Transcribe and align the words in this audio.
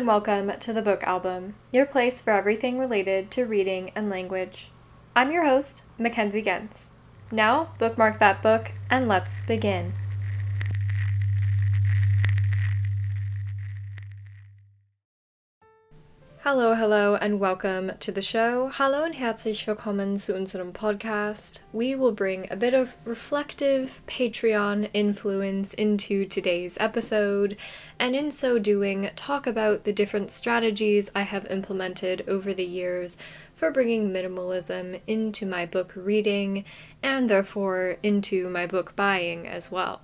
and 0.00 0.06
welcome 0.06 0.50
to 0.58 0.72
the 0.72 0.80
Book 0.80 1.02
Album, 1.02 1.54
your 1.70 1.84
place 1.84 2.22
for 2.22 2.30
everything 2.30 2.78
related 2.78 3.30
to 3.30 3.44
reading 3.44 3.92
and 3.94 4.08
language. 4.08 4.70
I'm 5.14 5.30
your 5.30 5.44
host, 5.44 5.82
Mackenzie 5.98 6.40
Gens. 6.40 6.88
Now, 7.30 7.74
bookmark 7.78 8.18
that 8.18 8.42
book 8.42 8.72
and 8.88 9.08
let's 9.08 9.40
begin. 9.40 9.92
Hallo, 16.52 16.74
hello, 16.74 17.14
and 17.14 17.38
welcome 17.38 17.92
to 18.00 18.10
the 18.10 18.20
show. 18.20 18.70
Hallo 18.70 19.04
und 19.04 19.14
herzlich 19.14 19.68
willkommen 19.68 20.18
zu 20.18 20.34
unserem 20.34 20.72
Podcast. 20.72 21.60
We 21.72 21.94
will 21.94 22.10
bring 22.10 22.50
a 22.50 22.56
bit 22.56 22.74
of 22.74 22.96
reflective 23.04 24.02
Patreon 24.08 24.90
influence 24.92 25.74
into 25.74 26.24
today's 26.26 26.76
episode, 26.80 27.56
and 28.00 28.16
in 28.16 28.32
so 28.32 28.58
doing, 28.58 29.10
talk 29.14 29.46
about 29.46 29.84
the 29.84 29.92
different 29.92 30.32
strategies 30.32 31.08
I 31.14 31.22
have 31.22 31.46
implemented 31.46 32.24
over 32.26 32.52
the 32.52 32.66
years 32.66 33.16
for 33.54 33.70
bringing 33.70 34.10
minimalism 34.10 35.02
into 35.06 35.46
my 35.46 35.66
book 35.66 35.92
reading 35.94 36.64
and 37.00 37.30
therefore 37.30 37.98
into 38.02 38.50
my 38.50 38.66
book 38.66 38.96
buying 38.96 39.46
as 39.46 39.70
well 39.70 40.00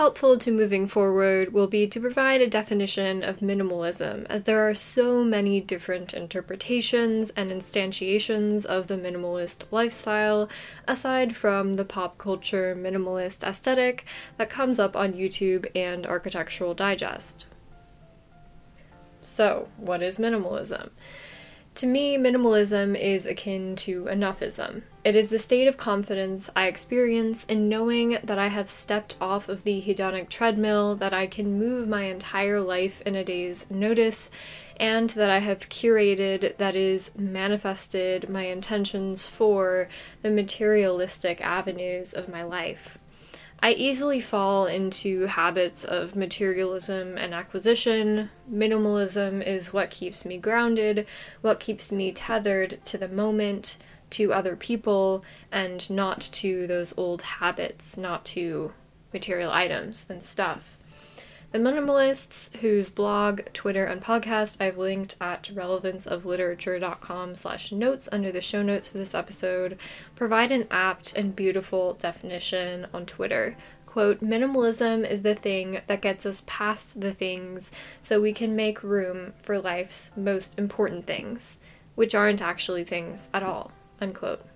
helpful 0.00 0.38
to 0.38 0.50
moving 0.50 0.88
forward 0.88 1.52
will 1.52 1.66
be 1.66 1.86
to 1.86 2.00
provide 2.00 2.40
a 2.40 2.48
definition 2.48 3.22
of 3.22 3.40
minimalism, 3.40 4.24
as 4.30 4.44
there 4.44 4.66
are 4.66 4.74
so 4.74 5.22
many 5.22 5.60
different 5.60 6.14
interpretations 6.14 7.28
and 7.36 7.50
instantiations 7.50 8.64
of 8.64 8.86
the 8.86 8.96
minimalist 8.96 9.62
lifestyle, 9.70 10.48
aside 10.88 11.36
from 11.36 11.74
the 11.74 11.84
pop 11.84 12.16
culture 12.16 12.74
minimalist 12.74 13.44
aesthetic 13.44 14.06
that 14.38 14.48
comes 14.48 14.78
up 14.78 14.96
on 14.96 15.12
YouTube 15.12 15.66
and 15.74 16.06
Architectural 16.06 16.72
Digest. 16.72 17.44
So, 19.20 19.68
what 19.76 20.02
is 20.02 20.16
minimalism? 20.16 20.88
To 21.76 21.86
me, 21.86 22.18
minimalism 22.18 22.98
is 22.98 23.24
akin 23.24 23.74
to 23.76 24.04
enoughism. 24.04 24.82
It 25.02 25.16
is 25.16 25.28
the 25.28 25.38
state 25.38 25.66
of 25.66 25.78
confidence 25.78 26.50
I 26.54 26.66
experience 26.66 27.44
in 27.46 27.70
knowing 27.70 28.18
that 28.22 28.38
I 28.38 28.48
have 28.48 28.68
stepped 28.68 29.16
off 29.18 29.48
of 29.48 29.64
the 29.64 29.80
hedonic 29.80 30.28
treadmill, 30.28 30.94
that 30.96 31.14
I 31.14 31.26
can 31.26 31.58
move 31.58 31.88
my 31.88 32.02
entire 32.02 32.60
life 32.60 33.00
in 33.02 33.14
a 33.14 33.24
day's 33.24 33.64
notice, 33.70 34.30
and 34.78 35.08
that 35.10 35.30
I 35.30 35.38
have 35.38 35.70
curated, 35.70 36.58
that 36.58 36.76
is, 36.76 37.12
manifested 37.16 38.28
my 38.28 38.42
intentions 38.42 39.24
for 39.24 39.88
the 40.20 40.30
materialistic 40.30 41.40
avenues 41.40 42.12
of 42.12 42.28
my 42.28 42.42
life. 42.42 42.98
I 43.62 43.72
easily 43.72 44.20
fall 44.20 44.64
into 44.66 45.26
habits 45.26 45.84
of 45.84 46.16
materialism 46.16 47.18
and 47.18 47.34
acquisition. 47.34 48.30
Minimalism 48.50 49.46
is 49.46 49.72
what 49.72 49.90
keeps 49.90 50.24
me 50.24 50.38
grounded, 50.38 51.06
what 51.42 51.60
keeps 51.60 51.92
me 51.92 52.10
tethered 52.10 52.82
to 52.86 52.96
the 52.96 53.08
moment, 53.08 53.76
to 54.10 54.32
other 54.32 54.56
people, 54.56 55.22
and 55.52 55.88
not 55.90 56.20
to 56.20 56.66
those 56.66 56.94
old 56.96 57.20
habits, 57.22 57.98
not 57.98 58.24
to 58.26 58.72
material 59.12 59.52
items 59.52 60.06
and 60.08 60.24
stuff. 60.24 60.78
The 61.52 61.58
minimalists, 61.58 62.54
whose 62.58 62.90
blog, 62.90 63.40
Twitter, 63.52 63.84
and 63.84 64.00
podcast 64.00 64.58
I've 64.60 64.78
linked 64.78 65.16
at 65.20 65.50
relevanceofliterature.com 65.52 67.34
slash 67.34 67.72
notes 67.72 68.08
under 68.12 68.30
the 68.30 68.40
show 68.40 68.62
notes 68.62 68.86
for 68.86 68.98
this 68.98 69.16
episode, 69.16 69.76
provide 70.14 70.52
an 70.52 70.68
apt 70.70 71.12
and 71.16 71.34
beautiful 71.34 71.94
definition 71.94 72.86
on 72.94 73.04
Twitter. 73.04 73.56
Quote, 73.84 74.20
minimalism 74.22 75.04
is 75.04 75.22
the 75.22 75.34
thing 75.34 75.80
that 75.88 76.00
gets 76.00 76.24
us 76.24 76.44
past 76.46 77.00
the 77.00 77.12
things 77.12 77.72
so 78.00 78.20
we 78.20 78.32
can 78.32 78.54
make 78.54 78.84
room 78.84 79.32
for 79.42 79.58
life's 79.58 80.12
most 80.16 80.56
important 80.56 81.04
things, 81.04 81.58
which 81.96 82.14
aren't 82.14 82.40
actually 82.40 82.84
things 82.84 83.28
at 83.34 83.42
all. 83.42 83.72
Unquote. 84.00 84.46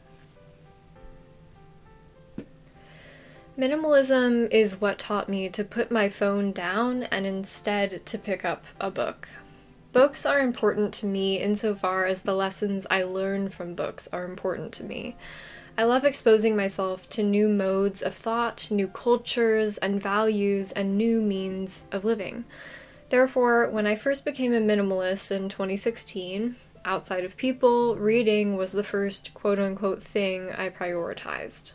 Minimalism 3.57 4.51
is 4.51 4.81
what 4.81 4.99
taught 4.99 5.29
me 5.29 5.49
to 5.49 5.63
put 5.63 5.89
my 5.89 6.09
phone 6.09 6.51
down 6.51 7.05
and 7.05 7.25
instead 7.25 8.05
to 8.05 8.19
pick 8.19 8.45
up 8.45 8.65
a 8.81 8.91
book. 8.91 9.29
Books 9.93 10.27
are 10.27 10.41
important 10.41 10.93
to 10.95 11.07
me 11.07 11.41
insofar 11.41 12.05
as 12.05 12.23
the 12.23 12.35
lessons 12.35 12.85
I 12.91 13.05
learn 13.05 13.49
from 13.51 13.77
books 13.77 14.09
are 14.13 14.25
important 14.25 14.73
to 14.73 14.85
me. 14.85 15.15
I 15.79 15.85
love 15.85 16.05
exposing 16.05 16.57
myself 16.57 17.09
to 17.11 17.23
new 17.23 17.49
modes 17.49 18.03
of 18.03 18.13
thought, 18.13 18.73
new 18.73 18.89
cultures 18.89 19.79
and 19.79 20.03
values, 20.03 20.73
and 20.73 20.99
new 20.99 21.23
means 21.23 21.85
of 21.93 22.05
living. 22.05 22.47
Therefore, 23.09 23.69
when 23.71 23.87
I 23.87 23.95
first 23.95 24.25
became 24.25 24.53
a 24.53 24.59
minimalist 24.59 25.31
in 25.31 25.49
2016, 25.49 26.57
outside 26.85 27.25
of 27.25 27.37
people, 27.37 27.95
reading 27.95 28.57
was 28.57 28.73
the 28.73 28.83
first 28.83 29.33
quote 29.33 29.61
unquote 29.61 30.03
thing 30.03 30.51
I 30.51 30.71
prioritized 30.71 31.75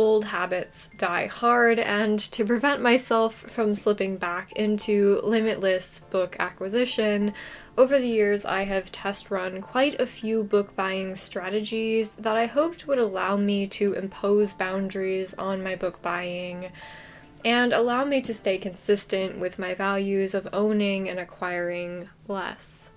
old 0.00 0.24
habits 0.24 0.88
die 0.96 1.26
hard, 1.26 1.78
and 1.78 2.18
to 2.18 2.42
prevent 2.42 2.80
myself 2.80 3.34
from 3.34 3.74
slipping 3.74 4.16
back 4.16 4.50
into 4.52 5.20
limitless 5.22 6.00
book 6.08 6.36
acquisition, 6.38 7.34
over 7.76 7.98
the 7.98 8.08
years 8.08 8.46
I 8.46 8.64
have 8.64 8.90
test 8.90 9.30
run 9.30 9.60
quite 9.60 10.00
a 10.00 10.06
few 10.06 10.42
book 10.42 10.74
buying 10.74 11.14
strategies 11.14 12.14
that 12.14 12.34
I 12.34 12.46
hoped 12.46 12.86
would 12.86 12.98
allow 12.98 13.36
me 13.36 13.66
to 13.66 13.92
impose 13.92 14.54
boundaries 14.54 15.34
on 15.34 15.62
my 15.62 15.76
book 15.76 16.00
buying 16.00 16.72
and 17.44 17.74
allow 17.74 18.04
me 18.06 18.22
to 18.22 18.32
stay 18.32 18.56
consistent 18.56 19.38
with 19.38 19.58
my 19.58 19.74
values 19.74 20.34
of 20.34 20.48
owning 20.52 21.10
and 21.10 21.18
acquiring 21.18 22.08
less. 22.26 22.90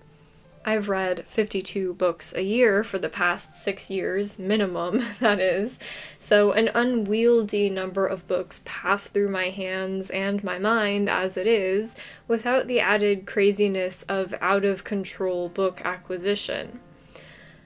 I've 0.65 0.87
read 0.87 1.25
52 1.27 1.93
books 1.95 2.33
a 2.33 2.41
year 2.41 2.83
for 2.83 2.97
the 2.97 3.09
past 3.09 3.61
six 3.61 3.89
years, 3.89 4.39
minimum, 4.39 5.05
that 5.19 5.39
is. 5.39 5.77
So, 6.19 6.53
an 6.53 6.69
unwieldy 6.73 7.69
number 7.69 8.07
of 8.07 8.27
books 8.27 8.61
pass 8.63 9.07
through 9.07 9.29
my 9.29 9.49
hands 9.49 10.09
and 10.09 10.43
my 10.43 10.59
mind 10.59 11.09
as 11.09 11.35
it 11.35 11.47
is, 11.47 11.95
without 12.27 12.67
the 12.67 12.79
added 12.79 13.25
craziness 13.25 14.03
of 14.03 14.33
out 14.39 14.63
of 14.63 14.83
control 14.83 15.49
book 15.49 15.81
acquisition. 15.83 16.79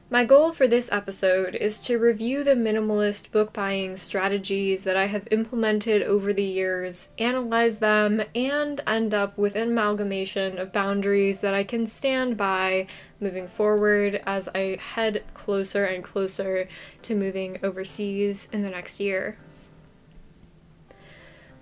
My 0.10 0.24
goal 0.24 0.54
for 0.54 0.70
this 0.70 0.90
episode 0.90 1.54
is 1.54 1.80
to 1.80 1.98
review 1.98 2.42
the 2.42 2.56
minimalist 2.56 3.30
book 3.30 3.52
buying 3.52 3.98
strategies 3.98 4.86
that 4.86 4.96
I 4.96 5.08
have 5.08 5.28
implemented 5.32 6.02
over 6.02 6.32
the 6.32 6.46
years, 6.46 7.10
analyze 7.18 7.80
them, 7.80 8.24
and 8.34 8.80
end 8.88 9.14
up 9.14 9.38
with 9.38 9.58
an 9.58 9.72
amalgamation 9.72 10.60
of 10.60 10.72
boundaries 10.72 11.42
that 11.42 11.54
I 11.54 11.66
can 11.66 11.88
stand 11.88 12.38
by 12.38 12.88
moving 13.20 13.50
forward 13.50 14.22
as 14.26 14.48
I 14.56 14.80
head 14.80 15.26
closer 15.34 15.84
and 15.84 16.02
closer 16.02 16.70
to 17.02 17.14
moving 17.14 17.60
overseas 17.62 18.48
in 18.54 18.62
the 18.62 18.70
next 18.70 19.02
year. 19.02 19.36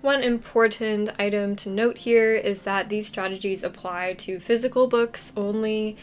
One 0.02 0.22
important 0.22 1.10
item 1.18 1.56
to 1.56 1.68
note 1.68 1.98
here 1.98 2.36
is 2.36 2.62
that 2.62 2.90
these 2.90 3.08
strategies 3.08 3.64
apply 3.64 4.14
to 4.18 4.38
physical 4.38 4.86
books 4.86 5.32
only. 5.36 5.96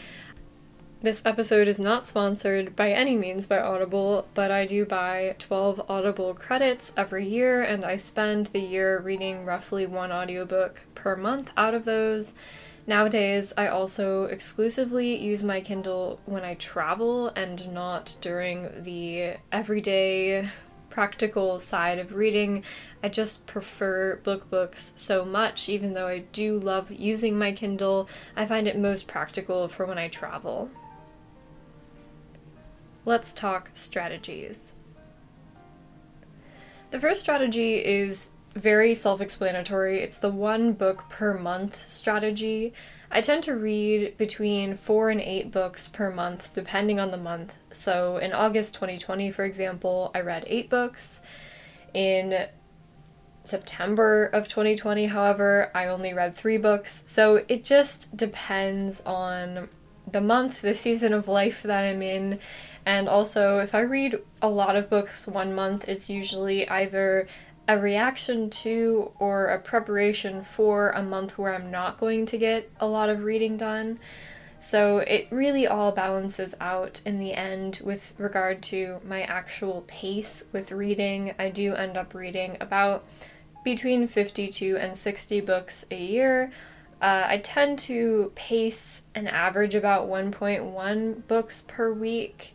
This 1.04 1.20
episode 1.26 1.68
is 1.68 1.78
not 1.78 2.06
sponsored 2.06 2.74
by 2.74 2.90
any 2.90 3.14
means 3.14 3.44
by 3.44 3.58
Audible, 3.58 4.26
but 4.32 4.50
I 4.50 4.64
do 4.64 4.86
buy 4.86 5.36
12 5.38 5.82
Audible 5.86 6.32
credits 6.32 6.94
every 6.96 7.28
year, 7.28 7.62
and 7.62 7.84
I 7.84 7.98
spend 7.98 8.46
the 8.46 8.60
year 8.60 8.98
reading 9.00 9.44
roughly 9.44 9.84
one 9.84 10.10
audiobook 10.10 10.80
per 10.94 11.14
month 11.14 11.50
out 11.58 11.74
of 11.74 11.84
those. 11.84 12.32
Nowadays, 12.86 13.52
I 13.54 13.66
also 13.66 14.24
exclusively 14.24 15.14
use 15.14 15.42
my 15.42 15.60
Kindle 15.60 16.20
when 16.24 16.42
I 16.42 16.54
travel 16.54 17.28
and 17.36 17.70
not 17.70 18.16
during 18.22 18.70
the 18.82 19.34
everyday 19.52 20.48
practical 20.88 21.58
side 21.58 21.98
of 21.98 22.14
reading. 22.14 22.64
I 23.02 23.10
just 23.10 23.44
prefer 23.44 24.16
book 24.22 24.48
books 24.48 24.94
so 24.96 25.26
much, 25.26 25.68
even 25.68 25.92
though 25.92 26.06
I 26.08 26.20
do 26.20 26.58
love 26.58 26.90
using 26.90 27.36
my 27.38 27.52
Kindle. 27.52 28.08
I 28.34 28.46
find 28.46 28.66
it 28.66 28.78
most 28.78 29.06
practical 29.06 29.68
for 29.68 29.84
when 29.84 29.98
I 29.98 30.08
travel. 30.08 30.70
Let's 33.06 33.34
talk 33.34 33.68
strategies. 33.74 34.72
The 36.90 36.98
first 36.98 37.20
strategy 37.20 37.84
is 37.84 38.30
very 38.54 38.94
self 38.94 39.20
explanatory. 39.20 40.00
It's 40.00 40.16
the 40.16 40.30
one 40.30 40.72
book 40.72 41.04
per 41.10 41.34
month 41.36 41.84
strategy. 41.86 42.72
I 43.10 43.20
tend 43.20 43.42
to 43.44 43.56
read 43.56 44.16
between 44.16 44.76
four 44.76 45.10
and 45.10 45.20
eight 45.20 45.50
books 45.50 45.88
per 45.88 46.10
month, 46.10 46.54
depending 46.54 46.98
on 46.98 47.10
the 47.10 47.18
month. 47.18 47.52
So 47.72 48.16
in 48.16 48.32
August 48.32 48.72
2020, 48.74 49.30
for 49.32 49.44
example, 49.44 50.10
I 50.14 50.20
read 50.20 50.44
eight 50.46 50.70
books. 50.70 51.20
In 51.92 52.46
September 53.44 54.26
of 54.26 54.48
2020, 54.48 55.06
however, 55.06 55.70
I 55.74 55.86
only 55.88 56.14
read 56.14 56.34
three 56.34 56.56
books. 56.56 57.02
So 57.06 57.44
it 57.48 57.64
just 57.64 58.16
depends 58.16 59.02
on 59.02 59.68
the 60.10 60.20
month, 60.20 60.60
the 60.60 60.74
season 60.74 61.12
of 61.12 61.28
life 61.28 61.62
that 61.62 61.84
I'm 61.84 62.02
in, 62.02 62.38
and 62.86 63.08
also 63.08 63.58
if 63.58 63.74
I 63.74 63.80
read 63.80 64.20
a 64.42 64.48
lot 64.48 64.76
of 64.76 64.90
books 64.90 65.26
one 65.26 65.54
month, 65.54 65.88
it's 65.88 66.10
usually 66.10 66.68
either 66.68 67.26
a 67.66 67.78
reaction 67.78 68.50
to 68.50 69.10
or 69.18 69.46
a 69.46 69.58
preparation 69.58 70.44
for 70.44 70.90
a 70.90 71.02
month 71.02 71.38
where 71.38 71.54
I'm 71.54 71.70
not 71.70 71.98
going 71.98 72.26
to 72.26 72.38
get 72.38 72.70
a 72.78 72.86
lot 72.86 73.08
of 73.08 73.24
reading 73.24 73.56
done. 73.56 73.98
So 74.58 74.98
it 74.98 75.28
really 75.30 75.66
all 75.66 75.92
balances 75.92 76.54
out 76.60 77.00
in 77.04 77.18
the 77.18 77.34
end 77.34 77.80
with 77.84 78.14
regard 78.18 78.62
to 78.64 79.00
my 79.04 79.22
actual 79.22 79.84
pace 79.86 80.44
with 80.52 80.72
reading. 80.72 81.34
I 81.38 81.50
do 81.50 81.74
end 81.74 81.96
up 81.96 82.14
reading 82.14 82.56
about 82.60 83.04
between 83.62 84.08
52 84.08 84.76
and 84.76 84.96
60 84.96 85.40
books 85.40 85.84
a 85.90 86.02
year. 86.02 86.52
Uh, 87.04 87.26
I 87.28 87.36
tend 87.36 87.78
to 87.80 88.32
pace 88.34 89.02
an 89.14 89.26
average 89.28 89.74
about 89.74 90.08
1.1 90.08 91.26
books 91.28 91.62
per 91.68 91.92
week, 91.92 92.54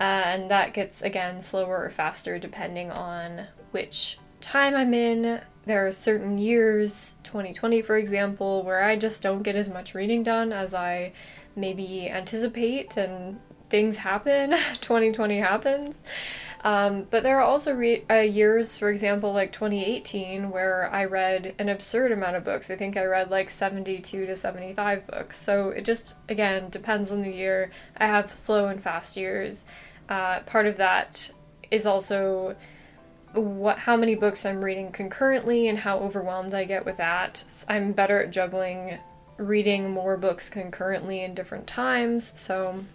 uh, 0.00 0.02
and 0.02 0.50
that 0.50 0.74
gets 0.74 1.02
again 1.02 1.40
slower 1.40 1.84
or 1.84 1.90
faster 1.90 2.36
depending 2.36 2.90
on 2.90 3.46
which 3.70 4.18
time 4.40 4.74
I'm 4.74 4.92
in. 4.92 5.40
There 5.66 5.86
are 5.86 5.92
certain 5.92 6.36
years, 6.36 7.14
2020 7.22 7.80
for 7.80 7.96
example, 7.96 8.64
where 8.64 8.82
I 8.82 8.96
just 8.96 9.22
don't 9.22 9.44
get 9.44 9.54
as 9.54 9.68
much 9.68 9.94
reading 9.94 10.24
done 10.24 10.52
as 10.52 10.74
I 10.74 11.12
maybe 11.54 12.10
anticipate, 12.10 12.96
and 12.96 13.38
things 13.70 13.98
happen. 13.98 14.50
2020 14.80 15.38
happens. 15.38 15.94
Um, 16.66 17.06
but 17.12 17.22
there 17.22 17.38
are 17.38 17.44
also 17.44 17.72
re- 17.72 18.04
uh, 18.10 18.14
years, 18.14 18.76
for 18.76 18.90
example, 18.90 19.32
like 19.32 19.52
2018, 19.52 20.50
where 20.50 20.92
I 20.92 21.04
read 21.04 21.54
an 21.60 21.68
absurd 21.68 22.10
amount 22.10 22.34
of 22.34 22.42
books. 22.42 22.72
I 22.72 22.74
think 22.74 22.96
I 22.96 23.04
read 23.04 23.30
like 23.30 23.50
72 23.50 24.26
to 24.26 24.34
75 24.34 25.06
books. 25.06 25.40
So 25.40 25.68
it 25.68 25.84
just, 25.84 26.16
again, 26.28 26.68
depends 26.68 27.12
on 27.12 27.22
the 27.22 27.30
year. 27.30 27.70
I 27.96 28.08
have 28.08 28.36
slow 28.36 28.66
and 28.66 28.82
fast 28.82 29.16
years. 29.16 29.64
Uh, 30.08 30.40
part 30.40 30.66
of 30.66 30.76
that 30.78 31.30
is 31.70 31.86
also 31.86 32.56
what 33.32 33.78
how 33.78 33.96
many 33.96 34.16
books 34.16 34.44
I'm 34.44 34.64
reading 34.64 34.90
concurrently 34.90 35.68
and 35.68 35.78
how 35.78 35.98
overwhelmed 36.00 36.52
I 36.52 36.64
get 36.64 36.84
with 36.84 36.96
that. 36.96 37.44
I'm 37.68 37.92
better 37.92 38.20
at 38.20 38.32
juggling 38.32 38.98
reading 39.36 39.90
more 39.90 40.16
books 40.16 40.48
concurrently 40.48 41.22
in 41.22 41.32
different 41.32 41.68
times. 41.68 42.32
So 42.34 42.86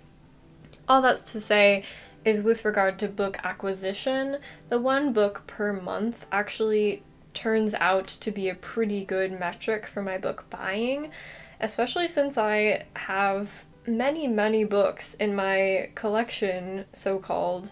all 0.90 1.02
that's 1.02 1.32
to 1.32 1.40
say 1.40 1.86
is 2.24 2.44
with 2.44 2.66
regard 2.66 3.00
to 3.00 3.08
book 3.08 3.40
acquisition, 3.44 4.38
the 4.70 4.80
one 4.80 5.14
book 5.14 5.44
per 5.48 5.74
month 5.74 6.26
actually 6.32 7.04
turns 7.34 7.74
out 7.76 8.08
to 8.08 8.32
be 8.32 8.50
a 8.50 8.56
pretty 8.56 9.06
good 9.06 9.40
metric 9.40 9.88
for 9.88 10.02
my 10.02 10.18
book 10.18 10.46
buying, 10.50 11.12
especially 11.60 12.08
since 12.08 12.38
I 12.38 12.86
have 12.96 13.50
many, 13.88 14.28
many 14.28 14.64
books 14.64 15.16
in 15.16 15.36
my 15.36 15.90
collection, 15.96 16.86
so 16.94 17.20
called, 17.20 17.72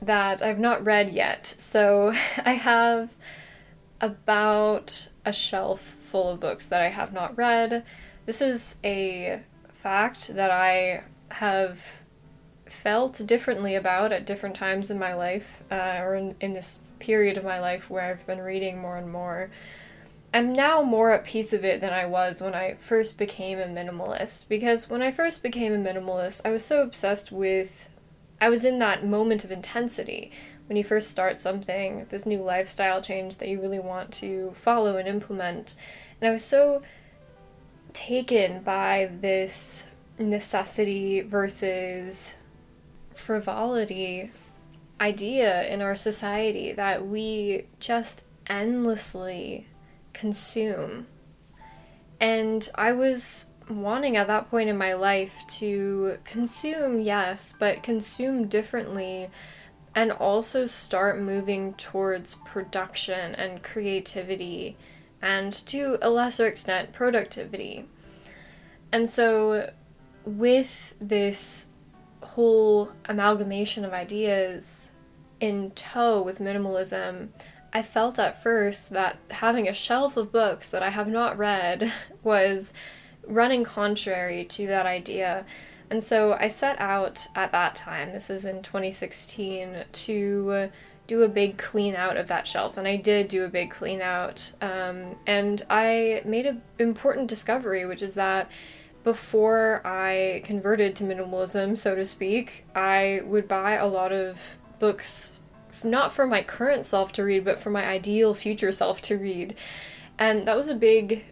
that 0.00 0.42
I've 0.42 0.58
not 0.58 0.84
read 0.84 1.12
yet. 1.12 1.54
So 1.58 2.12
I 2.44 2.52
have 2.52 3.10
about 4.00 5.08
a 5.24 5.32
shelf 5.32 5.80
full 5.80 6.30
of 6.30 6.40
books 6.40 6.66
that 6.66 6.80
I 6.80 6.88
have 6.88 7.12
not 7.12 7.36
read. 7.36 7.84
This 8.26 8.40
is 8.40 8.76
a 8.84 9.40
fact 9.68 10.34
that 10.34 10.50
I 10.50 11.04
have 11.30 11.78
felt 12.72 13.26
differently 13.26 13.74
about 13.74 14.12
at 14.12 14.26
different 14.26 14.56
times 14.56 14.90
in 14.90 14.98
my 14.98 15.14
life, 15.14 15.62
uh, 15.70 16.00
or 16.00 16.14
in, 16.14 16.34
in 16.40 16.52
this 16.54 16.78
period 16.98 17.36
of 17.36 17.44
my 17.44 17.60
life 17.60 17.90
where 17.90 18.02
I've 18.02 18.26
been 18.26 18.40
reading 18.40 18.78
more 18.80 18.96
and 18.96 19.10
more. 19.10 19.50
I'm 20.34 20.52
now 20.52 20.82
more 20.82 21.12
at 21.12 21.24
peace 21.24 21.52
of 21.52 21.64
it 21.64 21.80
than 21.80 21.92
I 21.92 22.06
was 22.06 22.40
when 22.40 22.54
I 22.54 22.76
first 22.80 23.18
became 23.18 23.58
a 23.58 23.66
minimalist. 23.66 24.48
Because 24.48 24.88
when 24.88 25.02
I 25.02 25.10
first 25.10 25.42
became 25.42 25.74
a 25.74 25.76
minimalist, 25.76 26.40
I 26.44 26.50
was 26.50 26.64
so 26.64 26.82
obsessed 26.82 27.30
with. 27.30 27.88
I 28.40 28.48
was 28.48 28.64
in 28.64 28.78
that 28.78 29.06
moment 29.06 29.44
of 29.44 29.52
intensity. 29.52 30.32
When 30.66 30.76
you 30.76 30.84
first 30.84 31.10
start 31.10 31.38
something, 31.38 32.06
this 32.10 32.24
new 32.24 32.42
lifestyle 32.42 33.02
change 33.02 33.36
that 33.36 33.48
you 33.48 33.60
really 33.60 33.78
want 33.78 34.10
to 34.14 34.54
follow 34.62 34.96
and 34.96 35.06
implement. 35.06 35.74
And 36.20 36.28
I 36.28 36.32
was 36.32 36.44
so 36.44 36.82
taken 37.92 38.62
by 38.62 39.10
this 39.20 39.84
necessity 40.18 41.20
versus 41.20 42.34
frivolity 43.14 44.30
idea 45.00 45.66
in 45.66 45.82
our 45.82 45.96
society 45.96 46.72
that 46.72 47.06
we 47.06 47.66
just 47.80 48.22
endlessly 48.46 49.66
consume. 50.12 51.06
And 52.20 52.68
I 52.74 52.92
was 52.92 53.46
wanting 53.68 54.16
at 54.16 54.26
that 54.28 54.50
point 54.50 54.68
in 54.68 54.76
my 54.76 54.92
life 54.94 55.32
to 55.48 56.18
consume, 56.24 57.00
yes, 57.00 57.54
but 57.58 57.82
consume 57.82 58.46
differently 58.46 59.28
and 59.94 60.12
also 60.12 60.66
start 60.66 61.20
moving 61.20 61.74
towards 61.74 62.36
production 62.46 63.34
and 63.34 63.62
creativity 63.62 64.76
and 65.20 65.52
to 65.52 65.98
a 66.00 66.10
lesser 66.10 66.46
extent 66.46 66.92
productivity. 66.92 67.86
And 68.90 69.08
so, 69.08 69.70
with 70.24 70.94
this 71.00 71.66
whole 72.34 72.90
amalgamation 73.04 73.84
of 73.84 73.92
ideas 73.92 74.90
in 75.38 75.70
tow 75.72 76.22
with 76.22 76.38
minimalism, 76.38 77.28
I 77.74 77.82
felt 77.82 78.18
at 78.18 78.42
first 78.42 78.90
that 78.90 79.18
having 79.30 79.68
a 79.68 79.74
shelf 79.74 80.16
of 80.16 80.32
books 80.32 80.70
that 80.70 80.82
I 80.82 80.90
have 80.90 81.08
not 81.08 81.36
read 81.36 81.92
was 82.22 82.72
running 83.26 83.64
contrary 83.64 84.44
to 84.46 84.66
that 84.68 84.86
idea. 84.86 85.44
And 85.90 86.02
so 86.02 86.32
I 86.32 86.48
set 86.48 86.80
out 86.80 87.26
at 87.34 87.52
that 87.52 87.74
time, 87.74 88.12
this 88.12 88.30
is 88.30 88.46
in 88.46 88.62
2016, 88.62 89.84
to 89.92 90.70
do 91.06 91.22
a 91.22 91.28
big 91.28 91.58
clean 91.58 91.94
out 91.94 92.16
of 92.16 92.28
that 92.28 92.48
shelf. 92.48 92.78
And 92.78 92.88
I 92.88 92.96
did 92.96 93.28
do 93.28 93.44
a 93.44 93.48
big 93.48 93.70
clean 93.70 94.00
out. 94.00 94.52
Um, 94.62 95.16
and 95.26 95.62
I 95.68 96.22
made 96.24 96.46
an 96.46 96.62
important 96.78 97.28
discovery, 97.28 97.84
which 97.84 98.00
is 98.00 98.14
that 98.14 98.50
before 99.04 99.80
I 99.84 100.42
converted 100.44 100.94
to 100.96 101.04
minimalism, 101.04 101.76
so 101.76 101.94
to 101.94 102.04
speak, 102.04 102.64
I 102.74 103.22
would 103.24 103.48
buy 103.48 103.72
a 103.72 103.86
lot 103.86 104.12
of 104.12 104.38
books, 104.78 105.40
not 105.82 106.12
for 106.12 106.26
my 106.26 106.42
current 106.42 106.86
self 106.86 107.12
to 107.14 107.24
read, 107.24 107.44
but 107.44 107.60
for 107.60 107.70
my 107.70 107.84
ideal 107.84 108.34
future 108.34 108.72
self 108.72 109.02
to 109.02 109.18
read. 109.18 109.56
And 110.18 110.46
that 110.46 110.56
was 110.56 110.68
a 110.68 110.74
big 110.74 111.24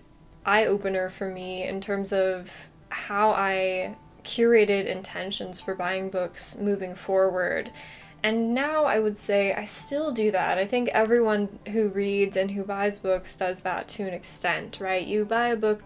eye 0.45 0.67
opener 0.67 1.09
for 1.09 1.29
me 1.29 1.67
in 1.67 1.81
terms 1.81 2.12
of 2.12 2.50
how 2.89 3.31
I 3.31 3.97
curated 4.25 4.87
intentions 4.87 5.61
for 5.61 5.75
buying 5.75 6.11
books 6.11 6.57
moving 6.57 6.95
forward. 6.95 7.71
And 8.23 8.55
now 8.55 8.85
I 8.85 8.99
would 8.99 9.17
say 9.17 9.55
I 9.55 9.65
still 9.65 10.12
do 10.12 10.31
that. 10.33 10.59
I 10.59 10.67
think 10.67 10.89
everyone 10.89 11.59
who 11.69 11.89
reads 11.89 12.37
and 12.37 12.50
who 12.50 12.65
buys 12.65 12.99
books 12.99 13.37
does 13.37 13.61
that 13.61 13.89
to 13.89 14.03
an 14.03 14.12
extent, 14.12 14.79
right? 14.81 15.07
You 15.07 15.25
buy 15.25 15.49
a 15.49 15.57
book 15.57 15.83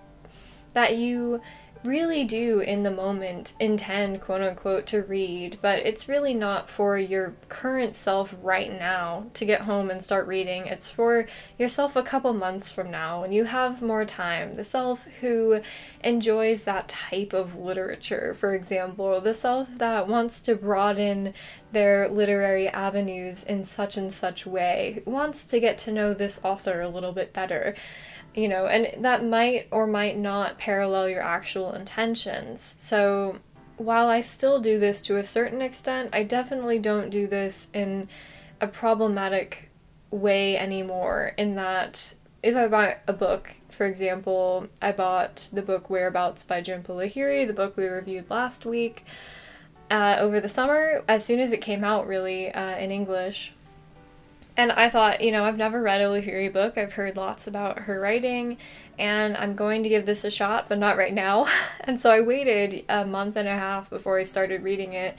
that 0.72 0.96
you 0.96 1.40
really 1.84 2.24
do 2.24 2.60
in 2.60 2.82
the 2.82 2.90
moment 2.90 3.52
intend 3.60 4.18
quote 4.18 4.40
unquote 4.40 4.86
to 4.86 5.02
read 5.02 5.58
but 5.60 5.78
it's 5.80 6.08
really 6.08 6.32
not 6.32 6.70
for 6.70 6.96
your 6.96 7.34
current 7.50 7.94
self 7.94 8.34
right 8.42 8.72
now 8.72 9.26
to 9.34 9.44
get 9.44 9.60
home 9.62 9.90
and 9.90 10.02
start 10.02 10.26
reading. 10.26 10.66
It's 10.66 10.88
for 10.88 11.26
yourself 11.58 11.94
a 11.94 12.02
couple 12.02 12.32
months 12.32 12.70
from 12.70 12.90
now 12.90 13.20
when 13.20 13.32
you 13.32 13.44
have 13.44 13.82
more 13.82 14.06
time. 14.06 14.54
The 14.54 14.64
self 14.64 15.04
who 15.20 15.60
enjoys 16.02 16.64
that 16.64 16.88
type 16.88 17.34
of 17.34 17.54
literature 17.56 18.34
for 18.38 18.54
example 18.54 19.20
the 19.20 19.34
self 19.34 19.68
that 19.76 20.08
wants 20.08 20.40
to 20.40 20.54
broaden 20.54 21.34
their 21.72 22.08
literary 22.08 22.68
avenues 22.68 23.42
in 23.42 23.64
such 23.64 23.96
and 23.96 24.12
such 24.12 24.46
way 24.46 25.02
wants 25.04 25.44
to 25.44 25.60
get 25.60 25.76
to 25.76 25.92
know 25.92 26.14
this 26.14 26.40
author 26.42 26.80
a 26.80 26.88
little 26.88 27.12
bit 27.12 27.32
better 27.32 27.74
you 28.34 28.48
know, 28.48 28.66
and 28.66 29.04
that 29.04 29.24
might 29.24 29.68
or 29.70 29.86
might 29.86 30.18
not 30.18 30.58
parallel 30.58 31.08
your 31.08 31.22
actual 31.22 31.72
intentions. 31.72 32.74
So 32.78 33.38
while 33.76 34.08
I 34.08 34.20
still 34.20 34.60
do 34.60 34.78
this 34.78 35.00
to 35.02 35.16
a 35.16 35.24
certain 35.24 35.62
extent, 35.62 36.10
I 36.12 36.22
definitely 36.22 36.78
don't 36.78 37.10
do 37.10 37.26
this 37.26 37.68
in 37.72 38.08
a 38.60 38.66
problematic 38.66 39.70
way 40.10 40.56
anymore. 40.56 41.34
In 41.36 41.54
that, 41.56 42.14
if 42.42 42.56
I 42.56 42.66
buy 42.66 42.98
a 43.06 43.12
book, 43.12 43.54
for 43.68 43.86
example, 43.86 44.68
I 44.80 44.92
bought 44.92 45.48
the 45.52 45.62
book 45.62 45.90
Whereabouts 45.90 46.42
by 46.42 46.62
Jhumpa 46.62 46.86
Lahiri, 46.86 47.46
the 47.46 47.52
book 47.52 47.76
we 47.76 47.86
reviewed 47.86 48.30
last 48.30 48.64
week, 48.64 49.04
uh, 49.90 50.16
over 50.18 50.40
the 50.40 50.48
summer, 50.48 51.02
as 51.08 51.24
soon 51.24 51.40
as 51.40 51.52
it 51.52 51.60
came 51.60 51.84
out, 51.84 52.06
really, 52.06 52.52
uh, 52.52 52.76
in 52.76 52.90
English. 52.90 53.52
And 54.56 54.70
I 54.70 54.88
thought, 54.88 55.20
you 55.20 55.32
know, 55.32 55.44
I've 55.44 55.56
never 55.56 55.82
read 55.82 56.00
a 56.00 56.04
Lahiri 56.04 56.52
book. 56.52 56.78
I've 56.78 56.92
heard 56.92 57.16
lots 57.16 57.48
about 57.48 57.80
her 57.80 58.00
writing, 58.00 58.58
and 58.98 59.36
I'm 59.36 59.56
going 59.56 59.82
to 59.82 59.88
give 59.88 60.06
this 60.06 60.22
a 60.22 60.30
shot, 60.30 60.68
but 60.68 60.78
not 60.78 60.96
right 60.96 61.12
now. 61.12 61.46
and 61.80 62.00
so 62.00 62.10
I 62.10 62.20
waited 62.20 62.84
a 62.88 63.04
month 63.04 63.36
and 63.36 63.48
a 63.48 63.52
half 63.52 63.90
before 63.90 64.18
I 64.18 64.22
started 64.22 64.62
reading 64.62 64.92
it. 64.92 65.16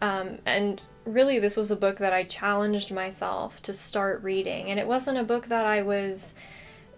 Um, 0.00 0.38
and 0.46 0.80
really, 1.04 1.40
this 1.40 1.56
was 1.56 1.70
a 1.72 1.76
book 1.76 1.98
that 1.98 2.12
I 2.12 2.22
challenged 2.22 2.92
myself 2.92 3.60
to 3.62 3.72
start 3.72 4.22
reading. 4.22 4.70
And 4.70 4.78
it 4.78 4.86
wasn't 4.86 5.18
a 5.18 5.24
book 5.24 5.46
that 5.46 5.66
I 5.66 5.82
was 5.82 6.34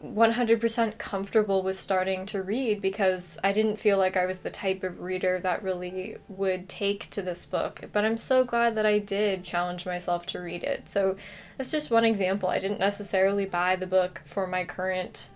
100% 0.05 0.99
comfortable 0.99 1.63
with 1.63 1.79
starting 1.79 2.25
to 2.27 2.43
read 2.43 2.81
because 2.81 3.37
I 3.43 3.53
didn't 3.53 3.79
feel 3.79 3.99
like 3.99 4.17
I 4.17 4.27
was 4.27 4.39
the 4.39 4.51
type 4.51 4.85
of 4.85 5.01
reader 5.01 5.41
that 5.41 5.63
really 5.63 6.17
would 6.29 6.69
take 6.69 7.11
to 7.11 7.23
this 7.23 7.45
book. 7.47 7.85
But 7.93 8.05
I'm 8.05 8.19
so 8.19 8.45
glad 8.45 8.75
that 8.77 8.87
I 8.87 8.99
did 8.99 9.45
challenge 9.45 9.87
myself 9.87 10.25
to 10.27 10.41
read 10.41 10.63
it. 10.63 10.89
So 10.89 11.17
that's 11.57 11.71
just 11.71 11.91
one 11.91 12.05
example. 12.05 12.49
I 12.49 12.61
didn't 12.61 12.81
necessarily 12.81 13.45
buy 13.45 13.77
the 13.77 13.87
book 13.87 14.23
for 14.25 14.47
my 14.47 14.65
current, 14.65 15.31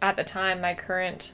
at 0.00 0.16
the 0.16 0.24
time, 0.24 0.60
my 0.60 0.74
current 0.74 1.32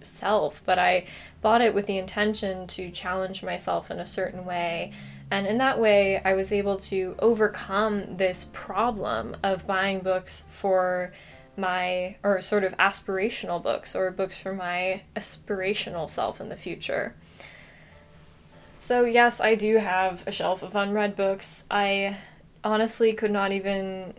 self, 0.00 0.62
but 0.64 0.78
I 0.78 1.06
bought 1.40 1.60
it 1.60 1.74
with 1.74 1.86
the 1.86 1.98
intention 1.98 2.66
to 2.68 2.90
challenge 2.90 3.42
myself 3.42 3.90
in 3.90 3.98
a 3.98 4.06
certain 4.06 4.44
way. 4.44 4.92
And 5.30 5.46
in 5.46 5.58
that 5.58 5.78
way, 5.78 6.20
I 6.24 6.34
was 6.34 6.52
able 6.52 6.78
to 6.78 7.16
overcome 7.18 8.16
this 8.16 8.46
problem 8.52 9.36
of 9.42 9.66
buying 9.66 10.00
books 10.00 10.44
for 10.60 11.12
my, 11.56 12.16
or 12.22 12.40
sort 12.40 12.64
of 12.64 12.76
aspirational 12.78 13.62
books, 13.62 13.94
or 13.94 14.10
books 14.10 14.36
for 14.36 14.54
my 14.54 15.02
aspirational 15.16 16.08
self 16.08 16.40
in 16.40 16.48
the 16.48 16.56
future. 16.56 17.14
So, 18.78 19.04
yes, 19.04 19.40
I 19.40 19.54
do 19.54 19.76
have 19.76 20.26
a 20.26 20.32
shelf 20.32 20.62
of 20.62 20.74
unread 20.74 21.14
books. 21.14 21.64
I 21.70 22.16
honestly 22.64 23.12
could 23.12 23.30
not 23.30 23.52
even 23.52 24.14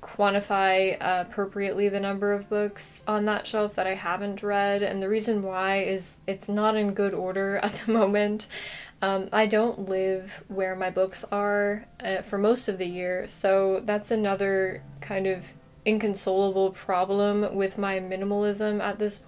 quantify 0.00 0.96
appropriately 1.00 1.88
the 1.88 2.00
number 2.00 2.32
of 2.32 2.48
books 2.48 3.02
on 3.06 3.26
that 3.26 3.46
shelf 3.46 3.74
that 3.74 3.86
I 3.86 3.94
haven't 3.94 4.42
read, 4.42 4.82
and 4.82 5.02
the 5.02 5.08
reason 5.08 5.42
why 5.42 5.82
is 5.82 6.12
it's 6.26 6.48
not 6.48 6.76
in 6.76 6.94
good 6.94 7.14
order 7.14 7.56
at 7.62 7.74
the 7.84 7.92
moment. 7.92 8.46
Um, 9.02 9.28
I 9.32 9.46
don't 9.46 9.88
live 9.88 10.30
where 10.48 10.76
my 10.76 10.90
books 10.90 11.24
are 11.32 11.86
uh, 12.04 12.20
for 12.22 12.36
most 12.36 12.68
of 12.68 12.78
the 12.78 12.86
year, 12.86 13.26
so 13.28 13.80
that's 13.84 14.10
another 14.10 14.82
kind 15.00 15.26
of 15.26 15.46
inconsolable 15.84 16.70
problem 16.72 17.54
with 17.54 17.78
my 17.78 17.98
minimalism 18.00 18.80
at 18.80 18.98
this. 18.98 19.20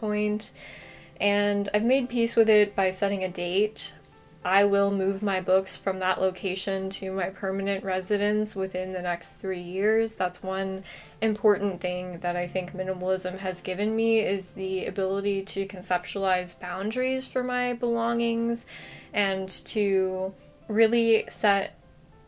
And 1.20 1.68
I've 1.72 1.84
made 1.84 2.08
peace 2.08 2.34
with 2.36 2.48
it 2.48 2.74
by 2.74 2.90
setting 2.90 3.22
a 3.22 3.28
date 3.28 3.92
I 4.44 4.64
will 4.64 4.90
move 4.90 5.22
my 5.22 5.40
books 5.40 5.76
from 5.76 6.00
that 6.00 6.20
location 6.20 6.90
to 6.90 7.12
my 7.12 7.30
permanent 7.30 7.84
residence 7.84 8.56
within 8.56 8.92
the 8.92 9.00
next 9.02 9.34
three 9.34 9.62
years. 9.62 10.14
That's 10.14 10.42
one 10.42 10.82
important 11.20 11.80
thing 11.80 12.18
that 12.20 12.34
I 12.34 12.48
think 12.48 12.74
minimalism 12.74 13.38
has 13.38 13.60
given 13.60 13.94
me 13.94 14.18
is 14.18 14.50
the 14.50 14.86
ability 14.86 15.42
to 15.42 15.66
conceptualize 15.66 16.58
boundaries 16.58 17.28
for 17.28 17.44
my 17.44 17.74
belongings 17.74 18.66
and 19.12 19.48
to 19.48 20.34
really 20.66 21.26
set 21.28 21.78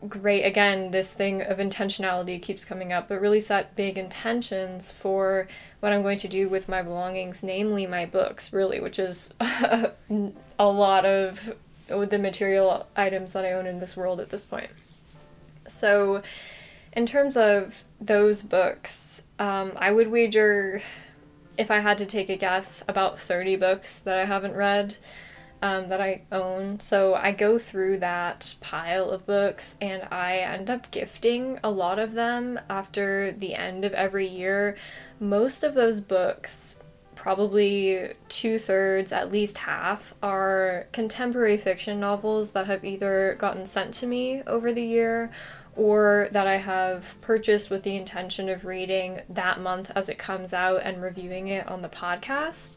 great 0.07 0.43
again 0.43 0.91
this 0.91 1.11
thing 1.11 1.41
of 1.41 1.57
intentionality 1.57 2.39
keeps 2.39 2.63
coming 2.63 2.93
up 2.93 3.07
but 3.07 3.19
really 3.19 3.39
set 3.39 3.75
big 3.75 3.97
intentions 3.97 4.91
for 4.91 5.47
what 5.79 5.91
i'm 5.91 6.03
going 6.03 6.17
to 6.17 6.27
do 6.27 6.47
with 6.47 6.69
my 6.69 6.81
belongings 6.81 7.41
namely 7.41 7.87
my 7.87 8.05
books 8.05 8.53
really 8.53 8.79
which 8.79 8.99
is 8.99 9.29
a 9.39 10.67
lot 10.67 11.05
of 11.05 11.55
the 11.87 12.17
material 12.19 12.87
items 12.95 13.33
that 13.33 13.45
I 13.45 13.51
own 13.51 13.67
in 13.67 13.79
this 13.79 13.95
world 13.95 14.19
at 14.19 14.29
this 14.29 14.43
point. 14.43 14.69
So, 15.67 16.21
in 16.93 17.05
terms 17.05 17.37
of 17.37 17.83
those 17.99 18.41
books, 18.41 19.21
um, 19.39 19.73
I 19.75 19.91
would 19.91 20.09
wager, 20.09 20.81
if 21.57 21.69
I 21.69 21.79
had 21.79 21.97
to 21.99 22.05
take 22.05 22.29
a 22.29 22.35
guess, 22.35 22.83
about 22.87 23.19
30 23.19 23.57
books 23.57 23.99
that 23.99 24.17
I 24.17 24.25
haven't 24.25 24.55
read 24.55 24.97
um, 25.61 25.89
that 25.89 26.01
I 26.01 26.21
own. 26.31 26.79
So 26.79 27.15
I 27.15 27.31
go 27.31 27.57
through 27.57 27.99
that 27.99 28.55
pile 28.61 29.09
of 29.09 29.25
books 29.25 29.75
and 29.81 30.03
I 30.11 30.37
end 30.37 30.69
up 30.69 30.91
gifting 30.91 31.59
a 31.63 31.71
lot 31.71 31.99
of 31.99 32.13
them 32.13 32.59
after 32.69 33.31
the 33.31 33.55
end 33.55 33.85
of 33.85 33.93
every 33.93 34.27
year. 34.27 34.75
Most 35.19 35.63
of 35.63 35.73
those 35.73 36.01
books 36.01 36.75
probably 37.25 38.13
two 38.29 38.59
thirds, 38.59 39.11
at 39.11 39.31
least 39.31 39.57
half, 39.57 40.13
are 40.21 40.85
contemporary 40.91 41.57
fiction 41.57 41.99
novels 41.99 42.51
that 42.51 42.67
have 42.67 42.85
either 42.85 43.35
gotten 43.39 43.65
sent 43.65 43.95
to 43.95 44.05
me 44.05 44.43
over 44.45 44.71
the 44.71 44.83
year 44.83 45.31
or 45.75 46.29
that 46.31 46.45
I 46.45 46.57
have 46.57 47.15
purchased 47.21 47.71
with 47.71 47.81
the 47.81 47.95
intention 47.95 48.47
of 48.47 48.63
reading 48.63 49.21
that 49.27 49.59
month 49.59 49.91
as 49.95 50.07
it 50.07 50.19
comes 50.19 50.53
out 50.53 50.81
and 50.83 51.01
reviewing 51.01 51.47
it 51.47 51.67
on 51.67 51.81
the 51.81 51.89
podcast. 51.89 52.75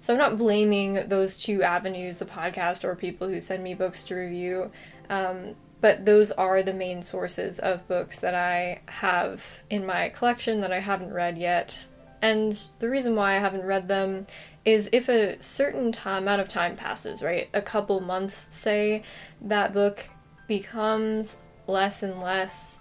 So 0.00 0.12
I'm 0.12 0.18
not 0.18 0.38
blaming 0.38 1.08
those 1.08 1.36
two 1.36 1.62
avenues, 1.62 2.18
the 2.18 2.24
podcast 2.24 2.84
or 2.84 2.94
people 2.94 3.28
who 3.28 3.40
send 3.40 3.62
me 3.62 3.74
books 3.74 4.02
to 4.04 4.14
review. 4.14 4.70
Um, 5.10 5.54
but 5.80 6.04
those 6.04 6.30
are 6.32 6.62
the 6.62 6.72
main 6.72 7.02
sources 7.02 7.58
of 7.58 7.86
books 7.88 8.20
that 8.20 8.34
I 8.34 8.80
have 8.86 9.44
in 9.70 9.86
my 9.86 10.08
collection 10.08 10.60
that 10.62 10.72
I 10.72 10.80
haven't 10.80 11.12
read 11.12 11.38
yet 11.38 11.84
and 12.20 12.60
the 12.80 12.88
reason 12.88 13.14
why 13.14 13.36
I 13.36 13.38
haven't 13.38 13.64
read 13.64 13.88
them 13.88 14.26
is 14.64 14.88
if 14.92 15.08
a 15.08 15.40
certain 15.40 15.92
time, 15.92 16.24
amount 16.24 16.40
of 16.40 16.48
time 16.48 16.76
passes, 16.76 17.22
right? 17.22 17.48
A 17.54 17.62
couple 17.62 18.00
months, 18.00 18.48
say, 18.50 19.02
that 19.40 19.72
book 19.72 20.04
becomes 20.46 21.36
less 21.66 22.02
and 22.02 22.20
less 22.20 22.78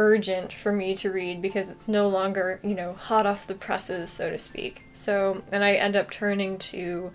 urgent 0.00 0.50
for 0.50 0.72
me 0.72 0.94
to 0.94 1.12
read 1.12 1.42
because 1.42 1.68
it's 1.68 1.86
no 1.86 2.08
longer, 2.08 2.58
you 2.62 2.74
know, 2.74 2.94
hot 2.94 3.26
off 3.26 3.46
the 3.46 3.54
presses, 3.54 4.08
so 4.08 4.30
to 4.30 4.38
speak. 4.38 4.82
So, 4.92 5.42
and 5.52 5.62
I 5.62 5.74
end 5.74 5.94
up 5.94 6.10
turning 6.10 6.56
to 6.72 7.12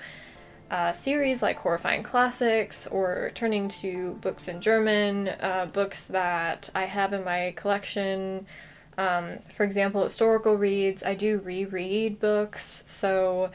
uh, 0.70 0.92
series 0.92 1.42
like 1.42 1.58
Horrifying 1.58 2.04
Classics 2.04 2.86
or 2.86 3.32
turning 3.34 3.70
to 3.70 4.13
books 4.22 4.48
in 4.48 4.62
German, 4.62 5.30
uh, 5.30 5.68
books 5.74 6.04
that 6.04 6.70
I 6.75 6.86
have 6.86 7.12
in 7.12 7.24
my 7.24 7.54
collection. 7.56 8.46
Um, 9.00 9.39
for 9.50 9.63
example, 9.63 10.04
historical 10.04 10.56
reads, 10.56 11.01
I 11.01 11.15
do 11.15 11.39
reread 11.39 12.20
books, 12.20 12.84
so 12.86 13.50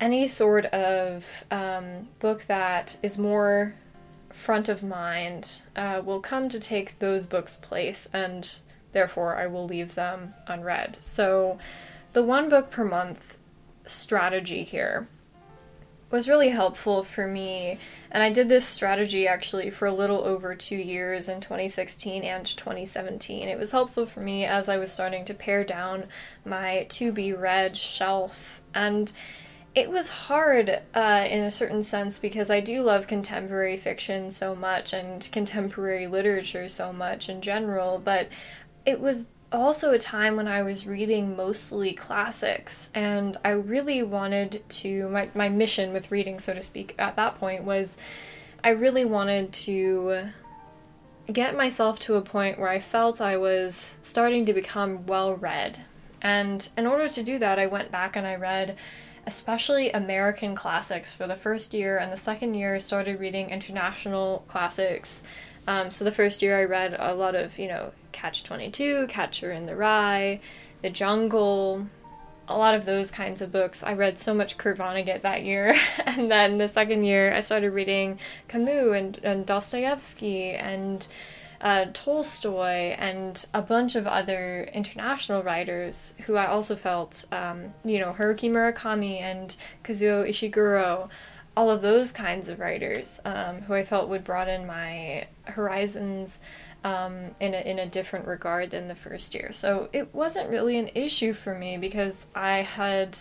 any 0.00 0.26
sort 0.26 0.66
of 0.66 1.44
um, 1.52 2.08
book 2.18 2.44
that 2.48 2.96
is 3.04 3.18
more 3.18 3.76
front 4.30 4.68
of 4.68 4.82
mind 4.82 5.62
uh, 5.76 6.02
will 6.04 6.20
come 6.20 6.48
to 6.48 6.58
take 6.58 6.98
those 6.98 7.24
books' 7.24 7.56
place, 7.62 8.08
and 8.12 8.58
therefore 8.94 9.36
I 9.36 9.46
will 9.46 9.66
leave 9.66 9.94
them 9.94 10.32
unread. 10.46 10.96
So, 11.00 11.58
the 12.14 12.22
one 12.22 12.48
book 12.48 12.70
per 12.70 12.84
month 12.84 13.36
strategy 13.84 14.64
here 14.64 15.08
was 16.14 16.28
really 16.28 16.50
helpful 16.50 17.02
for 17.02 17.26
me. 17.26 17.76
And 18.12 18.22
I 18.22 18.30
did 18.30 18.48
this 18.48 18.64
strategy 18.64 19.26
actually 19.26 19.70
for 19.70 19.86
a 19.86 19.92
little 19.92 20.22
over 20.22 20.54
two 20.54 20.76
years 20.76 21.28
in 21.28 21.40
2016 21.40 22.22
and 22.22 22.46
2017. 22.46 23.48
It 23.48 23.58
was 23.58 23.72
helpful 23.72 24.06
for 24.06 24.20
me 24.20 24.44
as 24.44 24.68
I 24.68 24.76
was 24.76 24.92
starting 24.92 25.24
to 25.24 25.34
pare 25.34 25.64
down 25.64 26.04
my 26.44 26.86
to 26.90 27.10
be 27.10 27.32
read 27.32 27.76
shelf. 27.76 28.62
And 28.72 29.12
it 29.74 29.90
was 29.90 30.08
hard 30.08 30.82
uh, 30.94 31.26
in 31.28 31.42
a 31.42 31.50
certain 31.50 31.82
sense 31.82 32.18
because 32.18 32.48
I 32.48 32.60
do 32.60 32.82
love 32.82 33.08
contemporary 33.08 33.76
fiction 33.76 34.30
so 34.30 34.54
much 34.54 34.92
and 34.92 35.28
contemporary 35.32 36.06
literature 36.06 36.68
so 36.68 36.92
much 36.92 37.28
in 37.28 37.42
general, 37.42 37.98
but 37.98 38.28
it 38.84 39.00
was 39.00 39.24
also 39.52 39.92
a 39.92 39.98
time 39.98 40.36
when 40.36 40.48
I 40.48 40.62
was 40.62 40.86
reading 40.86 41.36
mostly 41.36 41.92
classics, 41.92 42.90
and 42.94 43.38
I 43.44 43.50
really 43.50 44.02
wanted 44.02 44.62
to. 44.68 45.08
My, 45.08 45.28
my 45.34 45.48
mission 45.48 45.92
with 45.92 46.10
reading, 46.10 46.38
so 46.38 46.54
to 46.54 46.62
speak, 46.62 46.94
at 46.98 47.16
that 47.16 47.38
point 47.38 47.64
was 47.64 47.96
I 48.62 48.70
really 48.70 49.04
wanted 49.04 49.52
to 49.52 50.28
get 51.32 51.56
myself 51.56 51.98
to 52.00 52.16
a 52.16 52.20
point 52.22 52.58
where 52.58 52.68
I 52.68 52.80
felt 52.80 53.20
I 53.20 53.36
was 53.36 53.94
starting 54.02 54.44
to 54.46 54.52
become 54.52 55.06
well 55.06 55.34
read. 55.34 55.80
And 56.20 56.68
in 56.76 56.86
order 56.86 57.08
to 57.08 57.22
do 57.22 57.38
that, 57.38 57.58
I 57.58 57.66
went 57.66 57.90
back 57.90 58.16
and 58.16 58.26
I 58.26 58.34
read 58.34 58.76
especially 59.26 59.90
American 59.90 60.54
classics 60.54 61.12
for 61.12 61.26
the 61.26 61.36
first 61.36 61.72
year, 61.72 61.96
and 61.98 62.12
the 62.12 62.16
second 62.16 62.54
year 62.54 62.74
I 62.74 62.78
started 62.78 63.20
reading 63.20 63.50
international 63.50 64.44
classics. 64.48 65.22
Um, 65.66 65.90
so 65.90 66.04
the 66.04 66.12
first 66.12 66.42
year 66.42 66.60
I 66.60 66.64
read 66.64 66.94
a 66.98 67.14
lot 67.14 67.34
of, 67.34 67.58
you 67.58 67.68
know, 67.68 67.92
Catch 68.14 68.44
22, 68.44 69.08
Catcher 69.08 69.50
in 69.50 69.66
the 69.66 69.74
Rye, 69.76 70.40
The 70.82 70.88
Jungle, 70.88 71.88
a 72.46 72.56
lot 72.56 72.74
of 72.74 72.84
those 72.84 73.10
kinds 73.10 73.42
of 73.42 73.50
books. 73.50 73.82
I 73.82 73.92
read 73.92 74.18
so 74.18 74.32
much 74.32 74.56
Kurt 74.56 74.78
Vonnegut 74.78 75.22
that 75.22 75.42
year. 75.42 75.74
and 76.06 76.30
then 76.30 76.58
the 76.58 76.68
second 76.68 77.04
year, 77.04 77.34
I 77.34 77.40
started 77.40 77.70
reading 77.72 78.20
Camus 78.48 78.96
and, 78.96 79.20
and 79.24 79.44
Dostoevsky 79.44 80.52
and 80.52 81.06
uh, 81.60 81.86
Tolstoy 81.92 82.94
and 82.98 83.44
a 83.52 83.60
bunch 83.60 83.96
of 83.96 84.06
other 84.06 84.68
international 84.72 85.42
writers 85.42 86.14
who 86.26 86.36
I 86.36 86.46
also 86.46 86.76
felt, 86.76 87.24
um, 87.32 87.74
you 87.84 87.98
know, 87.98 88.12
Haruki 88.12 88.48
Murakami 88.48 89.20
and 89.20 89.56
Kazuo 89.82 90.28
Ishiguro 90.28 91.10
all 91.56 91.70
of 91.70 91.82
those 91.82 92.10
kinds 92.10 92.48
of 92.48 92.58
writers 92.58 93.20
um, 93.24 93.62
who 93.62 93.74
I 93.74 93.84
felt 93.84 94.08
would 94.08 94.24
broaden 94.24 94.66
my 94.66 95.26
horizons 95.44 96.40
um, 96.84 97.34
in, 97.40 97.54
a, 97.54 97.60
in 97.60 97.78
a 97.78 97.86
different 97.86 98.26
regard 98.26 98.70
than 98.70 98.88
the 98.88 98.94
first 98.94 99.34
year. 99.34 99.50
So 99.52 99.88
it 99.92 100.14
wasn't 100.14 100.50
really 100.50 100.78
an 100.78 100.90
issue 100.94 101.32
for 101.32 101.58
me 101.58 101.78
because 101.78 102.26
I 102.34 102.58
had 102.58 103.18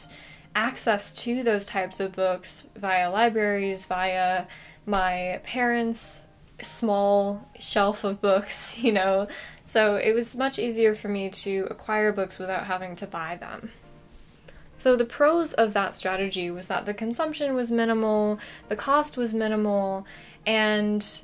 access 0.53 1.11
to 1.23 1.41
those 1.41 1.65
types 1.65 1.99
of 1.99 2.11
books 2.11 2.67
via 2.75 3.09
libraries, 3.09 3.85
via 3.85 4.45
my 4.85 5.39
parents' 5.43 6.21
small 6.61 7.49
shelf 7.57 8.03
of 8.03 8.21
books, 8.21 8.77
you 8.83 8.91
know. 8.91 9.27
So 9.65 9.95
it 9.95 10.13
was 10.13 10.35
much 10.35 10.59
easier 10.59 10.93
for 10.93 11.07
me 11.07 11.29
to 11.29 11.67
acquire 11.71 12.11
books 12.11 12.37
without 12.37 12.65
having 12.65 12.95
to 12.97 13.07
buy 13.07 13.37
them. 13.37 13.71
So 14.75 14.97
the 14.97 15.05
pros 15.05 15.53
of 15.53 15.71
that 15.73 15.95
strategy 15.95 16.51
was 16.51 16.67
that 16.67 16.85
the 16.85 16.93
consumption 16.93 17.55
was 17.55 17.71
minimal, 17.71 18.39
the 18.67 18.75
cost 18.75 19.15
was 19.15 19.33
minimal, 19.33 20.05
and 20.45 21.21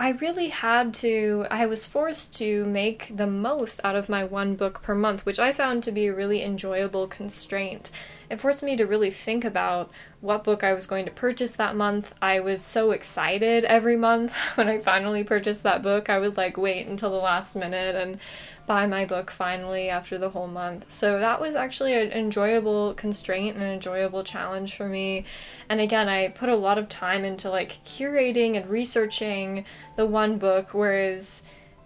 I 0.00 0.10
really 0.10 0.50
had 0.50 0.94
to, 0.94 1.44
I 1.50 1.66
was 1.66 1.84
forced 1.84 2.32
to 2.36 2.64
make 2.66 3.16
the 3.16 3.26
most 3.26 3.80
out 3.82 3.96
of 3.96 4.08
my 4.08 4.22
one 4.22 4.54
book 4.54 4.80
per 4.80 4.94
month, 4.94 5.26
which 5.26 5.40
I 5.40 5.52
found 5.52 5.82
to 5.82 5.90
be 5.90 6.06
a 6.06 6.14
really 6.14 6.40
enjoyable 6.40 7.08
constraint. 7.08 7.90
It 8.30 8.40
forced 8.40 8.62
me 8.62 8.76
to 8.76 8.84
really 8.84 9.10
think 9.10 9.44
about 9.44 9.90
what 10.20 10.44
book 10.44 10.62
I 10.62 10.74
was 10.74 10.86
going 10.86 11.06
to 11.06 11.10
purchase 11.10 11.52
that 11.52 11.74
month. 11.74 12.12
I 12.20 12.40
was 12.40 12.60
so 12.60 12.90
excited 12.90 13.64
every 13.64 13.96
month 13.96 14.34
when 14.54 14.68
I 14.68 14.78
finally 14.78 15.24
purchased 15.24 15.62
that 15.62 15.82
book. 15.82 16.10
I 16.10 16.18
would 16.18 16.36
like 16.36 16.56
wait 16.56 16.86
until 16.86 17.10
the 17.10 17.16
last 17.16 17.56
minute 17.56 17.94
and 17.94 18.18
buy 18.66 18.86
my 18.86 19.06
book 19.06 19.30
finally 19.30 19.88
after 19.88 20.18
the 20.18 20.28
whole 20.28 20.46
month. 20.46 20.92
So 20.92 21.18
that 21.18 21.40
was 21.40 21.54
actually 21.54 21.94
an 21.94 22.12
enjoyable 22.12 22.92
constraint 22.94 23.56
and 23.56 23.64
an 23.64 23.72
enjoyable 23.72 24.22
challenge 24.24 24.76
for 24.76 24.86
me. 24.86 25.24
And 25.70 25.80
again, 25.80 26.08
I 26.10 26.28
put 26.28 26.50
a 26.50 26.56
lot 26.56 26.76
of 26.76 26.90
time 26.90 27.24
into 27.24 27.48
like 27.48 27.82
curating 27.84 28.56
and 28.56 28.68
researching 28.68 29.64
the 29.96 30.04
one 30.04 30.36
book, 30.36 30.74
whereas 30.74 31.42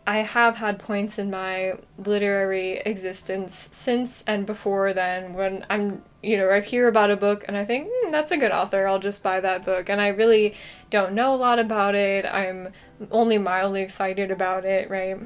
I 0.07 0.19
have 0.19 0.57
had 0.57 0.79
points 0.79 1.19
in 1.19 1.31
my 1.31 1.75
literary 1.97 2.79
existence 2.79 3.69
since 3.71 4.25
and 4.27 4.45
before 4.45 4.93
then 4.93 5.35
when 5.35 5.65
I'm, 5.71 6.03
you 6.23 6.37
know, 6.37 6.51
I 6.51 6.61
hear 6.61 6.89
about 6.89 7.11
a 7.11 7.17
book 7.17 7.45
and 7.47 7.57
I 7.57 7.65
think, 7.65 7.89
mm, 7.89 8.11
that's 8.11 8.33
a 8.33 8.37
good 8.37 8.51
author, 8.51 8.87
I'll 8.89 8.99
just 8.99 9.23
buy 9.23 9.41
that 9.41 9.65
book. 9.65 9.89
And 9.89 10.01
I 10.01 10.09
really 10.09 10.55
don't 10.91 11.13
know 11.13 11.35
a 11.35 11.37
lot 11.37 11.59
about 11.59 11.95
it. 11.95 12.25
I'm 12.27 12.73
only 13.11 13.39
mildly 13.39 13.83
excited 13.83 14.31
about 14.31 14.65
it, 14.65 14.91
right? 14.91 15.19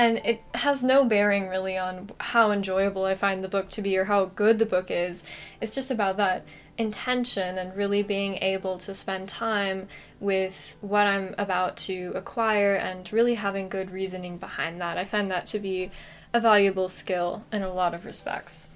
and 0.00 0.16
it 0.24 0.42
has 0.54 0.82
no 0.82 1.04
bearing 1.04 1.46
really 1.46 1.76
on 1.76 2.10
how 2.20 2.50
enjoyable 2.50 3.04
I 3.04 3.14
find 3.14 3.44
the 3.44 3.48
book 3.48 3.68
to 3.70 3.82
be 3.82 3.98
or 3.98 4.06
how 4.06 4.26
good 4.26 4.58
the 4.58 4.64
book 4.64 4.90
is. 4.90 5.22
It's 5.60 5.74
just 5.74 5.90
about 5.90 6.16
that 6.16 6.46
intention 6.80 7.58
and 7.58 7.76
really 7.76 8.02
being 8.02 8.36
able 8.36 8.78
to 8.78 8.94
spend 8.94 9.28
time 9.28 9.86
with 10.18 10.74
what 10.80 11.06
I'm 11.06 11.34
about 11.36 11.76
to 11.88 12.10
acquire 12.14 12.74
and 12.74 13.12
really 13.12 13.34
having 13.34 13.68
good 13.68 13.90
reasoning 13.90 14.38
behind 14.38 14.80
that. 14.80 14.96
I 14.96 15.04
find 15.04 15.30
that 15.30 15.44
to 15.48 15.58
be 15.58 15.90
a 16.32 16.40
valuable 16.40 16.88
skill 16.88 17.44
in 17.52 17.62
a 17.62 17.70
lot 17.70 17.92
of 17.92 18.06
respects. 18.06 18.66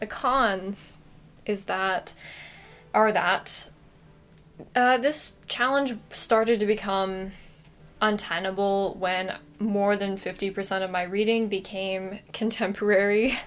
The 0.00 0.06
cons 0.06 0.98
is 1.46 1.64
that 1.64 2.12
are 2.92 3.10
that 3.10 3.70
uh, 4.74 4.98
this 4.98 5.32
challenge 5.48 5.96
started 6.10 6.60
to 6.60 6.66
become 6.66 7.32
untenable 8.02 8.96
when 8.98 9.34
more 9.58 9.96
than 9.96 10.18
50% 10.18 10.84
of 10.84 10.90
my 10.90 11.04
reading 11.04 11.48
became 11.48 12.18
contemporary, 12.34 13.38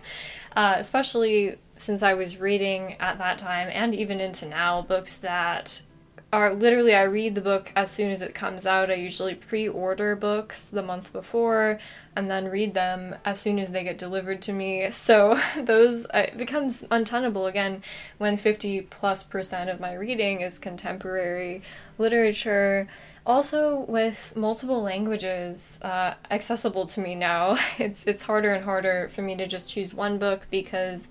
uh, 0.56 0.74
especially 0.78 1.60
since 1.80 2.04
I 2.04 2.14
was 2.14 2.38
reading 2.38 2.96
at 3.00 3.18
that 3.20 3.38
time 3.38 3.70
and 3.72 3.96
even 3.96 4.20
into 4.20 4.46
now 4.46 4.82
books 4.82 5.18
that 5.18 5.82
are 6.32 6.54
literally 6.54 6.94
I 6.94 7.04
read 7.04 7.34
the 7.34 7.42
book 7.42 7.72
as 7.76 7.90
soon 7.90 8.12
as 8.12 8.22
it 8.22 8.36
comes 8.36 8.66
out. 8.66 8.92
I 8.92 8.96
usually 8.96 9.34
pre-order 9.34 10.16
books 10.16 10.70
the 10.70 10.84
month 10.84 11.12
before 11.12 11.80
and 12.16 12.30
then 12.30 12.50
read 12.50 12.74
them 12.74 13.16
as 13.26 13.40
soon 13.40 13.58
as 13.58 13.72
they 13.72 13.84
get 13.84 13.98
delivered 13.98 14.42
to 14.44 14.54
me. 14.54 14.92
So 14.92 15.42
those 15.60 16.06
uh, 16.14 16.26
it 16.28 16.38
becomes 16.38 16.84
untenable 16.92 17.48
again 17.48 17.82
when 18.18 18.38
50 18.38 18.82
plus 18.82 19.24
percent 19.24 19.70
of 19.70 19.80
my 19.80 19.94
reading 19.94 20.42
is 20.42 20.60
contemporary 20.60 21.64
literature 21.98 22.88
also 23.26 23.80
with 23.82 24.34
multiple 24.36 24.82
languages 24.82 25.80
uh, 25.82 26.14
accessible 26.32 26.86
to 26.88 27.00
me 27.00 27.16
now 27.16 27.58
it's 27.78 28.04
it's 28.06 28.24
harder 28.24 28.54
and 28.54 28.66
harder 28.66 29.10
for 29.10 29.22
me 29.22 29.36
to 29.36 29.46
just 29.46 29.70
choose 29.70 29.94
one 29.94 30.18
book 30.18 30.48
because 30.50 31.08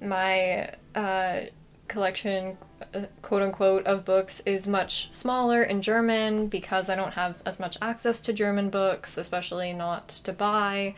my 0.00 0.72
uh, 0.94 1.40
collection 1.88 2.58
uh, 2.94 3.02
quote 3.22 3.42
unquote 3.42 3.86
of 3.86 4.04
books 4.04 4.42
is 4.44 4.66
much 4.66 5.08
smaller 5.12 5.62
in 5.62 5.80
german 5.80 6.48
because 6.48 6.90
i 6.90 6.96
don't 6.96 7.12
have 7.14 7.40
as 7.46 7.60
much 7.60 7.78
access 7.80 8.18
to 8.20 8.32
german 8.32 8.68
books 8.70 9.16
especially 9.16 9.72
not 9.72 10.08
to 10.08 10.32
buy. 10.32 10.94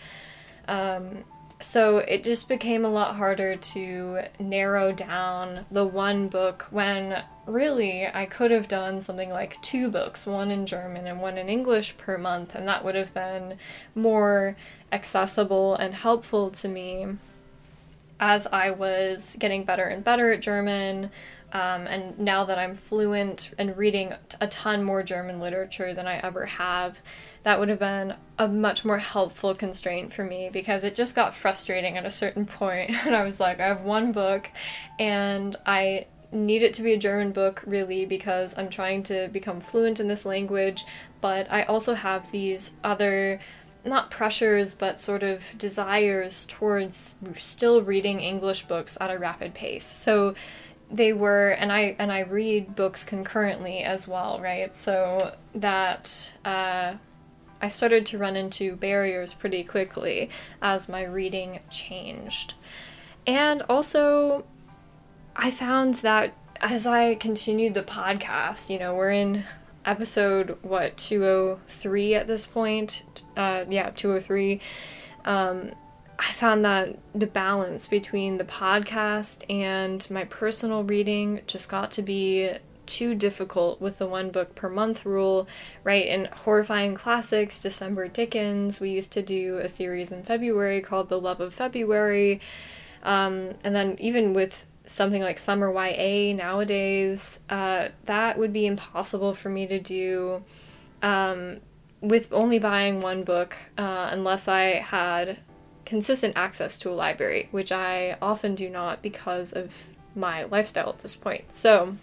Um, 0.66 1.24
so 1.60 1.98
it 1.98 2.22
just 2.22 2.48
became 2.48 2.84
a 2.84 2.88
lot 2.88 3.16
harder 3.16 3.56
to 3.56 4.20
narrow 4.38 4.92
down 4.92 5.66
the 5.70 5.84
one 5.84 6.28
book 6.28 6.66
when 6.70 7.24
really 7.46 8.06
I 8.06 8.26
could 8.26 8.52
have 8.52 8.68
done 8.68 9.00
something 9.00 9.30
like 9.30 9.60
two 9.60 9.90
books, 9.90 10.24
one 10.24 10.52
in 10.52 10.66
German 10.66 11.08
and 11.08 11.20
one 11.20 11.36
in 11.36 11.48
English 11.48 11.96
per 11.96 12.16
month, 12.16 12.54
and 12.54 12.68
that 12.68 12.84
would 12.84 12.94
have 12.94 13.12
been 13.12 13.56
more 13.96 14.56
accessible 14.92 15.74
and 15.74 15.94
helpful 15.94 16.50
to 16.50 16.68
me 16.68 17.06
as 18.20 18.46
I 18.46 18.70
was 18.70 19.36
getting 19.38 19.64
better 19.64 19.84
and 19.84 20.02
better 20.02 20.32
at 20.32 20.40
German. 20.40 21.10
Um, 21.52 21.86
and 21.86 22.18
now 22.18 22.44
that 22.44 22.58
I'm 22.58 22.74
fluent 22.74 23.54
and 23.56 23.76
reading 23.76 24.12
a 24.40 24.46
ton 24.48 24.82
more 24.82 25.02
German 25.02 25.40
literature 25.40 25.94
than 25.94 26.06
I 26.06 26.18
ever 26.18 26.44
have, 26.44 27.00
that 27.44 27.58
would 27.58 27.70
have 27.70 27.78
been 27.78 28.14
a 28.38 28.46
much 28.46 28.84
more 28.84 28.98
helpful 28.98 29.54
constraint 29.54 30.12
for 30.12 30.24
me 30.24 30.50
because 30.52 30.84
it 30.84 30.94
just 30.94 31.14
got 31.14 31.32
frustrating 31.32 31.96
at 31.96 32.04
a 32.04 32.10
certain 32.10 32.44
point. 32.60 32.90
And 33.06 33.16
I 33.16 33.22
was 33.22 33.40
like, 33.40 33.60
I 33.60 33.66
have 33.66 33.82
one 33.82 34.12
book 34.12 34.50
and 34.98 35.56
I 35.64 36.06
need 36.30 36.62
it 36.62 36.74
to 36.74 36.82
be 36.82 36.92
a 36.92 36.98
German 36.98 37.32
book 37.32 37.62
really 37.64 38.04
because 38.04 38.56
I'm 38.58 38.68
trying 38.68 39.02
to 39.04 39.28
become 39.28 39.60
fluent 39.60 40.00
in 40.00 40.08
this 40.08 40.26
language, 40.26 40.84
but 41.22 41.50
I 41.50 41.62
also 41.62 41.94
have 41.94 42.30
these 42.30 42.72
other 42.84 43.40
not 43.84 44.10
pressures 44.10 44.74
but 44.74 45.00
sort 45.00 45.22
of 45.22 45.42
desires 45.56 46.44
towards 46.48 47.14
still 47.38 47.82
reading 47.82 48.20
English 48.20 48.64
books 48.64 48.98
at 49.00 49.10
a 49.10 49.18
rapid 49.18 49.54
pace. 49.54 49.86
So 49.86 50.34
they 50.90 51.12
were 51.12 51.50
and 51.50 51.72
I 51.72 51.96
and 51.98 52.10
I 52.10 52.20
read 52.20 52.74
books 52.74 53.04
concurrently 53.04 53.80
as 53.80 54.08
well, 54.08 54.40
right? 54.40 54.74
So 54.74 55.36
that 55.54 56.32
uh 56.44 56.94
I 57.60 57.68
started 57.68 58.06
to 58.06 58.18
run 58.18 58.36
into 58.36 58.76
barriers 58.76 59.34
pretty 59.34 59.64
quickly 59.64 60.30
as 60.62 60.88
my 60.88 61.02
reading 61.02 61.60
changed. 61.70 62.54
And 63.26 63.62
also, 63.62 64.44
I 65.34 65.50
found 65.50 65.96
that 65.96 66.34
as 66.60 66.86
I 66.86 67.16
continued 67.16 67.74
the 67.74 67.82
podcast, 67.82 68.70
you 68.70 68.78
know, 68.78 68.94
we're 68.94 69.10
in 69.10 69.44
episode, 69.88 70.58
what, 70.62 70.96
203 70.96 72.14
at 72.14 72.26
this 72.26 72.46
point? 72.46 73.02
Uh, 73.36 73.64
yeah, 73.68 73.90
203. 73.90 74.60
Um, 75.24 75.72
I 76.18 76.32
found 76.32 76.64
that 76.64 76.98
the 77.14 77.26
balance 77.26 77.86
between 77.86 78.38
the 78.38 78.44
podcast 78.44 79.48
and 79.48 80.08
my 80.10 80.24
personal 80.24 80.82
reading 80.82 81.40
just 81.46 81.68
got 81.68 81.90
to 81.92 82.02
be 82.02 82.50
too 82.86 83.14
difficult 83.14 83.80
with 83.80 83.98
the 83.98 84.06
one 84.06 84.30
book 84.30 84.54
per 84.54 84.68
month 84.68 85.04
rule, 85.04 85.46
right? 85.84 86.06
In 86.06 86.24
Horrifying 86.24 86.94
Classics, 86.94 87.60
December 87.60 88.08
Dickens, 88.08 88.80
we 88.80 88.90
used 88.90 89.12
to 89.12 89.22
do 89.22 89.58
a 89.58 89.68
series 89.68 90.10
in 90.10 90.22
February 90.22 90.80
called 90.80 91.08
The 91.08 91.20
Love 91.20 91.40
of 91.40 91.54
February. 91.54 92.40
Um, 93.02 93.54
and 93.62 93.76
then 93.76 93.96
even 94.00 94.34
with 94.34 94.66
something 94.88 95.22
like 95.22 95.38
Summer 95.38 95.70
YA 95.70 96.34
nowadays, 96.34 97.40
uh, 97.50 97.88
that 98.06 98.38
would 98.38 98.52
be 98.52 98.66
impossible 98.66 99.34
for 99.34 99.50
me 99.50 99.66
to 99.66 99.78
do 99.78 100.42
um, 101.02 101.58
with 102.00 102.32
only 102.32 102.58
buying 102.58 103.00
one 103.00 103.22
book 103.22 103.56
uh, 103.76 104.08
unless 104.10 104.48
I 104.48 104.62
had 104.76 105.38
consistent 105.84 106.34
access 106.36 106.78
to 106.78 106.90
a 106.90 106.92
library, 106.92 107.48
which 107.50 107.70
I 107.70 108.16
often 108.20 108.54
do 108.54 108.68
not 108.68 109.02
because 109.02 109.52
of 109.52 109.72
my 110.14 110.44
lifestyle 110.44 110.88
at 110.88 111.00
this 111.00 111.14
point. 111.14 111.52
So, 111.52 111.96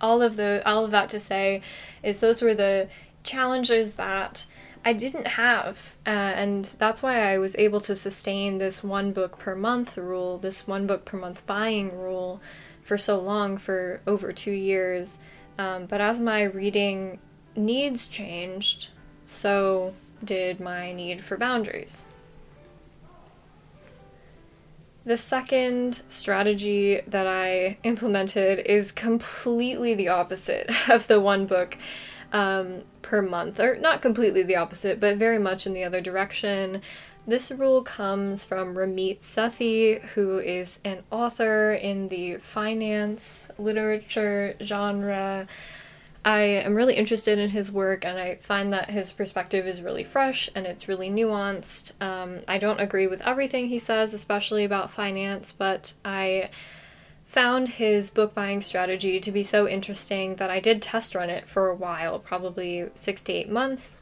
all 0.00 0.20
of 0.20 0.36
the 0.36 0.62
all 0.66 0.84
of 0.84 0.90
that 0.90 1.08
to 1.10 1.20
say 1.20 1.62
is 2.02 2.20
those 2.20 2.42
were 2.42 2.54
the 2.54 2.88
challenges 3.22 3.94
that 3.94 4.44
I 4.86 4.92
didn't 4.92 5.26
have, 5.26 5.96
uh, 6.06 6.10
and 6.10 6.64
that's 6.78 7.02
why 7.02 7.32
I 7.32 7.38
was 7.38 7.56
able 7.56 7.80
to 7.80 7.96
sustain 7.96 8.58
this 8.58 8.84
one 8.84 9.10
book 9.10 9.36
per 9.36 9.56
month 9.56 9.96
rule, 9.96 10.38
this 10.38 10.68
one 10.68 10.86
book 10.86 11.04
per 11.04 11.18
month 11.18 11.44
buying 11.44 11.98
rule, 11.98 12.40
for 12.84 12.96
so 12.96 13.18
long, 13.18 13.58
for 13.58 14.00
over 14.06 14.32
two 14.32 14.52
years. 14.52 15.18
Um, 15.58 15.86
but 15.86 16.00
as 16.00 16.20
my 16.20 16.44
reading 16.44 17.18
needs 17.56 18.06
changed, 18.06 18.90
so 19.26 19.92
did 20.22 20.60
my 20.60 20.92
need 20.92 21.24
for 21.24 21.36
boundaries. 21.36 22.04
The 25.04 25.16
second 25.16 26.02
strategy 26.06 27.00
that 27.08 27.26
I 27.26 27.78
implemented 27.82 28.60
is 28.60 28.92
completely 28.92 29.94
the 29.94 30.10
opposite 30.10 30.70
of 30.88 31.08
the 31.08 31.20
one 31.20 31.46
book 31.46 31.76
um, 32.36 32.82
per 33.00 33.22
month, 33.22 33.58
or 33.58 33.76
not 33.76 34.02
completely 34.02 34.42
the 34.42 34.56
opposite, 34.56 35.00
but 35.00 35.16
very 35.16 35.38
much 35.38 35.66
in 35.66 35.72
the 35.72 35.84
other 35.84 36.02
direction. 36.02 36.82
This 37.26 37.50
rule 37.50 37.82
comes 37.82 38.44
from 38.44 38.74
Ramit 38.74 39.20
Sethi, 39.20 40.02
who 40.10 40.38
is 40.38 40.78
an 40.84 41.02
author 41.10 41.72
in 41.72 42.08
the 42.08 42.36
finance 42.36 43.48
literature 43.58 44.54
genre. 44.62 45.48
I 46.26 46.40
am 46.40 46.74
really 46.74 46.94
interested 46.94 47.38
in 47.38 47.50
his 47.50 47.72
work 47.72 48.04
and 48.04 48.18
I 48.18 48.34
find 48.36 48.70
that 48.72 48.90
his 48.90 49.12
perspective 49.12 49.66
is 49.66 49.80
really 49.80 50.04
fresh 50.04 50.50
and 50.54 50.66
it's 50.66 50.88
really 50.88 51.08
nuanced. 51.08 51.92
Um, 52.02 52.40
I 52.46 52.58
don't 52.58 52.80
agree 52.80 53.06
with 53.06 53.22
everything 53.22 53.68
he 53.68 53.78
says, 53.78 54.12
especially 54.12 54.64
about 54.64 54.90
finance, 54.90 55.52
but 55.52 55.94
I 56.04 56.50
found 57.36 57.68
his 57.68 58.08
book 58.08 58.32
buying 58.32 58.62
strategy 58.62 59.20
to 59.20 59.30
be 59.30 59.42
so 59.42 59.68
interesting 59.68 60.36
that 60.36 60.48
I 60.48 60.58
did 60.58 60.80
test 60.80 61.14
run 61.14 61.28
it 61.28 61.46
for 61.46 61.68
a 61.68 61.74
while, 61.74 62.18
probably 62.18 62.88
six 62.94 63.20
to 63.24 63.32
eight 63.34 63.50
months. 63.50 63.98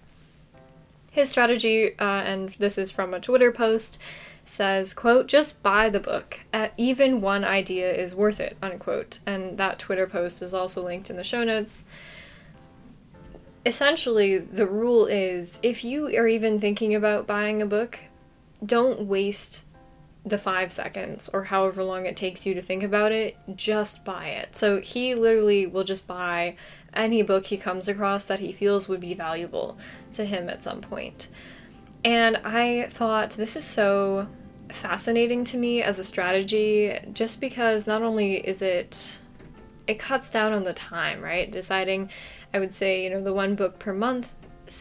His 1.11 1.31
strategy, 1.31 1.99
uh, 1.99 2.05
and 2.05 2.51
this 2.61 2.79
is 2.79 2.93
from 2.93 3.13
a 3.13 3.19
Twitter 3.19 3.51
post, 3.51 3.99
says, 4.43 4.95
quote, 4.95 5.27
just 5.27 5.61
buy 5.65 5.91
the 5.91 5.99
book. 5.99 6.39
Uh, 6.53 6.69
even 6.77 7.21
one 7.21 7.45
idea 7.45 7.93
is 7.93 8.15
worth 8.15 8.39
it, 8.39 8.57
unquote. 8.63 9.19
And 9.27 9.59
that 9.59 9.81
Twitter 9.81 10.07
post 10.07 10.41
is 10.41 10.55
also 10.55 10.85
linked 10.85 11.11
in 11.11 11.17
the 11.17 11.25
show 11.25 11.43
notes. 11.43 11.83
Essentially, 13.67 14.39
the 14.39 14.67
rule 14.67 15.07
is 15.07 15.59
if 15.61 15.83
you 15.83 16.07
are 16.17 16.29
even 16.29 16.61
thinking 16.61 16.95
about 16.95 17.27
buying 17.27 17.61
a 17.61 17.67
book, 17.67 17.99
don't 18.65 19.09
waste 19.09 19.64
the 20.27 20.39
five 20.39 20.73
seconds 20.73 21.29
or 21.33 21.45
however 21.45 21.85
long 21.85 22.07
it 22.07 22.17
takes 22.17 22.47
you 22.47 22.55
to 22.55 22.63
think 22.63 22.83
about 22.83 23.13
it, 23.13 23.37
just 23.55 24.05
buy 24.05 24.29
it. 24.29 24.57
So 24.57 24.81
he 24.81 25.15
literally 25.15 25.67
will 25.67 25.85
just 25.85 26.07
buy 26.07 26.57
any 26.95 27.23
book 27.23 27.47
he 27.47 27.57
comes 27.57 27.89
across 27.89 28.25
that 28.27 28.41
he 28.41 28.53
feels 28.53 28.89
would 28.89 29.01
be 29.01 29.15
valuable 29.15 29.77
to 30.15 30.25
him 30.25 30.49
at 30.49 30.63
some 30.63 30.81
point. 30.81 31.29
And 32.05 32.39
I 32.39 32.89
thought 32.91 33.31
this 33.31 33.57
is 33.57 33.65
so 33.65 34.27
fascinating 34.71 35.45
to 35.45 35.59
me 35.59 35.83
as 35.83 35.99
a 35.99 36.05
strategy 36.05 36.99
just 37.13 37.41
because 37.41 37.87
not 37.87 38.03
only 38.03 38.37
is 38.37 38.63
it 38.63 39.19
it 39.87 39.99
cuts 39.99 40.31
down 40.31 40.55
on 40.55 40.65
the 40.65 40.73
time, 40.73 41.21
right? 41.21 41.51
Deciding 41.51 42.09
I 42.55 42.59
would 42.59 42.73
say, 42.73 43.05
you 43.05 43.11
know, 43.11 43.23
the 43.23 43.35
one 43.35 43.55
book 43.55 43.79
per 43.79 43.93
month 43.93 44.33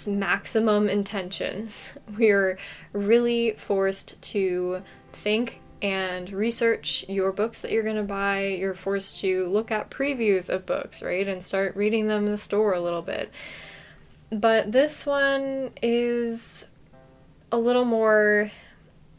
maximum 0.07 0.87
intentions. 0.89 1.93
We're 2.17 2.57
really 2.93 3.51
forced 3.51 4.21
to 4.21 4.81
think 5.13 5.61
and 5.81 6.31
research 6.31 7.05
your 7.09 7.31
books 7.31 7.61
that 7.61 7.71
you're 7.71 7.83
going 7.83 7.97
to 7.97 8.03
buy. 8.03 8.45
You're 8.45 8.73
forced 8.73 9.19
to 9.19 9.47
look 9.49 9.69
at 9.69 9.91
previews 9.91 10.49
of 10.49 10.65
books, 10.65 11.01
right? 11.01 11.27
And 11.27 11.43
start 11.43 11.75
reading 11.75 12.07
them 12.07 12.25
in 12.25 12.31
the 12.31 12.37
store 12.37 12.73
a 12.73 12.81
little 12.81 13.01
bit. 13.01 13.31
But 14.31 14.71
this 14.71 15.05
one 15.05 15.71
is 15.81 16.65
a 17.51 17.57
little 17.57 17.85
more, 17.85 18.49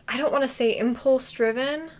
I 0.09 0.17
don't 0.17 0.33
want 0.33 0.43
to 0.43 0.49
say 0.49 0.77
impulse 0.77 1.31
driven 1.31 1.91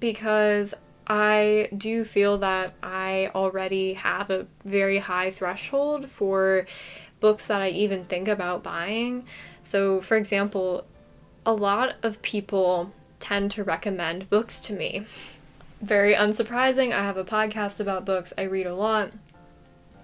because 0.00 0.74
I 1.06 1.68
do 1.76 2.04
feel 2.04 2.38
that 2.38 2.74
I 2.82 3.30
already 3.34 3.94
have 3.94 4.30
a 4.30 4.46
very 4.64 4.98
high 4.98 5.30
threshold 5.30 6.08
for 6.10 6.66
books 7.20 7.46
that 7.46 7.60
I 7.60 7.68
even 7.68 8.06
think 8.06 8.26
about 8.26 8.62
buying. 8.62 9.26
So, 9.62 10.00
for 10.00 10.16
example, 10.16 10.86
a 11.44 11.52
lot 11.52 11.96
of 12.02 12.22
people 12.22 12.92
tend 13.24 13.50
to 13.50 13.64
recommend 13.64 14.28
books 14.28 14.60
to 14.60 14.74
me. 14.74 15.06
Very 15.80 16.14
unsurprising, 16.14 16.92
I 16.92 17.02
have 17.02 17.16
a 17.16 17.24
podcast 17.24 17.80
about 17.80 18.04
books, 18.04 18.34
I 18.36 18.42
read 18.42 18.66
a 18.66 18.74
lot. 18.74 19.12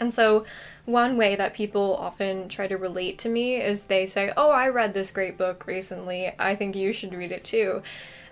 And 0.00 0.12
so, 0.12 0.46
one 0.87 1.18
way 1.18 1.37
that 1.37 1.52
people 1.52 1.94
often 1.96 2.48
try 2.48 2.66
to 2.66 2.76
relate 2.76 3.18
to 3.18 3.28
me 3.28 3.56
is 3.56 3.83
they 3.83 4.06
say, 4.06 4.33
Oh, 4.35 4.50
I 4.50 4.68
read 4.68 4.94
this 4.94 5.11
great 5.11 5.37
book 5.37 5.66
recently. 5.66 6.33
I 6.38 6.56
think 6.56 6.74
you 6.74 6.94
should 6.94 7.12
read 7.12 7.30
it 7.30 7.44
too. 7.44 7.83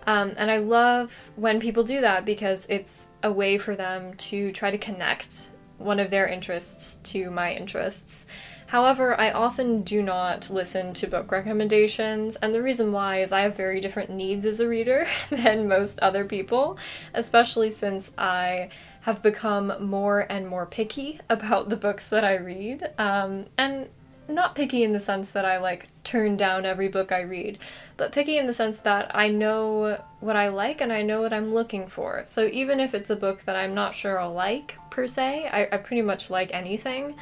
Um, 0.07 0.33
and 0.39 0.51
I 0.51 0.57
love 0.57 1.31
when 1.37 1.61
people 1.61 1.85
do 1.85 2.01
that 2.01 2.25
because 2.25 2.65
it's 2.71 3.07
a 3.23 3.31
way 3.31 3.59
for 3.59 3.77
them 3.77 4.15
to 4.15 4.51
try 4.53 4.71
to 4.71 4.79
connect 4.79 5.51
one 5.77 6.01
of 6.01 6.11
their 6.11 6.27
interests 6.27 6.97
to 7.11 7.31
my 7.31 7.53
interests. 7.53 8.25
However, 8.69 9.19
I 9.19 9.31
often 9.31 9.81
do 9.81 10.03
not 10.03 10.51
listen 10.51 10.93
to 10.93 11.07
book 11.07 11.33
recommendations, 11.33 12.37
and 12.37 12.55
the 12.55 12.63
reason 12.63 12.93
why 12.93 13.23
is 13.23 13.33
I 13.33 13.41
have 13.41 13.57
very 13.57 13.81
different 13.81 14.11
needs 14.11 14.45
as 14.45 14.61
a 14.61 14.69
reader 14.69 15.07
than 15.31 15.69
most 15.69 15.99
other 16.01 16.27
people, 16.27 16.77
especially 17.15 17.71
since 17.71 18.11
I 18.19 18.69
have 19.03 19.23
become 19.23 19.73
more 19.81 20.27
and 20.29 20.47
more 20.47 20.67
picky 20.67 21.19
about 21.31 21.71
the 21.71 21.77
books 21.77 22.11
that 22.11 22.25
I 22.25 22.35
read. 22.35 22.93
Um, 22.99 23.47
and 23.57 23.89
not 24.29 24.55
picky 24.55 24.83
in 24.83 24.93
the 24.93 25.01
sense 25.01 25.31
that 25.31 25.47
I 25.47 25.57
like 25.57 25.87
turn 26.05 26.37
down 26.37 26.67
every 26.67 26.89
book 26.89 27.11
I 27.11 27.23
read, 27.23 27.57
but 27.97 28.13
picky 28.13 28.37
in 28.37 28.47
the 28.47 28.53
sense 28.53 28.77
that 28.81 29.11
I 29.15 29.29
know 29.29 30.05
what 30.21 30.37
I 30.37 30.49
like 30.49 30.83
and 30.83 30.93
I 30.93 31.01
know 31.01 31.23
what 31.23 31.33
I'm 31.33 31.55
looking 31.55 31.89
for. 31.89 32.23
So 32.27 32.45
even 32.45 32.81
if 32.81 32.93
it's 32.93 33.09
a 33.09 33.17
book 33.17 33.47
that 33.47 33.57
I'm 33.57 33.75
not 33.75 33.95
sure 33.95 34.21
I'll 34.21 34.35
like 34.35 34.77
per 34.91 35.07
se, 35.07 35.49
I, 35.51 35.69
I 35.73 35.79
pretty 35.79 36.03
much 36.03 36.29
like 36.29 36.51
anything. 36.53 37.17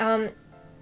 Um, 0.00 0.30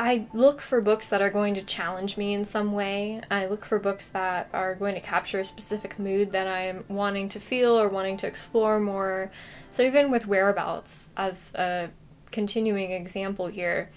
I 0.00 0.26
look 0.32 0.62
for 0.62 0.80
books 0.80 1.08
that 1.08 1.20
are 1.20 1.28
going 1.28 1.52
to 1.56 1.62
challenge 1.62 2.16
me 2.16 2.32
in 2.32 2.46
some 2.46 2.72
way. 2.72 3.20
I 3.30 3.44
look 3.44 3.66
for 3.66 3.78
books 3.78 4.06
that 4.06 4.48
are 4.54 4.74
going 4.74 4.94
to 4.94 5.00
capture 5.02 5.40
a 5.40 5.44
specific 5.44 5.98
mood 5.98 6.32
that 6.32 6.46
I'm 6.46 6.84
wanting 6.88 7.28
to 7.28 7.38
feel 7.38 7.78
or 7.78 7.86
wanting 7.86 8.16
to 8.16 8.26
explore 8.26 8.80
more. 8.80 9.30
So, 9.70 9.82
even 9.82 10.10
with 10.10 10.26
Whereabouts, 10.26 11.10
as 11.18 11.52
a 11.54 11.90
continuing 12.30 12.92
example 12.92 13.48
here, 13.48 13.90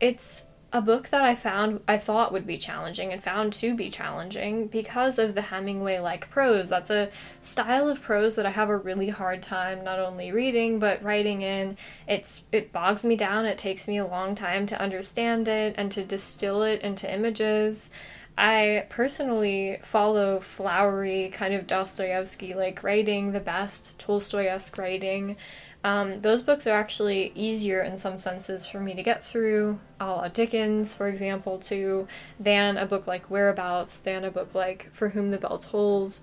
it's 0.00 0.44
a 0.70 0.82
book 0.82 1.08
that 1.08 1.22
I 1.22 1.34
found 1.34 1.80
I 1.88 1.96
thought 1.96 2.32
would 2.32 2.46
be 2.46 2.58
challenging 2.58 3.10
and 3.12 3.22
found 3.22 3.54
to 3.54 3.74
be 3.74 3.88
challenging 3.88 4.66
because 4.66 5.18
of 5.18 5.34
the 5.34 5.42
Hemingway 5.42 5.98
like 5.98 6.28
prose. 6.28 6.68
That's 6.68 6.90
a 6.90 7.10
style 7.40 7.88
of 7.88 8.02
prose 8.02 8.34
that 8.36 8.44
I 8.44 8.50
have 8.50 8.68
a 8.68 8.76
really 8.76 9.08
hard 9.08 9.42
time 9.42 9.82
not 9.82 9.98
only 9.98 10.30
reading 10.30 10.78
but 10.78 11.02
writing 11.02 11.40
in. 11.40 11.78
It's 12.06 12.42
it 12.52 12.70
bogs 12.70 13.02
me 13.04 13.16
down. 13.16 13.46
It 13.46 13.56
takes 13.56 13.88
me 13.88 13.96
a 13.96 14.06
long 14.06 14.34
time 14.34 14.66
to 14.66 14.80
understand 14.80 15.48
it 15.48 15.74
and 15.78 15.90
to 15.92 16.04
distill 16.04 16.62
it 16.62 16.82
into 16.82 17.12
images. 17.12 17.88
I 18.36 18.86
personally 18.88 19.80
follow 19.82 20.38
flowery 20.38 21.30
kind 21.30 21.54
of 21.54 21.66
Dostoevsky 21.66 22.54
like 22.54 22.84
writing, 22.84 23.32
the 23.32 23.40
best 23.40 23.98
Tolstoy 23.98 24.46
esque 24.46 24.78
writing. 24.78 25.36
Um, 25.84 26.20
those 26.22 26.42
books 26.42 26.66
are 26.66 26.76
actually 26.76 27.32
easier 27.34 27.80
in 27.82 27.96
some 27.96 28.18
senses 28.18 28.66
for 28.66 28.80
me 28.80 28.94
to 28.94 29.02
get 29.02 29.24
through, 29.24 29.78
a 30.00 30.06
la 30.06 30.28
Dickens, 30.28 30.92
for 30.92 31.08
example, 31.08 31.58
too, 31.58 32.08
than 32.40 32.76
a 32.76 32.84
book 32.84 33.06
like 33.06 33.30
Whereabouts, 33.30 34.00
than 34.00 34.24
a 34.24 34.30
book 34.30 34.54
like 34.54 34.90
For 34.92 35.10
Whom 35.10 35.30
the 35.30 35.38
Bell 35.38 35.58
Tolls. 35.58 36.20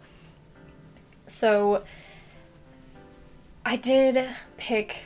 So 1.27 1.83
I 3.65 3.77
did 3.77 4.27
pick, 4.57 4.97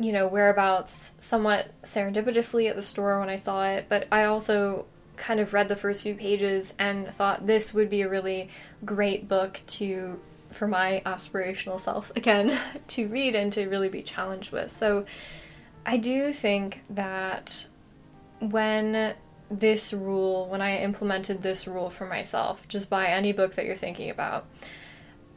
you 0.00 0.10
know, 0.10 0.26
Whereabouts 0.26 1.12
somewhat 1.20 1.70
serendipitously 1.84 2.68
at 2.68 2.76
the 2.76 2.82
store 2.82 3.20
when 3.20 3.28
I 3.28 3.36
saw 3.36 3.64
it, 3.64 3.86
but 3.88 4.08
I 4.10 4.24
also 4.24 4.86
kind 5.16 5.38
of 5.38 5.52
read 5.52 5.68
the 5.68 5.76
first 5.76 6.02
few 6.02 6.16
pages 6.16 6.74
and 6.78 7.08
thought 7.14 7.46
this 7.46 7.72
would 7.72 7.88
be 7.88 8.02
a 8.02 8.08
really 8.08 8.50
great 8.84 9.28
book 9.28 9.60
to 9.68 10.18
for 10.54 10.66
my 10.68 11.02
aspirational 11.04 11.78
self 11.78 12.12
again 12.16 12.58
to 12.88 13.08
read 13.08 13.34
and 13.34 13.52
to 13.52 13.66
really 13.66 13.88
be 13.88 14.02
challenged 14.02 14.52
with. 14.52 14.70
So 14.70 15.04
I 15.84 15.96
do 15.96 16.32
think 16.32 16.82
that 16.90 17.66
when 18.40 19.14
this 19.50 19.92
rule, 19.92 20.48
when 20.48 20.60
I 20.60 20.78
implemented 20.78 21.42
this 21.42 21.66
rule 21.66 21.90
for 21.90 22.06
myself, 22.06 22.66
just 22.68 22.88
buy 22.88 23.06
any 23.06 23.32
book 23.32 23.54
that 23.54 23.66
you're 23.66 23.76
thinking 23.76 24.10
about. 24.10 24.46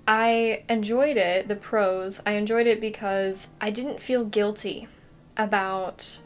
I 0.07 0.63
enjoyed 0.69 1.17
it, 1.17 1.49
the 1.49 1.55
prose. 1.55 2.21
I 2.25 2.31
enjoyed 2.31 2.65
it 2.65 2.79
because 2.79 3.49
I 3.59 3.71
didn't 3.71 4.01
feel 4.01 4.23
guilty 4.23 4.87
about 5.35 6.21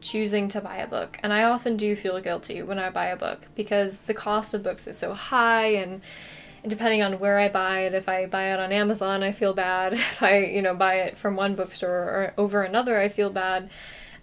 choosing 0.00 0.48
to 0.48 0.60
buy 0.60 0.76
a 0.76 0.86
book. 0.86 1.18
And 1.22 1.32
I 1.32 1.44
often 1.44 1.76
do 1.76 1.94
feel 1.94 2.20
guilty 2.20 2.62
when 2.62 2.78
I 2.78 2.90
buy 2.90 3.06
a 3.06 3.16
book 3.16 3.42
because 3.54 4.00
the 4.00 4.14
cost 4.14 4.54
of 4.54 4.62
books 4.62 4.86
is 4.86 4.98
so 4.98 5.14
high 5.14 5.74
and 5.74 6.00
depending 6.66 7.02
on 7.02 7.18
where 7.18 7.38
I 7.38 7.48
buy 7.48 7.80
it, 7.80 7.94
if 7.94 8.08
I 8.08 8.26
buy 8.26 8.52
it 8.52 8.60
on 8.60 8.72
Amazon, 8.72 9.22
I 9.22 9.32
feel 9.32 9.54
bad. 9.54 9.92
If 10.18 10.22
I, 10.22 10.38
you 10.38 10.62
know, 10.62 10.74
buy 10.74 10.94
it 10.94 11.16
from 11.16 11.36
one 11.36 11.54
bookstore 11.54 11.90
or 11.90 12.34
over 12.36 12.62
another, 12.62 12.98
I 12.98 13.08
feel 13.08 13.30
bad. 13.30 13.70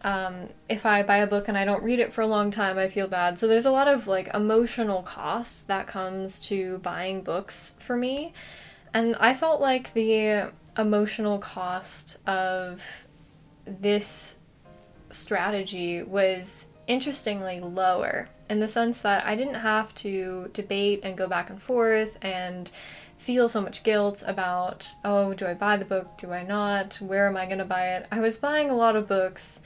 Um, 0.03 0.49
if 0.69 0.85
I 0.85 1.01
buy 1.01 1.17
a 1.17 1.27
book 1.27 1.47
and 1.47 1.57
I 1.57 1.65
don't 1.65 1.83
read 1.83 1.99
it 1.99 2.13
for 2.13 2.21
a 2.21 2.27
long 2.27 2.51
time, 2.51 2.77
I 2.77 2.87
feel 2.87 3.07
bad. 3.07 3.39
So 3.39 3.47
there's 3.47 3.65
a 3.65 3.71
lot 3.71 3.87
of 3.87 4.07
like 4.07 4.29
emotional 4.33 5.01
cost 5.01 5.67
that 5.67 5.87
comes 5.87 6.39
to 6.47 6.77
buying 6.79 7.21
books 7.21 7.73
for 7.79 7.95
me. 7.95 8.33
And 8.93 9.15
I 9.15 9.33
felt 9.33 9.61
like 9.61 9.93
the 9.93 10.51
emotional 10.77 11.39
cost 11.39 12.17
of 12.27 12.81
this 13.65 14.35
strategy 15.09 16.03
was 16.03 16.67
interestingly 16.87 17.59
lower 17.59 18.29
in 18.49 18.59
the 18.59 18.67
sense 18.67 19.01
that 19.01 19.25
I 19.25 19.35
didn't 19.35 19.55
have 19.55 19.93
to 19.95 20.49
debate 20.53 21.01
and 21.03 21.17
go 21.17 21.27
back 21.27 21.49
and 21.49 21.61
forth 21.61 22.17
and 22.21 22.71
feel 23.17 23.49
so 23.49 23.61
much 23.61 23.83
guilt 23.83 24.23
about, 24.27 24.87
oh, 25.03 25.33
do 25.33 25.47
I 25.47 25.53
buy 25.53 25.77
the 25.77 25.85
book? 25.85 26.17
Do 26.17 26.31
I 26.31 26.43
not? 26.43 26.95
Where 26.95 27.27
am 27.27 27.37
I 27.37 27.45
going 27.45 27.59
to 27.59 27.65
buy 27.65 27.95
it? 27.95 28.05
I 28.11 28.19
was 28.19 28.37
buying 28.37 28.69
a 28.69 28.75
lot 28.75 28.95
of 28.95 29.07
books, 29.07 29.59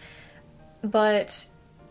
but 0.81 1.45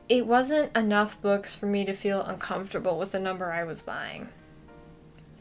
it 0.08 0.26
wasn't 0.26 0.74
enough 0.76 1.20
books 1.20 1.54
for 1.54 1.66
me 1.66 1.84
to 1.84 1.94
feel 1.94 2.22
uncomfortable 2.22 2.98
with 2.98 3.12
the 3.12 3.18
number 3.18 3.52
I 3.52 3.64
was 3.64 3.82
buying. 3.82 4.28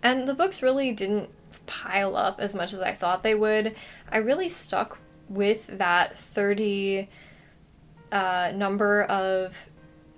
And 0.04 0.28
the 0.28 0.34
books 0.34 0.62
really 0.62 0.91
didn't 0.91 1.30
pile 1.65 2.15
up 2.15 2.39
as 2.39 2.54
much 2.54 2.73
as 2.73 2.82
I 2.82 2.93
thought 2.93 3.23
they 3.23 3.36
would. 3.36 3.76
I 4.12 4.17
really 4.17 4.50
stuck 4.50 4.97
with 5.30 5.67
that 5.78 6.15
30 6.15 7.10
uh, 8.12 8.52
number 8.56 9.04
of 9.04 9.56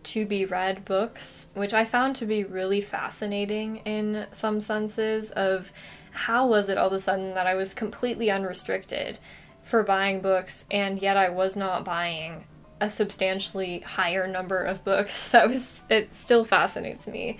to 0.03 0.25
be 0.25 0.45
read 0.45 0.85
books, 0.85 1.47
which 1.53 1.73
I 1.73 1.85
found 1.85 2.15
to 2.17 2.25
be 2.25 2.43
really 2.43 2.81
fascinating 2.81 3.77
in 3.77 4.27
some 4.31 4.61
senses 4.61 5.31
of 5.31 5.71
how 6.11 6.47
was 6.47 6.69
it 6.69 6.77
all 6.77 6.87
of 6.87 6.93
a 6.93 6.99
sudden 6.99 7.33
that 7.35 7.47
I 7.47 7.55
was 7.55 7.73
completely 7.73 8.29
unrestricted 8.31 9.17
for 9.63 9.83
buying 9.83 10.21
books 10.21 10.65
and 10.71 11.01
yet 11.01 11.15
I 11.15 11.29
was 11.29 11.55
not 11.55 11.85
buying 11.85 12.45
a 12.81 12.89
substantially 12.89 13.79
higher 13.79 14.27
number 14.27 14.63
of 14.63 14.83
books. 14.83 15.29
That 15.31 15.49
was 15.49 15.83
it 15.89 16.15
still 16.15 16.43
fascinates 16.43 17.07
me. 17.07 17.37